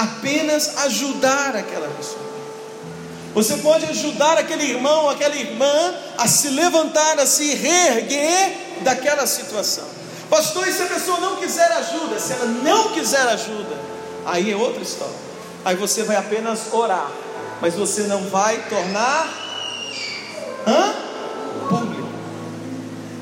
apenas 0.03 0.77
ajudar 0.79 1.57
aquela 1.57 1.89
pessoa. 1.89 2.31
Você 3.35 3.57
pode 3.59 3.87
ajudar 3.87 4.39
aquele 4.39 4.65
irmão, 4.65 5.09
aquela 5.09 5.37
irmã 5.37 5.95
a 6.19 6.27
se 6.27 6.49
levantar, 6.49 7.19
a 7.19 7.27
se 7.27 7.55
reerguer 7.55 8.57
daquela 8.81 9.27
situação. 9.27 9.85
Pastor, 10.29 10.67
e 10.67 10.73
se 10.73 10.83
a 10.83 10.87
pessoa 10.87 11.21
não 11.21 11.37
quiser 11.37 11.71
ajuda? 11.73 12.19
Se 12.19 12.33
ela 12.33 12.47
não 12.47 12.93
quiser 12.93 13.23
ajuda, 13.23 13.79
aí 14.27 14.51
é 14.51 14.57
outra 14.57 14.83
história. 14.83 15.15
Aí 15.65 15.77
você 15.77 16.03
vai 16.03 16.17
apenas 16.17 16.73
orar, 16.73 17.11
mas 17.61 17.75
você 17.75 18.03
não 18.03 18.29
vai 18.29 18.59
tornar 18.69 19.29
hã? 20.67 20.95
público. 21.69 22.09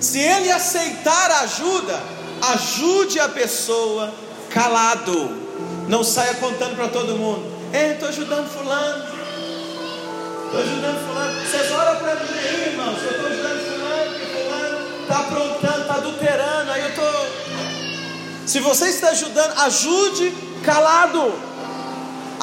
Se 0.00 0.18
ele 0.18 0.50
aceitar 0.50 1.30
a 1.32 1.40
ajuda, 1.40 2.02
ajude 2.52 3.20
a 3.20 3.28
pessoa 3.28 4.12
calado. 4.50 5.47
Não 5.88 6.04
saia 6.04 6.34
contando 6.34 6.76
para 6.76 6.88
todo 6.88 7.16
mundo. 7.16 7.42
É, 7.72 7.92
estou 7.92 8.10
ajudando 8.10 8.46
fulano. 8.50 9.04
Estou 10.44 10.60
ajudando 10.60 11.06
fulano. 11.06 11.40
Vocês 11.40 11.72
oram 11.72 11.96
para 11.96 12.14
mim 12.16 12.38
aí, 12.38 12.68
irmãos. 12.68 13.02
Eu 13.02 13.10
estou 13.10 13.26
ajudando 13.26 13.60
fulano, 13.72 14.10
porque 14.10 14.26
fulano 14.26 15.02
está 15.02 15.18
aprontando, 15.18 15.80
está 15.80 15.94
adulterando. 15.94 16.70
Aí 16.72 16.82
eu 16.82 16.88
estou. 16.90 17.26
Se 18.46 18.60
você 18.60 18.88
está 18.88 19.08
ajudando, 19.08 19.58
ajude 19.60 20.34
calado. 20.62 21.32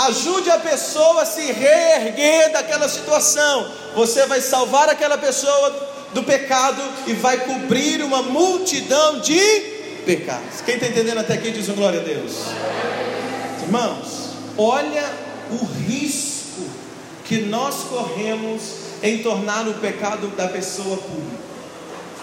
Ajude 0.08 0.50
a 0.50 0.58
pessoa 0.58 1.22
a 1.22 1.26
se 1.26 1.52
reerguer 1.52 2.52
daquela 2.52 2.90
situação. 2.90 3.72
Você 3.96 4.26
vai 4.26 4.42
salvar 4.42 4.90
aquela 4.90 5.20
pessoa 5.20 5.90
do 6.14 6.24
pecado 6.24 6.82
e 7.06 7.14
vai 7.14 7.38
cobrir 7.38 8.02
uma 8.02 8.24
multidão 8.24 9.20
de 9.20 9.40
pecados. 10.06 10.62
Quem 10.66 10.76
está 10.76 10.88
entendendo 10.88 11.20
até 11.20 11.36
aqui 11.36 11.52
diz 11.52 11.70
um 11.70 11.76
glória 11.76 12.00
a 12.00 12.04
Deus. 12.04 12.34
Irmãos, 13.66 14.30
olha 14.60 15.04
o 15.50 15.66
risco 15.66 16.62
que 17.24 17.42
nós 17.42 17.78
corremos 17.90 18.62
em 19.02 19.24
tornar 19.24 19.68
o 19.68 19.74
pecado 19.76 20.28
da 20.36 20.48
pessoa 20.48 20.98
pública. 20.98 21.44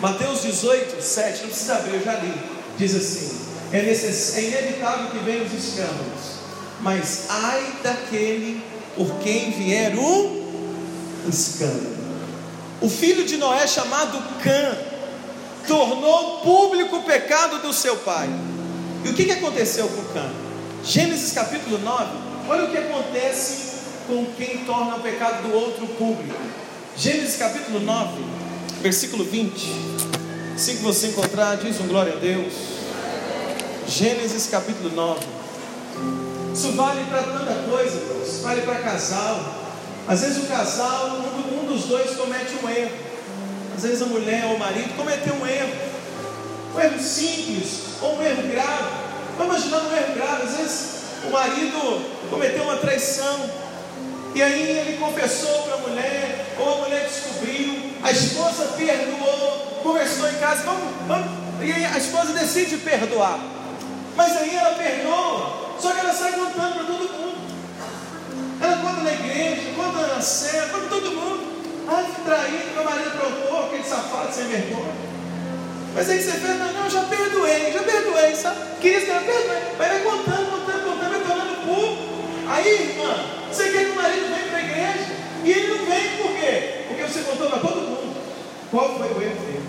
Mateus 0.00 0.42
18, 0.42 1.02
7, 1.02 1.42
não 1.42 1.48
precisa 1.48 1.74
abrir, 1.74 1.94
eu 1.94 2.04
já 2.04 2.14
li. 2.14 2.32
Diz 2.78 2.94
assim: 2.94 3.40
é, 3.72 3.82
necess... 3.82 4.36
é 4.36 4.44
inevitável 4.44 5.10
que 5.10 5.18
venham 5.18 5.44
os 5.44 5.52
escândalos, 5.52 6.38
mas 6.80 7.26
ai 7.28 7.72
daquele 7.82 8.62
por 8.94 9.12
quem 9.18 9.50
vier 9.50 9.96
o 9.98 10.42
escândalo. 11.28 11.96
O 12.80 12.88
filho 12.88 13.24
de 13.24 13.36
Noé, 13.36 13.66
chamado 13.66 14.16
Cã, 14.44 14.76
tornou 15.66 16.38
público 16.38 16.98
o 16.98 17.02
pecado 17.02 17.58
do 17.62 17.72
seu 17.72 17.96
pai. 17.96 18.28
E 19.04 19.08
o 19.08 19.14
que 19.14 19.30
aconteceu 19.32 19.88
com 19.88 20.04
Cã? 20.14 20.41
Gênesis 20.84 21.32
capítulo 21.32 21.78
9, 21.78 22.06
olha 22.48 22.64
o 22.64 22.70
que 22.72 22.76
acontece 22.76 23.82
com 24.08 24.26
quem 24.36 24.64
torna 24.64 24.96
o 24.96 25.00
pecado 25.00 25.48
do 25.48 25.54
outro 25.54 25.86
público. 25.86 26.34
Gênesis 26.96 27.36
capítulo 27.36 27.78
9, 27.78 28.20
versículo 28.80 29.22
20. 29.22 29.72
Assim 30.56 30.76
que 30.76 30.82
você 30.82 31.06
encontrar, 31.06 31.56
diz 31.56 31.80
um 31.80 31.86
glória 31.86 32.14
a 32.14 32.16
Deus. 32.16 32.52
Gênesis 33.86 34.48
capítulo 34.48 34.90
9. 34.90 35.20
Isso 36.52 36.72
vale 36.72 37.04
para 37.04 37.22
tanta 37.22 37.54
coisa, 37.70 37.98
Deus. 38.00 38.40
vale 38.42 38.62
para 38.62 38.80
casal. 38.80 39.40
Às 40.08 40.20
vezes 40.22 40.42
o 40.42 40.46
casal, 40.48 41.16
um 41.62 41.64
dos 41.64 41.84
dois 41.84 42.16
comete 42.16 42.56
um 42.60 42.68
erro. 42.68 42.90
Às 43.76 43.84
vezes 43.84 44.02
a 44.02 44.06
mulher 44.06 44.46
ou 44.46 44.56
o 44.56 44.58
marido 44.58 44.96
cometeu 44.96 45.34
um 45.34 45.46
erro. 45.46 45.72
Um 46.74 46.80
erro 46.80 47.00
simples 47.00 47.82
ou 48.02 48.18
um 48.18 48.22
erro 48.22 48.42
grave. 48.50 49.11
Vamos 49.38 49.64
imaginar 49.64 49.78
um 49.78 49.96
erro 49.96 50.14
grave, 50.14 50.42
às 50.42 50.56
vezes 50.56 51.02
o 51.26 51.30
marido 51.30 52.28
cometeu 52.30 52.64
uma 52.64 52.76
traição, 52.76 53.50
e 54.34 54.42
aí 54.42 54.62
ele 54.62 54.98
confessou 54.98 55.62
para 55.62 55.74
a 55.74 55.78
mulher, 55.78 56.54
ou 56.58 56.74
a 56.74 56.76
mulher 56.78 57.06
descobriu, 57.06 57.92
a 58.02 58.10
esposa 58.10 58.64
perdoou, 58.76 59.80
conversou 59.82 60.28
em 60.28 60.34
casa, 60.34 60.62
vamos, 60.64 60.82
vamos, 61.06 61.28
e 61.60 61.72
aí 61.72 61.84
a 61.84 61.98
esposa 61.98 62.32
decide 62.32 62.78
perdoar. 62.78 63.38
Mas 64.16 64.36
aí 64.36 64.54
ela 64.54 64.74
perdoa, 64.74 65.76
só 65.80 65.92
que 65.92 66.00
ela 66.00 66.12
sai 66.12 66.32
contando 66.32 66.74
para 66.74 66.84
todo 66.84 67.12
mundo. 67.12 67.42
Ela 68.60 68.76
conta 68.76 69.00
na 69.02 69.12
igreja, 69.12 69.72
conta 69.74 70.06
na 70.06 70.20
cena, 70.20 70.66
conta 70.68 70.86
todo 70.88 71.12
mundo. 71.12 71.52
Ai, 71.88 72.04
que 72.04 72.22
traído, 72.22 72.74
meu 72.74 72.84
marido 72.84 73.08
aprontou, 73.08 73.66
aquele 73.66 73.84
safado 73.84 74.32
sem 74.32 74.44
vergonha. 74.44 75.11
Mas 75.94 76.08
aí 76.08 76.22
você 76.22 76.32
fez, 76.32 76.58
não, 76.58 76.72
não, 76.72 76.90
já 76.90 77.02
perdoei, 77.02 77.72
já 77.72 77.82
perdoei, 77.82 78.34
sabe? 78.34 78.56
Quis, 78.80 79.06
já 79.06 79.20
perdoei. 79.20 79.62
Mas 79.78 79.88
vai 79.88 80.00
contando, 80.00 80.50
contando, 80.50 80.84
contando, 80.84 81.10
vai 81.10 81.20
tornando 81.20 81.56
público. 81.66 82.12
Aí, 82.48 82.90
irmã, 82.90 83.14
você 83.50 83.70
quer 83.70 83.84
que 83.84 83.90
o 83.90 83.96
marido 83.96 84.26
venha 84.28 84.48
para 84.48 84.58
a 84.58 84.62
igreja? 84.62 85.12
E 85.44 85.50
ele 85.50 85.66
não 85.68 85.86
vem 85.86 86.16
por 86.16 86.32
quê? 86.38 86.84
Porque 86.88 87.02
você 87.02 87.20
contou 87.20 87.48
para 87.48 87.58
todo 87.58 87.80
mundo. 87.82 88.16
Qual 88.70 88.96
foi 88.96 89.08
o 89.08 89.22
erro 89.22 89.40
dele? 89.40 89.62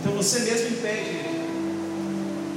Então 0.00 0.12
você 0.14 0.40
mesmo 0.40 0.86
ele. 0.86 1.42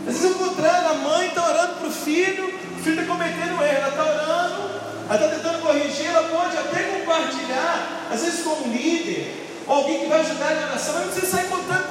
Às 0.07 0.13
vezes 0.13 0.31
é 0.31 0.33
o 0.33 0.37
contrário, 0.37 0.89
a 0.89 0.93
mãe 0.93 1.27
está 1.27 1.47
orando 1.47 1.75
para 1.75 1.87
o 1.87 1.91
filho, 1.91 2.45
o 2.45 2.83
filho 2.83 3.01
está 3.01 3.11
cometendo 3.11 3.57
um 3.57 3.63
erro, 3.63 3.77
ela 3.77 3.89
está 3.89 4.03
orando, 4.03 4.69
ela 5.09 5.15
está 5.15 5.27
tentando 5.29 5.61
corrigir, 5.61 6.07
ela 6.07 6.29
pode 6.29 6.57
até 6.57 6.83
compartilhar, 6.83 8.07
às 8.11 8.21
vezes 8.21 8.43
com 8.43 8.51
um 8.51 8.71
líder, 8.71 9.45
alguém 9.67 10.01
que 10.01 10.05
vai 10.05 10.19
ajudar 10.19 10.53
na 10.53 10.67
nação, 10.67 10.93
mas 10.93 11.13
você 11.13 11.25
sai 11.25 11.45
contando 11.45 11.84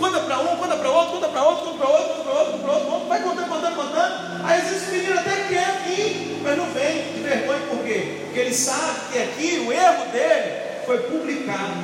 Conta 0.00 0.20
para 0.20 0.38
um, 0.40 0.56
conta 0.56 0.76
para 0.76 0.90
outro, 0.90 1.12
conta 1.12 1.28
para 1.28 1.42
outro, 1.42 1.64
conta 1.66 1.78
para 1.78 1.88
outro, 1.90 2.08
conta 2.08 2.24
para 2.24 2.32
outro, 2.32 2.52
conta 2.52 2.64
para 2.64 2.72
outro, 2.72 2.92
outro, 2.92 3.08
vai 3.08 3.22
contando, 3.22 3.48
contando, 3.50 3.76
contando. 3.76 4.44
Aí 4.44 4.60
o 4.60 4.92
menino 4.92 5.20
até 5.20 5.30
quer 5.46 5.82
vir, 5.86 6.40
mas 6.42 6.56
não 6.56 6.64
vem, 6.72 7.12
de 7.12 7.20
vergonha, 7.20 7.60
por 7.68 7.84
quê? 7.84 8.22
Porque 8.24 8.40
ele 8.40 8.54
sabe 8.54 8.98
que 9.12 9.18
aqui 9.18 9.64
o 9.66 9.70
erro 9.70 10.10
dele 10.10 10.52
foi 10.86 10.98
publicado, 11.00 11.74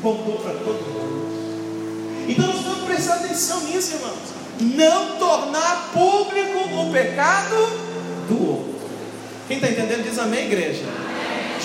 contou 0.00 0.38
para 0.38 0.52
todo 0.52 0.80
mundo. 0.92 2.28
Então 2.28 2.46
nós 2.46 2.62
temos 2.62 2.78
que 2.78 2.86
prestar 2.86 3.14
atenção 3.14 3.60
nisso, 3.62 3.96
irmãos. 3.96 4.38
Não 4.60 5.18
tornar 5.18 5.90
público 5.92 6.82
o 6.82 6.92
pecado 6.92 7.56
do 8.28 8.48
outro. 8.48 8.78
Quem 9.48 9.56
está 9.56 9.70
entendendo 9.70 10.04
diz 10.04 10.18
amém, 10.20 10.46
igreja. 10.46 10.84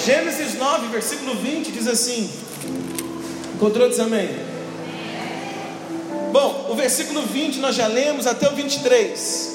Gênesis 0.04 0.58
9, 0.58 0.88
versículo 0.88 1.36
20 1.36 1.72
diz 1.72 1.88
assim: 1.88 2.28
Encontrou? 3.54 3.88
Diz 3.88 4.00
amém. 4.00 4.53
Bom, 6.34 6.70
o 6.72 6.76
versículo 6.76 7.22
20 7.22 7.60
nós 7.60 7.76
já 7.76 7.86
lemos 7.86 8.26
até 8.26 8.50
o 8.50 8.56
23. 8.56 9.54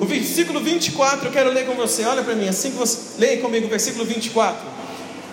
O 0.00 0.06
versículo 0.06 0.58
24 0.60 1.28
eu 1.28 1.32
quero 1.32 1.52
ler 1.52 1.66
com 1.66 1.74
você. 1.74 2.04
Olha 2.04 2.22
para 2.22 2.34
mim, 2.34 2.48
assim 2.48 2.70
que 2.70 2.78
você 2.78 2.98
leia 3.18 3.42
comigo 3.42 3.66
o 3.66 3.68
versículo 3.68 4.06
24. 4.06 4.66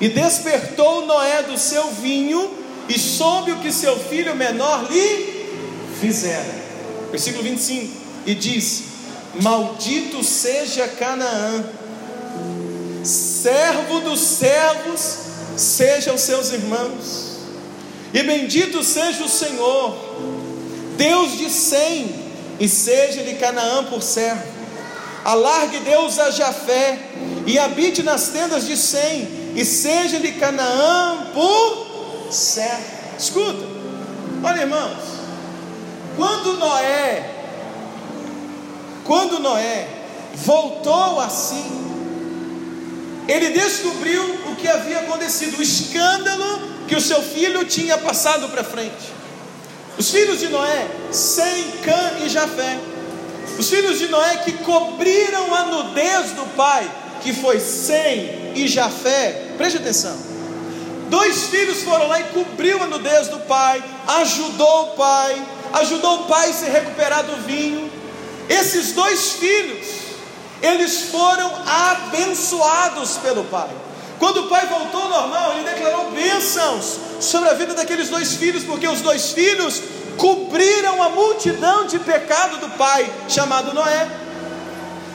E 0.02 0.10
despertou 0.10 1.06
Noé 1.06 1.44
do 1.44 1.58
seu 1.58 1.88
vinho 1.92 2.52
e 2.90 3.00
soube 3.00 3.54
o 3.54 3.60
que 3.60 3.72
seu 3.72 3.98
filho 3.98 4.36
menor 4.36 4.92
lhe 4.92 5.48
fizera. 6.02 6.54
Versículo 7.12 7.46
25. 7.46 7.98
E 8.26 8.36
disse: 8.36 8.84
Maldito 9.42 10.22
seja 10.22 10.86
Canaã 10.86 11.64
servo 13.04 14.02
dos 14.02 14.20
servos, 14.20 15.18
sejam 15.58 16.18
seus 16.18 16.52
irmãos, 16.52 17.38
e 18.14 18.22
bendito 18.24 18.84
seja 18.84 19.24
o 19.24 19.30
Senhor, 19.30 19.98
Deus 20.98 21.38
de 21.38 21.50
Sem, 21.50 22.14
e 22.60 22.68
seja-lhe 22.68 23.36
Canaã 23.36 23.86
por 23.86 24.02
servo. 24.02 24.44
Alargue 25.24 25.80
Deus 25.80 26.20
a 26.20 26.32
Jafé, 26.32 27.00
e 27.46 27.58
habite 27.58 28.04
nas 28.04 28.30
tendas 28.30 28.66
de 28.66 28.78
Sem, 28.78 29.54
e 29.56 29.66
seja-lhe 29.66 30.34
Canaã 30.34 31.28
por 31.34 32.32
servo. 32.32 33.02
Escuta, 33.18 33.66
olha 34.44 34.62
irmãos, 34.62 34.98
quando 36.16 36.58
Noé, 36.58 37.30
quando 39.04 39.40
Noé 39.40 39.88
voltou 40.34 41.20
assim, 41.20 41.82
ele 43.28 43.50
descobriu 43.52 44.24
o 44.52 44.56
que 44.56 44.68
havia 44.68 45.00
acontecido, 45.00 45.58
o 45.58 45.62
escândalo 45.62 46.62
que 46.88 46.96
o 46.96 47.02
seu 47.02 47.22
filho 47.22 47.64
tinha 47.66 47.98
passado 47.98 48.50
para 48.50 48.64
frente. 48.64 49.21
Os 49.98 50.10
filhos 50.10 50.40
de 50.40 50.48
Noé, 50.48 50.88
Sem, 51.12 51.72
Cã 51.84 52.14
e 52.24 52.30
Jafé. 52.30 52.80
Os 53.58 53.70
filhos 53.70 54.00
de 54.00 54.08
Noé 54.08 54.38
que 54.38 54.54
cobriram 54.54 55.54
a 55.54 55.66
nudez 55.66 56.32
do 56.32 56.46
pai, 56.56 56.90
que 57.22 57.34
foi 57.34 57.60
Sem 57.60 58.54
e 58.56 58.68
Jafé. 58.68 59.54
Preste 59.58 59.78
atenção. 59.78 60.18
Dois 61.10 61.48
filhos 61.48 61.84
foram 61.84 62.08
lá 62.08 62.22
e 62.22 62.24
cobriu 62.26 62.82
a 62.82 62.88
nudez 62.88 63.28
do 63.28 63.40
pai, 63.42 63.84
ajudou 64.22 64.84
o 64.84 64.88
pai, 64.96 65.46
ajudou 65.74 66.22
o 66.22 66.26
pai 66.26 66.50
a 66.50 66.54
se 66.54 66.66
recuperar 66.70 67.24
do 67.24 67.36
vinho. 67.46 67.92
Esses 68.48 68.94
dois 68.94 69.34
filhos, 69.34 69.88
eles 70.62 71.10
foram 71.12 71.52
abençoados 71.66 73.18
pelo 73.18 73.44
pai. 73.46 73.70
Quando 74.20 74.46
o 74.46 74.48
pai 74.48 74.68
voltou 74.68 75.02
ao 75.02 75.10
normal, 75.10 75.54
ele 75.54 75.70
declarou 75.70 76.12
bênçãos 76.12 77.11
sobre 77.22 77.50
a 77.50 77.54
vida 77.54 77.74
daqueles 77.74 78.10
dois 78.10 78.34
filhos, 78.34 78.64
porque 78.64 78.88
os 78.88 79.02
dois 79.02 79.32
filhos 79.32 79.82
cobriram 80.18 81.02
a 81.02 81.10
multidão 81.10 81.86
de 81.86 82.00
pecado 82.00 82.58
do 82.58 82.70
pai, 82.78 83.10
chamado 83.30 83.74
Noé. 83.74 84.08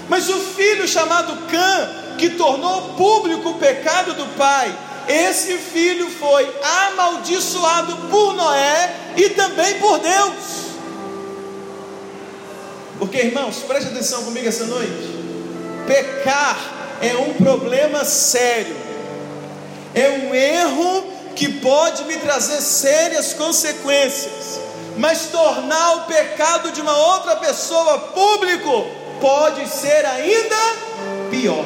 Mas 0.08 0.28
o 0.28 0.38
filho 0.38 0.86
chamado 0.86 1.36
Cã, 1.48 2.16
que 2.16 2.30
tornou 2.30 2.94
público 2.94 3.50
o 3.50 3.58
pecado 3.58 4.14
do 4.14 4.26
pai, 4.36 4.74
esse 5.08 5.56
filho 5.58 6.10
foi 6.10 6.48
amaldiçoado 6.62 7.96
por 8.08 8.34
Noé 8.34 8.94
e 9.16 9.30
também 9.30 9.78
por 9.78 9.98
Deus. 9.98 10.66
Porque, 12.98 13.18
irmãos, 13.18 13.58
preste 13.66 13.90
atenção 13.90 14.24
comigo 14.24 14.48
essa 14.48 14.64
noite. 14.64 15.26
Pecar 15.86 16.58
é 17.00 17.14
um 17.16 17.34
problema 17.34 18.04
sério, 18.04 18.74
é 19.94 20.08
um 20.10 20.34
erro 20.34 21.15
que 21.36 21.60
pode 21.60 22.04
me 22.04 22.16
trazer 22.16 22.62
sérias 22.62 23.34
consequências, 23.34 24.58
mas 24.96 25.26
tornar 25.26 25.96
o 25.96 26.00
pecado 26.06 26.72
de 26.72 26.80
uma 26.80 26.96
outra 26.96 27.36
pessoa 27.36 27.98
público 27.98 28.86
pode 29.20 29.68
ser 29.68 30.04
ainda 30.06 30.56
pior. 31.30 31.64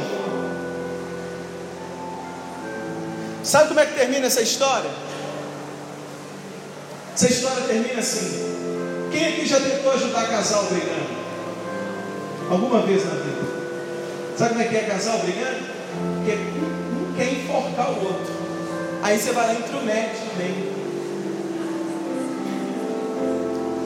Sabe 3.45 3.69
como 3.69 3.81
é 3.81 3.87
que 3.87 3.95
termina 3.95 4.27
essa 4.27 4.43
história? 4.43 4.91
Essa 7.15 7.29
história 7.29 7.63
termina 7.63 8.01
assim: 8.01 9.09
quem 9.13 9.29
aqui 9.29 9.47
já 9.47 9.61
tentou 9.61 9.93
ajudar 9.93 10.29
casal 10.29 10.65
brigando? 10.65 11.21
Alguma 12.51 12.83
vez 12.83 13.05
na 13.05 13.13
vida? 13.13 13.41
Sabe 14.37 14.51
como 14.51 14.63
é 14.63 14.69
que 14.69 14.77
é 14.77 14.81
casal 14.81 15.19
brigando? 15.19 15.65
Porque 16.17 16.33
um 16.33 17.15
quer 17.17 17.33
enforcar 17.33 17.91
o 17.93 18.05
outro. 18.05 18.40
Aí 19.03 19.19
você 19.19 19.33
vai 19.33 19.47
lá 19.47 19.55
e 19.55 19.59
intromete 19.59 20.21
meio. 20.37 20.81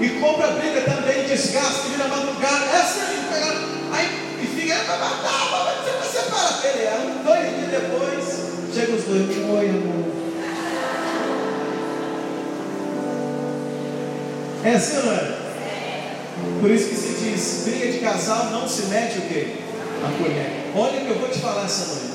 E 0.01 0.09
compra 0.21 0.49
briga 0.49 0.81
também, 0.83 1.25
desgasta, 1.25 1.89
vira 1.89 2.09
madrugada. 2.09 2.65
É 2.65 2.77
assim, 2.81 3.01
a 3.01 3.07
gente 3.07 3.29
pega. 3.29 3.47
Aí 3.93 4.25
e 4.43 4.47
fica, 4.47 4.75
vai 4.75 4.99
matar, 4.99 5.49
vai 5.51 6.09
separar. 6.09 6.61
Pelear. 6.61 7.01
Um, 7.01 7.25
dois 7.25 7.57
dias 7.57 7.71
depois. 7.71 8.45
Chega 8.75 8.93
os 8.93 9.05
dois, 9.05 9.51
oi 9.51 9.69
amor. 9.71 10.05
É 14.65 14.73
assim 14.73 14.97
não 14.97 15.12
é? 15.12 15.45
Por 16.61 16.71
isso 16.71 16.89
que 16.89 16.97
se 16.97 17.15
diz, 17.23 17.62
briga 17.65 17.93
de 17.93 17.99
casal 17.99 18.47
não 18.47 18.69
se 18.69 18.87
mete 18.87 19.19
o 19.19 19.23
quê? 19.23 19.57
A 20.03 20.23
colher. 20.23 20.73
Olha 20.75 21.03
o 21.03 21.05
que 21.05 21.11
eu 21.11 21.19
vou 21.19 21.29
te 21.29 21.39
falar 21.39 21.67
essa 21.67 21.95
noite. 21.95 22.14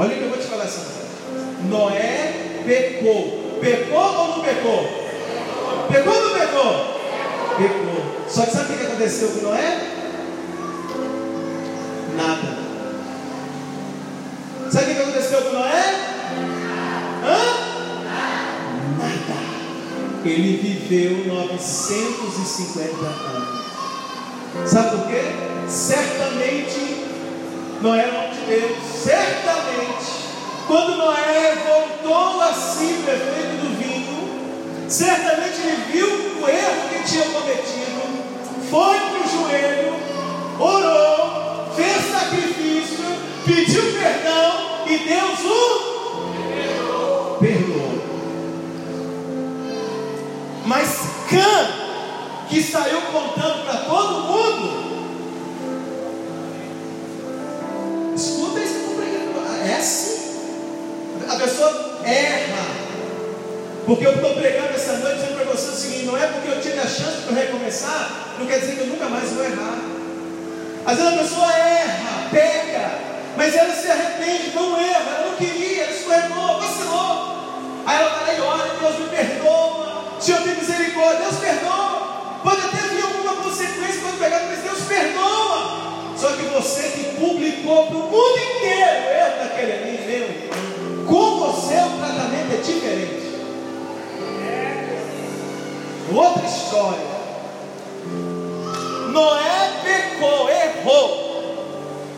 Olha 0.00 0.14
o 0.14 0.18
que 0.18 0.22
eu 0.22 0.30
vou 0.30 0.38
te 0.38 0.46
falar 0.46 0.64
noite. 0.64 0.80
Noé 1.68 2.62
pecou. 2.64 3.58
Pecou 3.60 3.98
ou 4.00 4.28
não 4.28 4.40
pecou? 4.40 4.82
Pecou 5.92 6.14
ou 6.14 6.24
não 6.24 6.38
pecou? 6.38 7.00
Pecou. 7.58 8.16
Só 8.26 8.46
que 8.46 8.50
sabe 8.50 8.72
o 8.72 8.78
que 8.78 8.86
aconteceu 8.86 9.28
com 9.28 9.40
Noé? 9.42 9.80
Nada. 12.16 12.58
Sabe 14.72 14.90
o 14.90 14.94
que 14.94 15.02
aconteceu 15.02 15.42
com 15.42 15.52
Noé? 15.52 15.94
Hã? 17.22 17.38
Nada. 18.96 19.40
Ele 20.24 20.56
viveu 20.56 21.26
950 21.26 23.06
anos. 23.06 23.60
Sabe 24.64 24.96
por 24.96 25.08
quê? 25.08 25.24
Certamente, 25.68 27.04
Noé 27.82 28.08
é 28.08 28.12
nome 28.12 28.34
de 28.34 28.40
Deus, 28.46 28.78
certamente, 29.04 29.59
quando 30.70 30.98
Noé 30.98 31.56
voltou 31.66 32.40
a 32.40 32.52
si 32.54 33.02
do 33.02 33.10
efeito 33.10 33.56
do 33.60 33.70
vinho, 33.76 34.86
certamente 34.88 35.60
ele 35.62 35.82
viu 35.90 36.06
o 36.40 36.48
erro 36.48 36.88
que 36.90 37.10
tinha 37.10 37.24
cometido, 37.24 38.00
foi 38.70 39.00
para 39.00 39.18
o 39.18 39.28
joelho, 39.28 39.94
orou, 40.60 41.74
fez 41.74 42.08
sacrifício, 42.12 43.04
pediu 43.44 43.82
perdão 43.94 44.86
e 44.86 44.98
Deus 44.98 45.40
o 45.44 45.90
perdoou. 47.40 47.98
Mas 50.66 50.86
Cã, 51.28 52.46
que 52.48 52.62
saiu 52.62 53.02
contando 53.12 53.64
para 53.64 53.76
todo 53.78 54.20
mundo, 54.20 54.70
escuta 58.14 58.60
isso 58.60 58.74
que 58.74 59.68
É 59.68 59.74
assim. 59.74 60.09
A 60.09 60.09
pessoa 61.40 62.00
erra. 62.04 62.80
Porque 63.86 64.06
eu 64.06 64.14
estou 64.14 64.34
pregando 64.34 64.74
essa 64.74 64.92
noite 64.98 65.20
dizendo 65.20 65.36
para 65.36 65.44
você 65.52 65.68
o 65.70 65.72
seguinte: 65.72 66.06
não 66.06 66.16
é 66.16 66.26
porque 66.26 66.48
eu 66.48 66.60
tive 66.60 66.78
a 66.78 66.86
chance 66.86 67.22
para 67.26 67.34
recomeçar, 67.34 68.36
não 68.38 68.46
quer 68.46 68.60
dizer 68.60 68.76
que 68.76 68.80
eu 68.80 68.86
nunca 68.86 69.06
mais 69.06 69.30
vou 69.30 69.44
errar. 69.44 69.78
Às 70.86 70.96
vezes 70.96 71.12
a 71.12 71.22
pessoa 71.22 71.52
erra, 71.52 72.28
peca, 72.30 72.90
mas 73.36 73.54
ela 73.54 73.74
se 73.74 73.90
arrepende, 73.90 74.52
não 74.54 74.78
erra, 74.78 75.16
ela 75.16 75.30
não 75.30 75.36
queria, 75.36 75.84
ela 75.84 75.92
escorregou, 75.92 76.60
vacilou. 76.60 77.40
Aí 77.86 77.96
ela 77.96 78.10
lá 78.10 78.34
e 78.34 78.40
ora, 78.40 78.70
Deus 78.78 78.98
me 78.98 79.08
perdoa, 79.08 80.04
Senhor 80.20 80.42
tem 80.42 80.54
misericórdia, 80.54 81.20
Deus 81.20 81.36
perdoa. 81.36 82.10
Pode 82.42 82.60
até 82.60 82.88
vir 82.88 83.02
alguma 83.02 83.36
consequência 83.42 84.00
quando 84.00 84.18
pegar, 84.18 84.40
mas 84.48 84.60
Deus 84.60 84.80
perdoa. 84.88 85.80
Só 86.16 86.32
que 86.32 86.42
você 86.42 86.82
que 86.90 87.16
publicou 87.16 87.86
para 87.86 87.96
o 87.96 88.00
mundo 88.00 88.38
inteiro 88.38 89.10
erro 89.10 89.38
daquele 89.42 89.72
ali, 89.72 90.04
meu, 90.06 90.49
o 91.78 91.98
tratamento 91.98 92.52
é 92.52 92.56
diferente. 92.56 93.30
Outra 96.12 96.46
história. 96.46 97.10
Noé 99.12 99.70
pecou, 99.84 100.48
errou. 100.48 101.30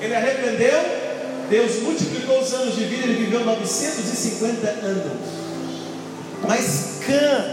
Ele 0.00 0.14
arrependeu. 0.14 1.03
Deus 1.50 1.82
multiplicou 1.82 2.40
os 2.40 2.53
anos 2.55 2.74
de 2.74 2.84
vida. 2.84 3.05
Ele 3.05 3.24
viveu 3.24 3.44
950 3.44 4.68
anos. 4.68 5.42
Mas 6.46 7.00
Cã, 7.07 7.44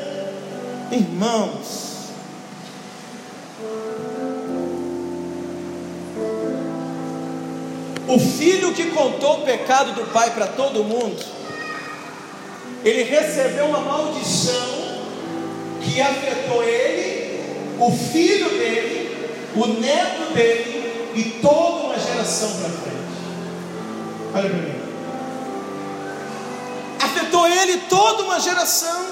irmãos, 0.92 2.10
o 8.08 8.20
filho 8.20 8.74
que 8.74 8.92
contou 8.92 9.40
o 9.40 9.46
pecado 9.46 9.94
do 9.94 10.12
pai 10.12 10.32
para 10.32 10.48
todo 10.48 10.84
mundo, 10.84 11.39
ele 12.84 13.04
recebeu 13.04 13.66
uma 13.66 13.80
maldição 13.80 15.00
que 15.82 16.02
afetou 16.02 16.64
ele, 16.64 17.42
o 17.80 17.92
filho 17.92 18.50
dele, 18.50 19.30
o 19.56 19.68
neto 19.68 20.34
dele 20.34 21.12
e 21.16 21.24
toda 21.42 21.88
uma 21.88 22.00
geração 22.00 22.50
para 22.60 22.70
frente. 22.70 23.00
Olha 24.34 24.50
para 24.50 24.60
mim. 24.60 24.80
Afetou 27.02 27.48
ele 27.48 27.78
toda 27.90 28.24
uma 28.24 28.40
geração 28.40 29.08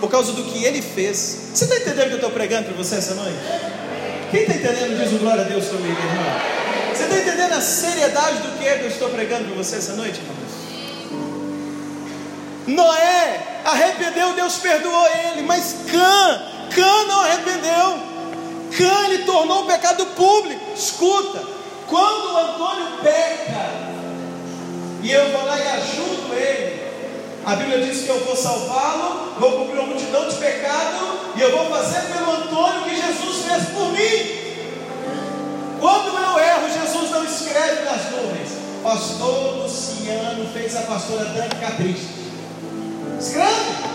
por 0.00 0.10
causa 0.10 0.32
do 0.32 0.44
que 0.44 0.64
ele 0.64 0.82
fez. 0.82 1.50
Você 1.54 1.64
está 1.64 1.76
entendendo 1.76 2.04
o 2.04 2.08
que 2.08 2.12
eu 2.12 2.16
estou 2.16 2.30
pregando 2.30 2.66
para 2.66 2.74
você 2.74 2.96
essa 2.96 3.14
noite? 3.14 3.38
Quem 4.30 4.42
está 4.42 4.54
entendendo, 4.54 4.98
diz 4.98 5.12
o 5.12 5.18
glória 5.18 5.42
a 5.42 5.48
Deus 5.48 5.68
comigo, 5.68 5.96
irmão. 5.98 6.58
Você 6.94 7.04
está 7.04 7.18
entendendo 7.18 7.52
a 7.52 7.60
seriedade 7.60 8.38
do 8.38 8.58
que 8.58 8.66
é 8.66 8.78
que 8.78 8.84
eu 8.84 8.88
estou 8.88 9.08
pregando 9.10 9.44
para 9.44 9.54
você 9.54 9.76
essa 9.76 9.94
noite, 9.94 10.20
irmãos? 10.20 10.37
Noé 12.68 13.60
arrependeu, 13.64 14.34
Deus 14.34 14.56
perdoou 14.56 15.06
ele, 15.06 15.42
mas 15.42 15.74
Cã, 15.90 16.42
Cã 16.74 17.04
não 17.06 17.20
arrependeu. 17.20 17.98
Cã 18.76 19.04
ele 19.06 19.24
tornou 19.24 19.62
o 19.62 19.66
pecado 19.66 20.04
público. 20.06 20.60
Escuta, 20.74 21.42
quando 21.86 22.36
Antônio 22.36 22.86
peca 23.02 23.88
e 25.02 25.10
eu 25.10 25.30
vou 25.30 25.46
lá 25.46 25.58
e 25.58 25.68
ajudo 25.68 26.34
ele, 26.34 26.82
a 27.46 27.56
Bíblia 27.56 27.86
diz 27.86 28.02
que 28.02 28.10
eu 28.10 28.22
vou 28.26 28.36
salvá-lo, 28.36 29.34
vou 29.40 29.52
cumprir 29.52 29.78
uma 29.78 29.88
multidão 29.88 30.28
de 30.28 30.36
pecado 30.36 31.32
e 31.36 31.40
eu 31.40 31.56
vou 31.56 31.70
fazer 31.70 32.02
pelo 32.12 32.30
Antônio 32.30 32.82
o 32.82 32.84
que 32.84 32.96
Jesus 32.96 33.44
fez 33.46 33.64
por 33.70 33.90
mim. 33.92 34.48
Quando 35.80 36.08
eu 36.08 36.38
erro, 36.38 36.68
Jesus 36.68 37.10
não 37.10 37.24
escreve 37.24 37.84
nas 37.84 38.10
nuvens. 38.10 38.50
Pastor 38.82 39.56
Luciano 39.56 40.46
fez 40.52 40.76
a 40.76 40.82
pastora 40.82 41.24
Dani 41.24 41.54
Capricho. 41.60 42.17
Escreve. 43.18 43.88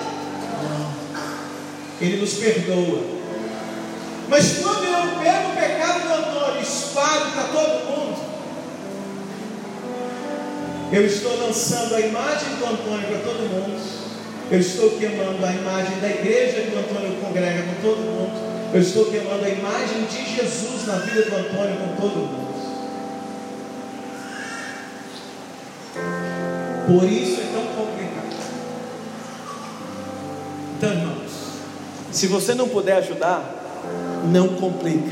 Ele 2.02 2.18
nos 2.20 2.34
perdoa. 2.34 3.02
Mas 4.28 4.58
quando 4.58 4.84
eu 4.84 5.20
pego 5.22 5.50
o 5.50 5.56
pecado 5.56 6.08
do 6.08 6.14
Antônio 6.14 6.60
e 6.60 6.64
espalho 6.64 7.32
para 7.32 7.44
todo 7.44 7.86
mundo, 7.86 8.20
eu 10.92 11.06
estou 11.06 11.38
lançando 11.40 11.96
a 11.96 12.00
imagem 12.00 12.50
do 12.56 12.66
Antônio 12.66 13.08
para 13.08 13.20
todo 13.20 13.50
mundo. 13.50 14.04
Eu 14.52 14.60
estou 14.60 14.92
queimando 14.92 15.46
a 15.46 15.52
imagem 15.52 16.00
da 16.00 16.10
igreja 16.10 16.62
que 16.62 16.76
o 16.76 16.80
Antônio 16.80 17.18
congrega 17.22 17.64
com 17.64 17.82
todo 17.82 17.98
mundo. 17.98 18.54
Eu 18.74 18.82
estou 18.82 19.06
queimando 19.06 19.46
a 19.46 19.50
imagem 19.50 20.04
de 20.06 20.36
Jesus 20.36 20.86
na 20.88 20.96
vida 20.98 21.24
do 21.24 21.36
Antônio 21.36 21.78
com 21.78 21.96
todo 22.02 22.18
mundo. 22.18 22.44
Por 26.88 27.10
isso 27.10 27.43
se 32.24 32.28
você 32.28 32.56
não 32.56 32.70
puder 32.70 32.96
ajudar, 33.00 33.44
não 34.32 34.48
complica. 34.56 35.12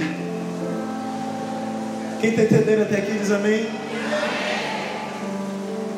Quem 2.21 2.29
está 2.29 2.43
entendendo 2.43 2.83
até 2.83 2.99
aqui 2.99 3.11
diz 3.19 3.29
amém? 3.31 3.67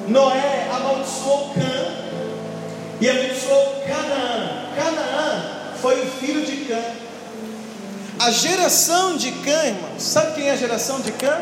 Noé 0.08 0.68
amaldiçoou 0.74 1.54
Cã 1.54 1.62
e 3.00 3.08
abençoou 3.08 3.84
Canaã. 3.86 4.66
Canaã 4.76 5.44
foi 5.80 6.02
o 6.02 6.08
filho 6.08 6.44
de 6.44 6.66
Cã. 6.66 6.82
A 8.18 8.32
geração 8.32 9.16
de 9.16 9.34
Cã, 9.34 9.66
irmãos, 9.66 10.02
sabe 10.02 10.34
quem 10.34 10.50
é 10.50 10.54
a 10.54 10.56
geração 10.56 11.00
de 11.00 11.12
Cã? 11.12 11.42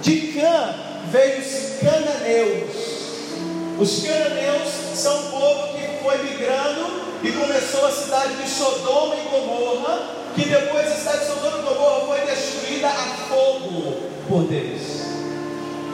De 0.00 0.32
Cã 0.32 0.74
veio 1.10 1.40
os 1.40 1.78
cananeus. 1.78 2.70
Os 3.78 4.02
cananeus 4.02 4.68
são 4.94 5.14
um 5.14 5.30
povo 5.30 5.74
que 5.74 6.02
foi 6.02 6.22
migrando 6.22 6.97
e 7.22 7.32
começou 7.32 7.86
a 7.86 7.90
cidade 7.90 8.34
de 8.34 8.48
Sodoma 8.48 9.16
e 9.16 9.28
Gomorra, 9.28 10.00
que 10.34 10.48
depois 10.48 10.86
a 10.86 10.94
cidade 10.94 11.20
de 11.20 11.26
Sodoma 11.26 11.58
e 11.58 11.62
Gomorra 11.62 12.06
foi 12.06 12.20
destruída 12.26 12.88
a 12.88 13.16
fogo 13.28 14.02
por 14.28 14.44
Deus. 14.44 14.98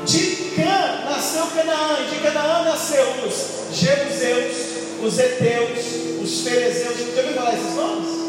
De 0.05 0.53
Cã 0.55 1.11
nasceu 1.11 1.47
Canaã, 1.47 1.97
de 2.11 2.19
Canaã 2.19 2.65
nasceu 2.65 3.07
os 3.27 3.75
Jebuseus, 3.75 4.57
os 5.03 5.19
Eteus, 5.19 6.23
os 6.23 6.41
Ferezeus. 6.43 6.99
Já 7.15 7.23
ouviu 7.23 7.35
falar 7.35 7.55
esses 7.55 7.75
nomes? 7.75 8.25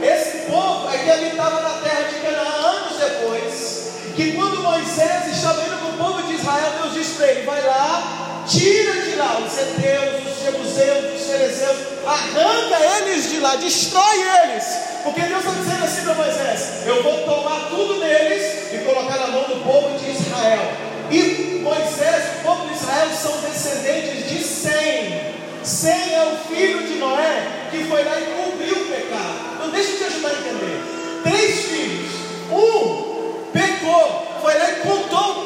Esse 0.00 0.46
povo 0.46 0.88
é 0.94 0.98
que 0.98 1.10
habitava 1.10 1.60
na 1.60 1.70
terra 1.80 2.02
de 2.02 2.20
Canaã 2.20 2.58
anos 2.68 2.98
depois. 2.98 3.88
Que 4.14 4.32
quando 4.32 4.62
Moisés 4.62 5.26
estava 5.32 5.62
indo 5.62 5.78
com 5.78 5.88
o 5.88 6.06
povo 6.06 6.22
de 6.22 6.34
Israel, 6.34 6.72
Deus 6.82 6.94
disse 6.94 7.14
para 7.14 7.32
ele: 7.32 7.42
vai 7.42 7.64
lá, 7.64 8.27
tira 8.48 9.02
de 9.02 9.14
lá 9.16 9.38
os 9.38 9.58
Eteus, 9.58 10.26
os 10.26 10.42
Jebuseus, 10.42 11.20
os 11.20 11.26
Ferezeus, 11.26 11.76
arranca 12.06 12.78
eles 12.98 13.30
de 13.30 13.40
lá, 13.40 13.56
destrói 13.56 14.22
eles. 14.42 14.64
Porque 15.04 15.20
Deus 15.20 15.44
está 15.44 15.52
dizendo 15.52 15.84
assim 15.84 16.02
para 16.02 16.14
Moisés: 16.14 16.86
eu 16.86 17.02
vou 17.02 17.18
tomar 17.24 17.68
tudo 17.68 18.00
deles 18.00 18.72
e 18.72 18.78
colocar 18.78 19.18
na 19.18 19.28
mão 19.28 19.44
do 19.44 19.62
povo 19.62 19.98
de 19.98 20.10
Israel. 20.10 20.72
E 21.10 21.60
Moisés 21.62 22.24
o 22.40 22.42
povo 22.46 22.66
de 22.68 22.74
Israel 22.74 23.08
são 23.10 23.32
descendentes 23.40 24.28
de 24.28 24.42
Sem. 24.42 25.38
Sem 25.62 26.14
é 26.14 26.22
o 26.32 26.48
filho 26.48 26.86
de 26.86 26.94
Noé 26.94 27.68
que 27.70 27.84
foi 27.84 28.02
lá 28.02 28.18
e 28.18 28.24
cobriu 28.24 28.74
o 28.74 28.86
pecado. 28.86 29.34
Então 29.54 29.70
deixa 29.70 29.90
eu 29.90 29.98
te 29.98 30.04
ajudar 30.04 30.28
a 30.28 30.32
entender. 30.32 30.82
Três 31.22 31.64
filhos. 31.66 32.10
Um 32.50 33.08
pecou, 33.52 34.38
foi 34.40 34.58
lá 34.58 34.70
e 34.70 34.76
contou 34.76 35.37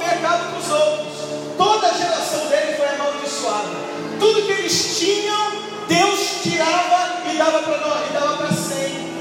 Tudo 4.32 4.46
que 4.46 4.52
eles 4.52 4.98
tinham, 4.98 5.52
Deus 5.86 6.40
tirava 6.42 7.22
e 7.30 7.36
dava 7.36 7.58
para 7.58 7.76
Noé, 7.76 8.06
e 8.08 8.12
dava 8.14 8.36
para 8.38 8.56
Sem. 8.56 9.12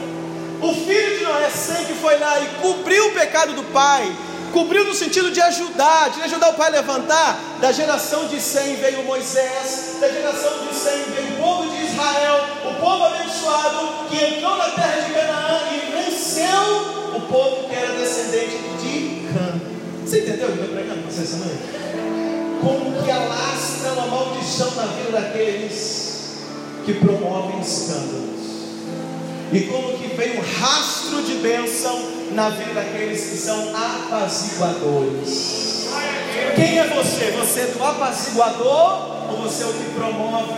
O 0.62 0.74
filho 0.74 1.18
de 1.18 1.24
Noé, 1.26 1.50
Sem, 1.50 1.84
que 1.84 1.96
foi 1.96 2.18
lá 2.18 2.40
e 2.40 2.48
cobriu 2.62 3.08
o 3.08 3.12
pecado 3.12 3.52
do 3.52 3.64
pai, 3.74 4.10
Cobriu 4.54 4.84
no 4.84 4.94
sentido 4.94 5.32
de 5.32 5.40
ajudar, 5.42 6.10
de 6.10 6.22
ajudar 6.24 6.50
o 6.50 6.54
pai 6.54 6.68
a 6.68 6.72
levantar. 6.72 7.40
Da 7.62 7.72
geração 7.72 8.28
de 8.28 8.40
Sem 8.42 8.76
veio 8.76 9.04
Moisés, 9.04 9.98
da 10.00 10.10
geração 10.10 10.66
de 10.68 10.76
Sem 10.76 11.04
veio 11.04 11.34
o 11.34 11.38
povo 11.42 11.70
de 11.70 11.86
Israel, 11.86 12.46
o 12.66 12.74
povo 12.82 13.06
abençoado 13.06 14.08
que 14.10 14.16
entrou 14.18 14.58
na 14.58 14.70
terra 14.72 15.08
de 15.08 15.14
Canaã 15.14 15.62
e 15.72 16.04
venceu 16.04 17.16
o 17.16 17.22
povo 17.30 17.70
que 17.70 17.76
era 17.76 17.94
descendente 17.96 18.58
de 18.82 19.28
Cã. 19.34 19.62
Você 20.06 20.20
entendeu 20.20 20.50
o 20.50 20.52
que 20.52 20.58
eu 20.58 20.66
estou 20.66 20.76
pregando 20.76 21.02
para? 21.04 21.81
Como 22.62 23.04
que 23.04 23.12
alastra 23.12 23.94
uma 23.94 24.08
maldição 24.08 24.72
na 24.76 24.84
vida 24.84 25.12
daqueles 25.12 26.12
que 26.86 26.94
promovem 26.96 27.60
escândalos. 27.60 28.32
E 29.52 29.62
como 29.62 29.98
que 29.98 30.08
vem 30.16 30.38
um 30.38 30.42
rastro 30.60 31.24
de 31.24 31.36
bênção 31.36 32.22
na 32.34 32.50
vida 32.50 32.74
daqueles 32.74 33.30
que 33.30 33.38
são 33.38 33.74
apaziguadores. 33.76 35.88
Quem 36.56 36.80
é 36.80 36.88
você? 36.88 37.32
Você 37.32 37.60
é 37.62 37.68
do 37.68 37.84
apaziguador 37.84 39.30
ou 39.30 39.38
você 39.38 39.64
é 39.64 39.68
o 39.68 39.74
que 39.74 39.92
promove 39.94 40.54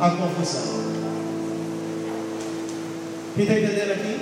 a 0.00 0.10
confusão? 0.10 0.86
Quem 3.34 3.44
está 3.44 3.58
entendendo 3.58 3.90
aqui? 3.92 4.20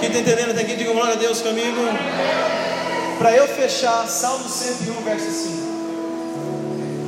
Quem 0.00 0.08
está 0.08 0.20
entendendo 0.20 0.50
até 0.50 0.62
aqui? 0.62 0.76
Diga 0.76 0.92
glória 0.92 1.14
a 1.14 1.16
Deus 1.16 1.40
comigo. 1.40 1.80
Para 3.18 3.36
eu 3.36 3.48
fechar, 3.48 4.06
Salmo 4.06 4.48
101, 4.48 5.02
verso 5.02 5.30
5. 5.30 5.68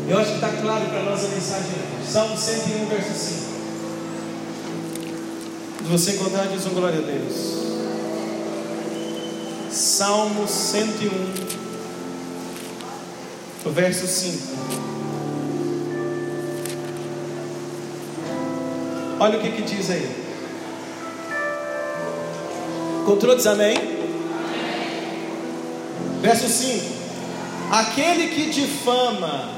Eu 0.09 0.19
acho 0.19 0.31
que 0.31 0.35
está 0.35 0.49
claro 0.61 0.87
para 0.87 1.03
nós 1.05 1.25
a 1.25 1.29
mensagem. 1.29 1.71
Salmo 2.05 2.37
101, 2.37 2.87
verso 2.87 3.15
5. 3.15 3.51
Se 5.79 5.85
você 5.85 6.11
encontrar, 6.17 6.49
diz 6.49 6.67
um 6.67 6.71
glória 6.71 6.99
a 6.99 7.03
Deus. 7.03 7.61
Salmo 9.71 10.49
101, 10.49 11.11
o 13.65 13.71
verso 13.71 14.07
5. 14.09 14.39
Olha 19.21 19.39
o 19.39 19.41
que, 19.41 19.53
que 19.53 19.63
diz 19.63 19.91
aí. 19.91 20.11
Encontrou? 23.03 23.37
Diz 23.37 23.47
amém? 23.47 23.90
Verso 26.21 26.49
5: 26.49 26.85
Aquele 27.71 28.29
que 28.29 28.51
difama 28.51 29.51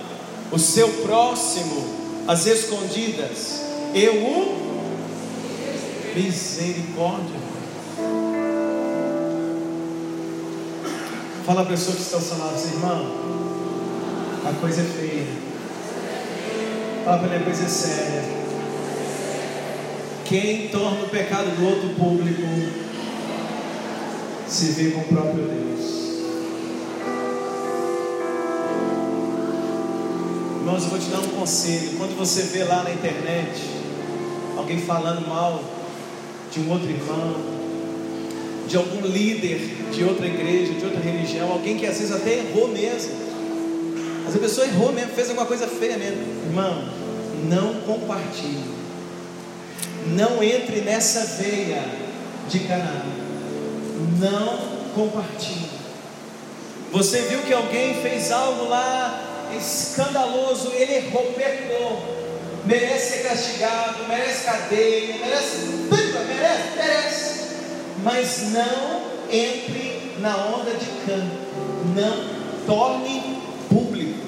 o 0.51 0.59
seu 0.59 0.89
próximo 0.89 1.85
às 2.29 2.47
escondidas, 2.47 3.63
eu 3.95 4.15
o 4.15 4.63
misericórdia. 6.15 7.41
Fala 11.45 11.63
a 11.63 11.67
pessoa 11.67 11.97
que 11.97 12.03
está 12.03 12.17
ao 12.17 12.23
seu 12.23 12.37
assim, 12.45 12.75
irmão, 12.75 13.07
a 14.45 14.53
coisa 14.61 14.83
é 14.83 14.85
feia. 14.85 15.27
Fala 17.05 17.19
para 17.19 17.35
ele, 17.35 17.43
a 17.43 17.45
coisa 17.45 17.65
é 17.65 17.69
séria. 17.69 18.23
Quem 20.25 20.69
torna 20.69 21.03
o 21.03 21.09
pecado 21.09 21.51
do 21.57 21.67
outro 21.67 21.89
público 21.91 22.43
se 24.47 24.67
vê 24.67 24.93
com 24.93 25.01
o 25.01 25.05
próprio 25.05 25.45
Deus. 25.45 26.02
Irmãos, 30.73 30.85
eu 30.85 30.91
vou 30.91 30.99
te 30.99 31.11
dar 31.11 31.19
um 31.19 31.39
conselho. 31.39 31.99
Quando 31.99 32.17
você 32.17 32.45
vê 32.45 32.65
lá 32.65 32.83
na 32.83 32.93
internet 32.93 33.61
alguém 34.57 34.81
falando 34.81 35.29
mal 35.29 35.63
de 36.51 36.61
um 36.61 36.71
outro 36.71 36.89
irmão, 36.89 37.37
de 38.67 38.75
algum 38.79 39.07
líder 39.07 39.59
de 39.93 40.03
outra 40.03 40.25
igreja, 40.25 40.73
de 40.73 40.83
outra 40.83 40.99
religião, 40.99 41.53
alguém 41.53 41.77
que 41.77 41.85
às 41.85 41.99
vezes 41.99 42.11
até 42.11 42.39
errou 42.39 42.69
mesmo. 42.69 43.13
Mas 44.25 44.35
a 44.35 44.39
pessoa 44.39 44.67
errou 44.67 44.95
mesmo, 44.95 45.11
fez 45.11 45.29
alguma 45.29 45.47
coisa 45.47 45.67
feia 45.67 45.99
mesmo. 45.99 46.23
Irmão, 46.47 46.89
não 47.51 47.75
compartilhe. 47.83 48.65
Não 50.07 50.43
entre 50.43 50.81
nessa 50.81 51.43
veia 51.43 51.85
de 52.49 52.61
Canaã. 52.61 53.03
Não 54.19 54.59
compartilhe. 54.95 55.69
Você 56.91 57.21
viu 57.29 57.41
que 57.41 57.53
alguém 57.53 58.01
fez 58.01 58.33
algo 58.33 58.71
lá 58.71 59.22
escandaloso, 59.57 60.73
ele 60.73 60.95
errou, 60.95 61.33
pecou. 61.33 62.23
Merece 62.65 63.13
ser 63.13 63.29
castigado, 63.29 64.07
merece 64.09 64.45
cadeia, 64.45 65.17
merece. 65.19 65.57
Merece, 65.91 66.77
merece 66.77 67.43
mas 68.03 68.51
não 68.53 69.03
entre 69.31 70.17
na 70.19 70.37
onda 70.37 70.73
de 70.73 70.87
canto, 71.07 71.37
não 71.95 72.67
torne 72.67 73.43
público. 73.69 74.19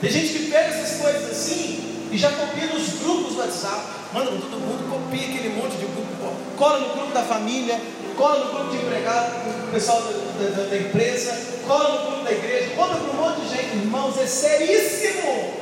Tem 0.00 0.10
gente 0.10 0.32
que 0.32 0.50
pega 0.50 0.68
essas 0.68 1.00
coisas 1.00 1.30
assim 1.30 2.08
e 2.10 2.18
já 2.18 2.30
copia 2.30 2.66
nos 2.66 3.00
grupos 3.00 3.34
do 3.34 3.40
WhatsApp, 3.40 3.86
manda 4.12 4.30
todo 4.30 4.60
mundo, 4.60 4.90
copia 4.90 5.26
aquele 5.26 5.56
monte 5.56 5.76
de 5.76 5.86
grupo, 5.86 6.36
cola 6.56 6.80
no 6.80 6.94
grupo 6.94 7.12
da 7.12 7.22
família, 7.22 7.80
cola 8.16 8.44
no 8.44 8.52
grupo 8.52 8.70
de 8.70 8.84
empregado, 8.84 9.32
o 9.68 9.72
pessoal 9.72 10.02
da, 10.02 10.23
da, 10.38 10.64
da 10.64 10.76
empresa, 10.76 11.36
cola 11.66 11.88
no 11.88 12.06
grupo 12.06 12.24
da 12.24 12.32
igreja, 12.32 12.70
cola 12.74 12.96
para 12.96 13.10
um 13.10 13.14
monte 13.14 13.40
de 13.42 13.48
gente, 13.48 13.76
irmãos, 13.76 14.18
é 14.18 14.26
seríssimo. 14.26 15.54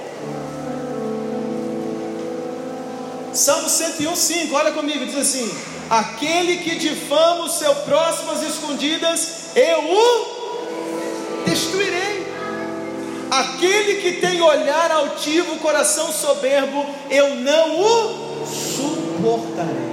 Salmo 3.33 3.69
101, 3.69 4.15
5, 4.15 4.55
olha 4.55 4.73
comigo, 4.73 5.07
diz 5.07 5.17
assim: 5.17 5.51
Aquele 5.89 6.59
que 6.59 6.77
difama 6.77 7.45
o 7.45 7.49
seu 7.49 7.75
próximo 7.77 8.33
às 8.33 8.43
escondidas, 8.43 9.57
eu 9.57 9.79
o 9.79 11.45
destruirei. 11.47 12.31
Aquele 13.31 14.03
que 14.03 14.21
tem 14.21 14.43
olhar 14.43 14.91
altivo, 14.91 15.57
coração 15.57 16.13
soberbo, 16.13 16.85
eu 17.11 17.37
não 17.37 17.81
o 17.81 18.47
suportarei. 18.47 19.93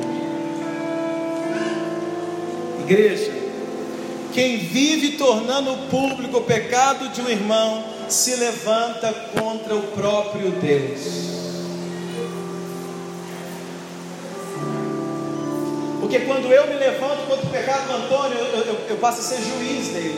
Igreja, 2.81 3.48
quem 4.39 4.57
vive 4.57 5.17
tornando 5.17 5.75
público 5.89 6.37
o 6.37 6.43
pecado 6.43 7.09
de 7.09 7.19
um 7.19 7.27
irmão 7.27 7.83
se 8.07 8.37
levanta 8.37 9.11
contra 9.37 9.75
o 9.75 9.81
próprio 9.87 10.51
Deus. 10.51 11.01
Porque 15.99 16.19
quando 16.21 16.53
eu 16.53 16.67
me 16.67 16.75
levanto 16.75 17.27
contra 17.27 17.45
o 17.45 17.49
pecado 17.49 17.87
do 17.87 17.93
Antônio, 17.97 18.37
eu, 18.37 18.61
eu, 18.61 18.79
eu 18.91 18.95
passo 18.95 19.19
a 19.19 19.23
ser 19.23 19.41
juiz 19.41 19.89
dele. 19.89 20.17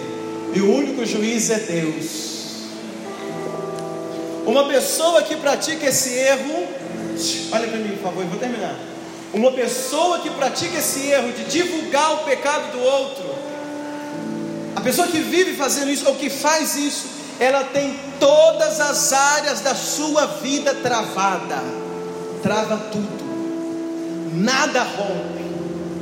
E 0.54 0.62
o 0.62 0.72
único 0.72 1.04
juiz 1.04 1.50
é 1.50 1.58
Deus. 1.58 2.68
Uma 4.46 4.68
pessoa 4.68 5.24
que 5.24 5.36
pratica 5.36 5.88
esse 5.88 6.14
erro, 6.14 6.68
olha 7.52 7.68
para 7.68 7.78
mim, 7.80 7.96
por 7.96 8.04
favor, 8.04 8.22
eu 8.22 8.30
vou 8.30 8.38
terminar. 8.38 8.76
Uma 9.34 9.52
pessoa 9.52 10.20
que 10.20 10.30
pratica 10.30 10.78
esse 10.78 11.08
erro 11.08 11.32
de 11.32 11.46
divulgar 11.46 12.14
o 12.14 12.18
pecado 12.20 12.72
do 12.72 12.84
outro, 12.84 13.41
a 14.76 14.82
pessoa 14.82 15.08
que 15.08 15.20
vive 15.20 15.54
fazendo 15.56 15.90
isso 15.90 16.08
ou 16.08 16.16
que 16.16 16.30
faz 16.30 16.76
isso, 16.76 17.08
ela 17.40 17.64
tem 17.66 18.00
todas 18.20 18.80
as 18.80 19.12
áreas 19.12 19.62
da 19.62 19.76
sua 19.76 20.26
vida 20.28 20.76
travada, 20.76 21.62
trava 22.44 22.78
tudo, 22.92 24.32
nada 24.34 24.84
rompe, 24.84 25.44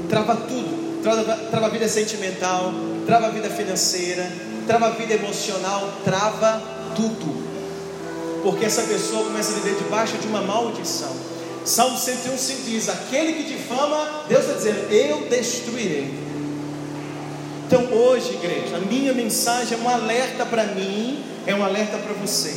trava 0.09 0.35
tudo, 0.35 1.01
trava, 1.01 1.23
trava 1.49 1.65
a 1.67 1.69
vida 1.69 1.87
sentimental, 1.87 2.73
trava 3.05 3.27
a 3.27 3.29
vida 3.29 3.49
financeira, 3.49 4.29
trava 4.67 4.87
a 4.87 4.89
vida 4.91 5.13
emocional, 5.13 5.89
trava 6.03 6.61
tudo. 6.95 7.49
Porque 8.43 8.65
essa 8.65 8.83
pessoa 8.83 9.25
começa 9.25 9.51
a 9.51 9.55
viver 9.55 9.75
debaixo 9.75 10.17
de 10.17 10.27
uma 10.27 10.41
maldição. 10.41 11.15
Salmo 11.65 11.97
101 11.97 12.37
se 12.37 12.53
diz: 12.65 12.89
Aquele 12.89 13.33
que 13.33 13.43
difama, 13.43 14.25
Deus 14.27 14.41
está 14.41 14.53
dizendo, 14.53 14.91
eu 14.91 15.27
destruirei. 15.29 16.28
Então 17.69 17.85
hoje, 17.93 18.31
igreja, 18.33 18.77
a 18.77 18.79
minha 18.79 19.13
mensagem 19.13 19.77
é 19.77 19.79
um 19.79 19.87
alerta 19.87 20.43
para 20.43 20.63
mim, 20.63 21.23
é 21.45 21.53
um 21.53 21.63
alerta 21.63 21.99
para 21.99 22.13
você. 22.13 22.51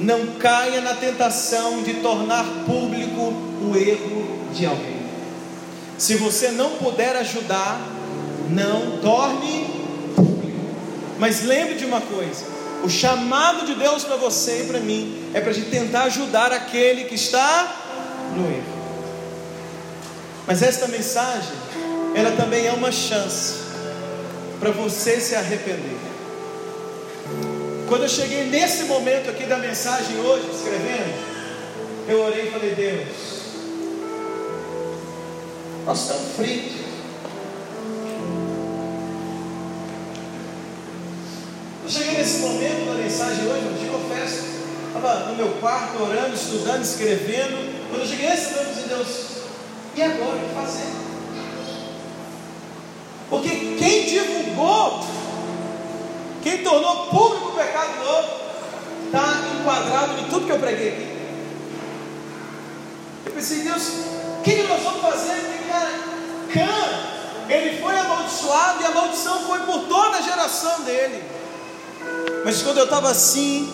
Não 0.00 0.38
caia 0.38 0.80
na 0.80 0.94
tentação 0.94 1.82
de 1.82 1.92
tornar 2.00 2.46
público 2.64 3.34
o 3.60 3.76
erro 3.76 4.38
de 4.54 4.64
alguém. 4.64 5.04
Se 5.98 6.14
você 6.14 6.50
não 6.52 6.78
puder 6.78 7.14
ajudar, 7.16 7.78
não 8.48 9.00
torne 9.02 9.66
público. 10.16 10.60
Mas 11.18 11.42
lembre 11.42 11.74
de 11.74 11.84
uma 11.84 12.00
coisa: 12.00 12.46
o 12.82 12.88
chamado 12.88 13.66
de 13.66 13.74
Deus 13.74 14.02
para 14.02 14.16
você 14.16 14.62
e 14.62 14.66
para 14.66 14.80
mim 14.80 15.28
é 15.34 15.42
para 15.42 15.50
a 15.50 15.52
gente 15.54 15.68
tentar 15.68 16.04
ajudar 16.04 16.52
aquele 16.52 17.04
que 17.04 17.16
está 17.16 18.32
no 18.34 18.46
erro. 18.46 18.74
Mas 20.46 20.62
esta 20.62 20.88
mensagem, 20.88 21.52
ela 22.14 22.30
também 22.30 22.66
é 22.66 22.72
uma 22.72 22.90
chance 22.90 23.63
para 24.64 24.72
você 24.72 25.20
se 25.20 25.34
arrepender. 25.34 25.98
Quando 27.86 28.04
eu 28.04 28.08
cheguei 28.08 28.44
nesse 28.44 28.84
momento 28.84 29.28
aqui 29.28 29.44
da 29.44 29.58
mensagem 29.58 30.18
hoje, 30.20 30.48
escrevendo, 30.50 32.08
eu 32.08 32.22
orei 32.22 32.48
e 32.48 32.50
falei: 32.50 32.74
Deus, 32.74 33.08
nós 35.84 36.00
estamos 36.00 36.32
fritos. 36.36 36.80
Eu 41.82 41.90
cheguei 41.90 42.16
nesse 42.16 42.38
momento 42.38 42.86
da 42.86 42.94
mensagem 42.94 43.46
hoje, 43.46 43.66
eu 43.66 43.78
te 43.78 43.86
confesso, 43.92 44.44
estava 44.86 45.26
no 45.26 45.36
meu 45.36 45.48
quarto 45.60 46.02
orando, 46.02 46.34
estudando, 46.34 46.82
escrevendo. 46.82 47.90
Quando 47.90 48.00
eu 48.00 48.08
cheguei 48.08 48.30
nesse 48.30 48.52
momento, 48.52 48.68
eu 48.68 48.74
disse, 48.74 48.88
Deus, 48.88 49.08
e 49.94 50.02
agora 50.02 50.36
o 50.36 50.48
que 50.48 50.54
fazer? 50.54 51.03
Porque 53.34 53.74
quem 53.76 54.04
divulgou, 54.04 55.04
quem 56.40 56.62
tornou 56.62 57.06
público 57.06 57.48
o 57.48 57.52
pecado 57.52 57.98
do 57.98 58.08
outro, 58.08 58.30
está 59.06 59.58
enquadrado 59.60 60.20
em 60.20 60.24
tudo 60.28 60.46
que 60.46 60.52
eu 60.52 60.58
preguei 60.58 60.88
aqui. 60.88 61.14
Eu 63.26 63.32
pensei, 63.32 63.62
Deus, 63.62 63.82
o 64.38 64.42
que 64.42 64.62
nós 64.62 64.82
vamos 64.82 65.00
fazer? 65.00 65.34
Porque, 65.40 65.64
cara, 65.68 65.90
Cã, 66.52 67.52
ele 67.52 67.82
foi 67.82 67.98
amaldiçoado 67.98 68.82
e 68.82 68.86
a 68.86 68.90
maldição 68.90 69.40
foi 69.40 69.58
por 69.60 69.80
toda 69.88 70.18
a 70.18 70.22
geração 70.22 70.82
dele. 70.82 71.24
Mas 72.44 72.62
quando 72.62 72.78
eu 72.78 72.84
estava 72.84 73.10
assim, 73.10 73.68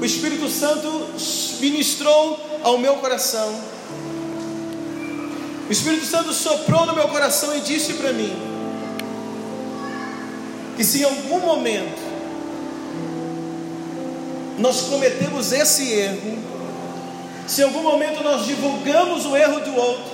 o 0.00 0.04
Espírito 0.04 0.48
Santo 0.48 0.88
ministrou 1.60 2.40
ao 2.64 2.78
meu 2.78 2.96
coração. 2.96 3.54
O 5.68 5.72
Espírito 5.72 6.04
Santo 6.04 6.32
soprou 6.32 6.84
no 6.84 6.94
meu 6.94 7.06
coração 7.06 7.56
e 7.56 7.60
disse 7.60 7.92
para 7.94 8.12
mim: 8.12 8.51
que 10.76 10.84
se 10.84 11.00
em 11.00 11.04
algum 11.04 11.40
momento 11.40 12.00
nós 14.58 14.82
cometemos 14.82 15.52
esse 15.52 15.90
erro, 15.92 16.38
se 17.46 17.62
em 17.62 17.64
algum 17.64 17.82
momento 17.82 18.22
nós 18.22 18.46
divulgamos 18.46 19.26
o 19.26 19.36
erro 19.36 19.60
do 19.60 19.74
outro, 19.74 20.12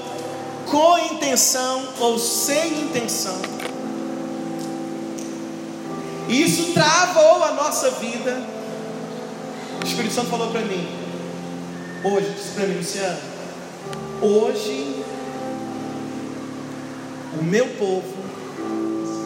com 0.67 0.99
intenção 1.15 1.89
ou 2.01 2.19
sem 2.19 2.83
intenção, 2.83 3.39
e 6.29 6.43
isso 6.43 6.73
travou 6.75 7.43
a 7.43 7.53
nossa 7.53 7.91
vida. 7.93 8.43
O 9.83 9.87
Espírito 9.87 10.15
Santo 10.15 10.29
falou 10.29 10.51
para 10.51 10.61
mim, 10.61 10.87
hoje, 12.05 12.31
disse 12.31 12.51
para 12.51 12.67
mim, 12.67 12.77
Luciano, 12.77 13.19
hoje 14.21 15.03
o 17.41 17.45
meu 17.45 17.67
povo 17.77 18.18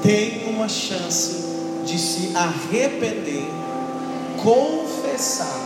tem 0.03 0.49
uma 0.49 0.69
chance 0.69 1.45
de 1.87 1.99
se 1.99 2.33
arrepender, 2.37 3.47
confessar, 4.43 5.61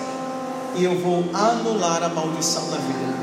e 0.77 0.85
eu 0.85 0.99
vou 0.99 1.25
anular 1.33 2.03
a 2.03 2.09
maldição 2.11 2.71
da 2.71 2.77
vida. 2.77 3.17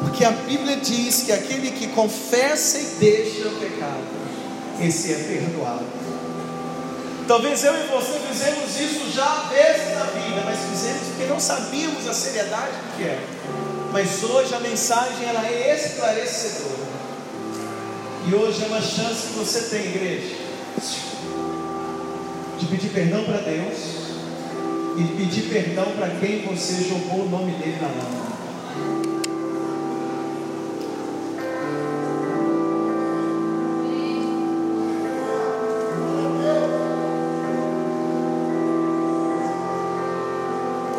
Porque 0.00 0.24
a 0.24 0.30
Bíblia 0.30 0.76
diz 0.78 1.22
que 1.22 1.32
aquele 1.32 1.70
que 1.70 1.86
confessa 1.88 2.78
e 2.78 2.84
deixa 2.98 3.48
o 3.48 3.52
pecado, 3.60 4.04
esse 4.80 5.12
é 5.12 5.16
perdoado. 5.16 5.84
Talvez 7.28 7.64
eu 7.64 7.74
e 7.74 7.86
você 7.88 8.20
fizemos 8.28 8.80
isso 8.80 9.12
já 9.12 9.48
vezes 9.50 9.94
na 9.94 10.04
vida, 10.04 10.42
mas 10.44 10.58
fizemos 10.70 11.02
porque 11.08 11.24
não 11.26 11.40
sabíamos 11.40 12.08
a 12.08 12.14
seriedade 12.14 12.72
do 12.72 12.96
que 12.96 13.02
é. 13.02 13.18
Mas 13.92 14.22
hoje 14.22 14.54
a 14.54 14.60
mensagem 14.60 15.28
ela 15.28 15.44
é 15.46 15.74
esclarecedora. 15.74 16.85
E 18.28 18.34
hoje 18.34 18.64
é 18.64 18.66
uma 18.66 18.82
chance 18.82 19.28
que 19.28 19.34
você 19.34 19.70
tem, 19.70 19.86
igreja, 19.86 20.34
de 22.58 22.66
pedir 22.66 22.88
perdão 22.88 23.22
para 23.22 23.38
Deus 23.38 23.76
e 24.98 25.04
pedir 25.16 25.42
perdão 25.42 25.84
para 25.92 26.10
quem 26.18 26.42
você 26.44 26.82
jogou 26.88 27.24
o 27.24 27.30
nome 27.30 27.52
dele 27.52 27.78
na 27.80 27.88
mão. 27.88 28.36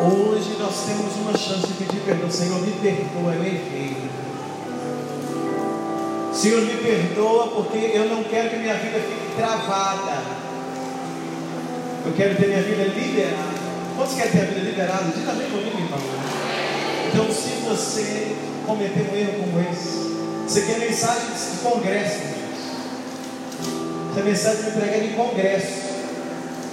Hoje 0.00 0.56
nós 0.58 0.86
temos 0.86 1.14
uma 1.16 1.36
chance 1.36 1.66
de 1.66 1.74
pedir 1.74 2.00
perdão. 2.06 2.30
Senhor, 2.30 2.58
me 2.62 2.72
perdoa, 2.72 3.34
eu 3.34 3.44
errei. 3.44 4.17
Senhor, 6.38 6.60
me 6.60 6.76
perdoa 6.76 7.48
porque 7.48 7.90
eu 7.94 8.08
não 8.08 8.22
quero 8.22 8.50
que 8.50 8.56
minha 8.58 8.74
vida 8.74 9.00
fique 9.00 9.34
travada. 9.36 10.22
Eu 12.06 12.12
quero 12.16 12.36
ter 12.36 12.46
minha 12.46 12.62
vida 12.62 12.84
liberada. 12.84 13.58
Quantos 13.96 14.14
querem 14.14 14.30
ter 14.30 14.42
a 14.42 14.44
vida 14.44 14.60
liberada? 14.60 15.04
Diga 15.06 15.32
também 15.32 15.50
comigo, 15.50 15.76
irmão. 15.76 15.98
Então, 17.08 17.26
se 17.32 17.48
você 17.68 18.36
cometer 18.64 19.10
um 19.12 19.16
erro 19.16 19.32
como 19.40 19.68
esse, 19.68 19.98
você 20.46 20.60
quer 20.60 20.78
mensagem 20.78 21.26
de 21.26 21.58
congresso, 21.60 22.22
essa 24.12 24.24
mensagem 24.24 24.62
me 24.62 24.70
prega 24.70 25.08
de 25.08 25.14
congresso. 25.14 25.88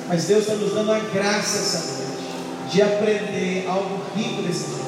Mas 0.07 0.25
Deus 0.25 0.41
está 0.41 0.53
nos 0.53 0.75
dando 0.75 0.91
a 0.91 0.99
graça 0.99 1.57
essa 1.57 1.91
noite 1.91 2.71
de 2.71 2.81
aprender 2.83 3.65
algo 3.67 3.99
rico 4.15 4.43
desse 4.43 4.65
dia. 4.65 4.85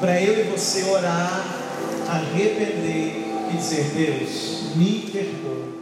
Para 0.00 0.20
eu 0.20 0.40
e 0.40 0.42
você 0.50 0.82
orar, 0.82 1.44
arrepender 2.08 3.07
e 3.52 3.56
dizer: 3.56 3.84
Deus, 3.94 4.76
me 4.76 5.10
perdoa. 5.10 5.77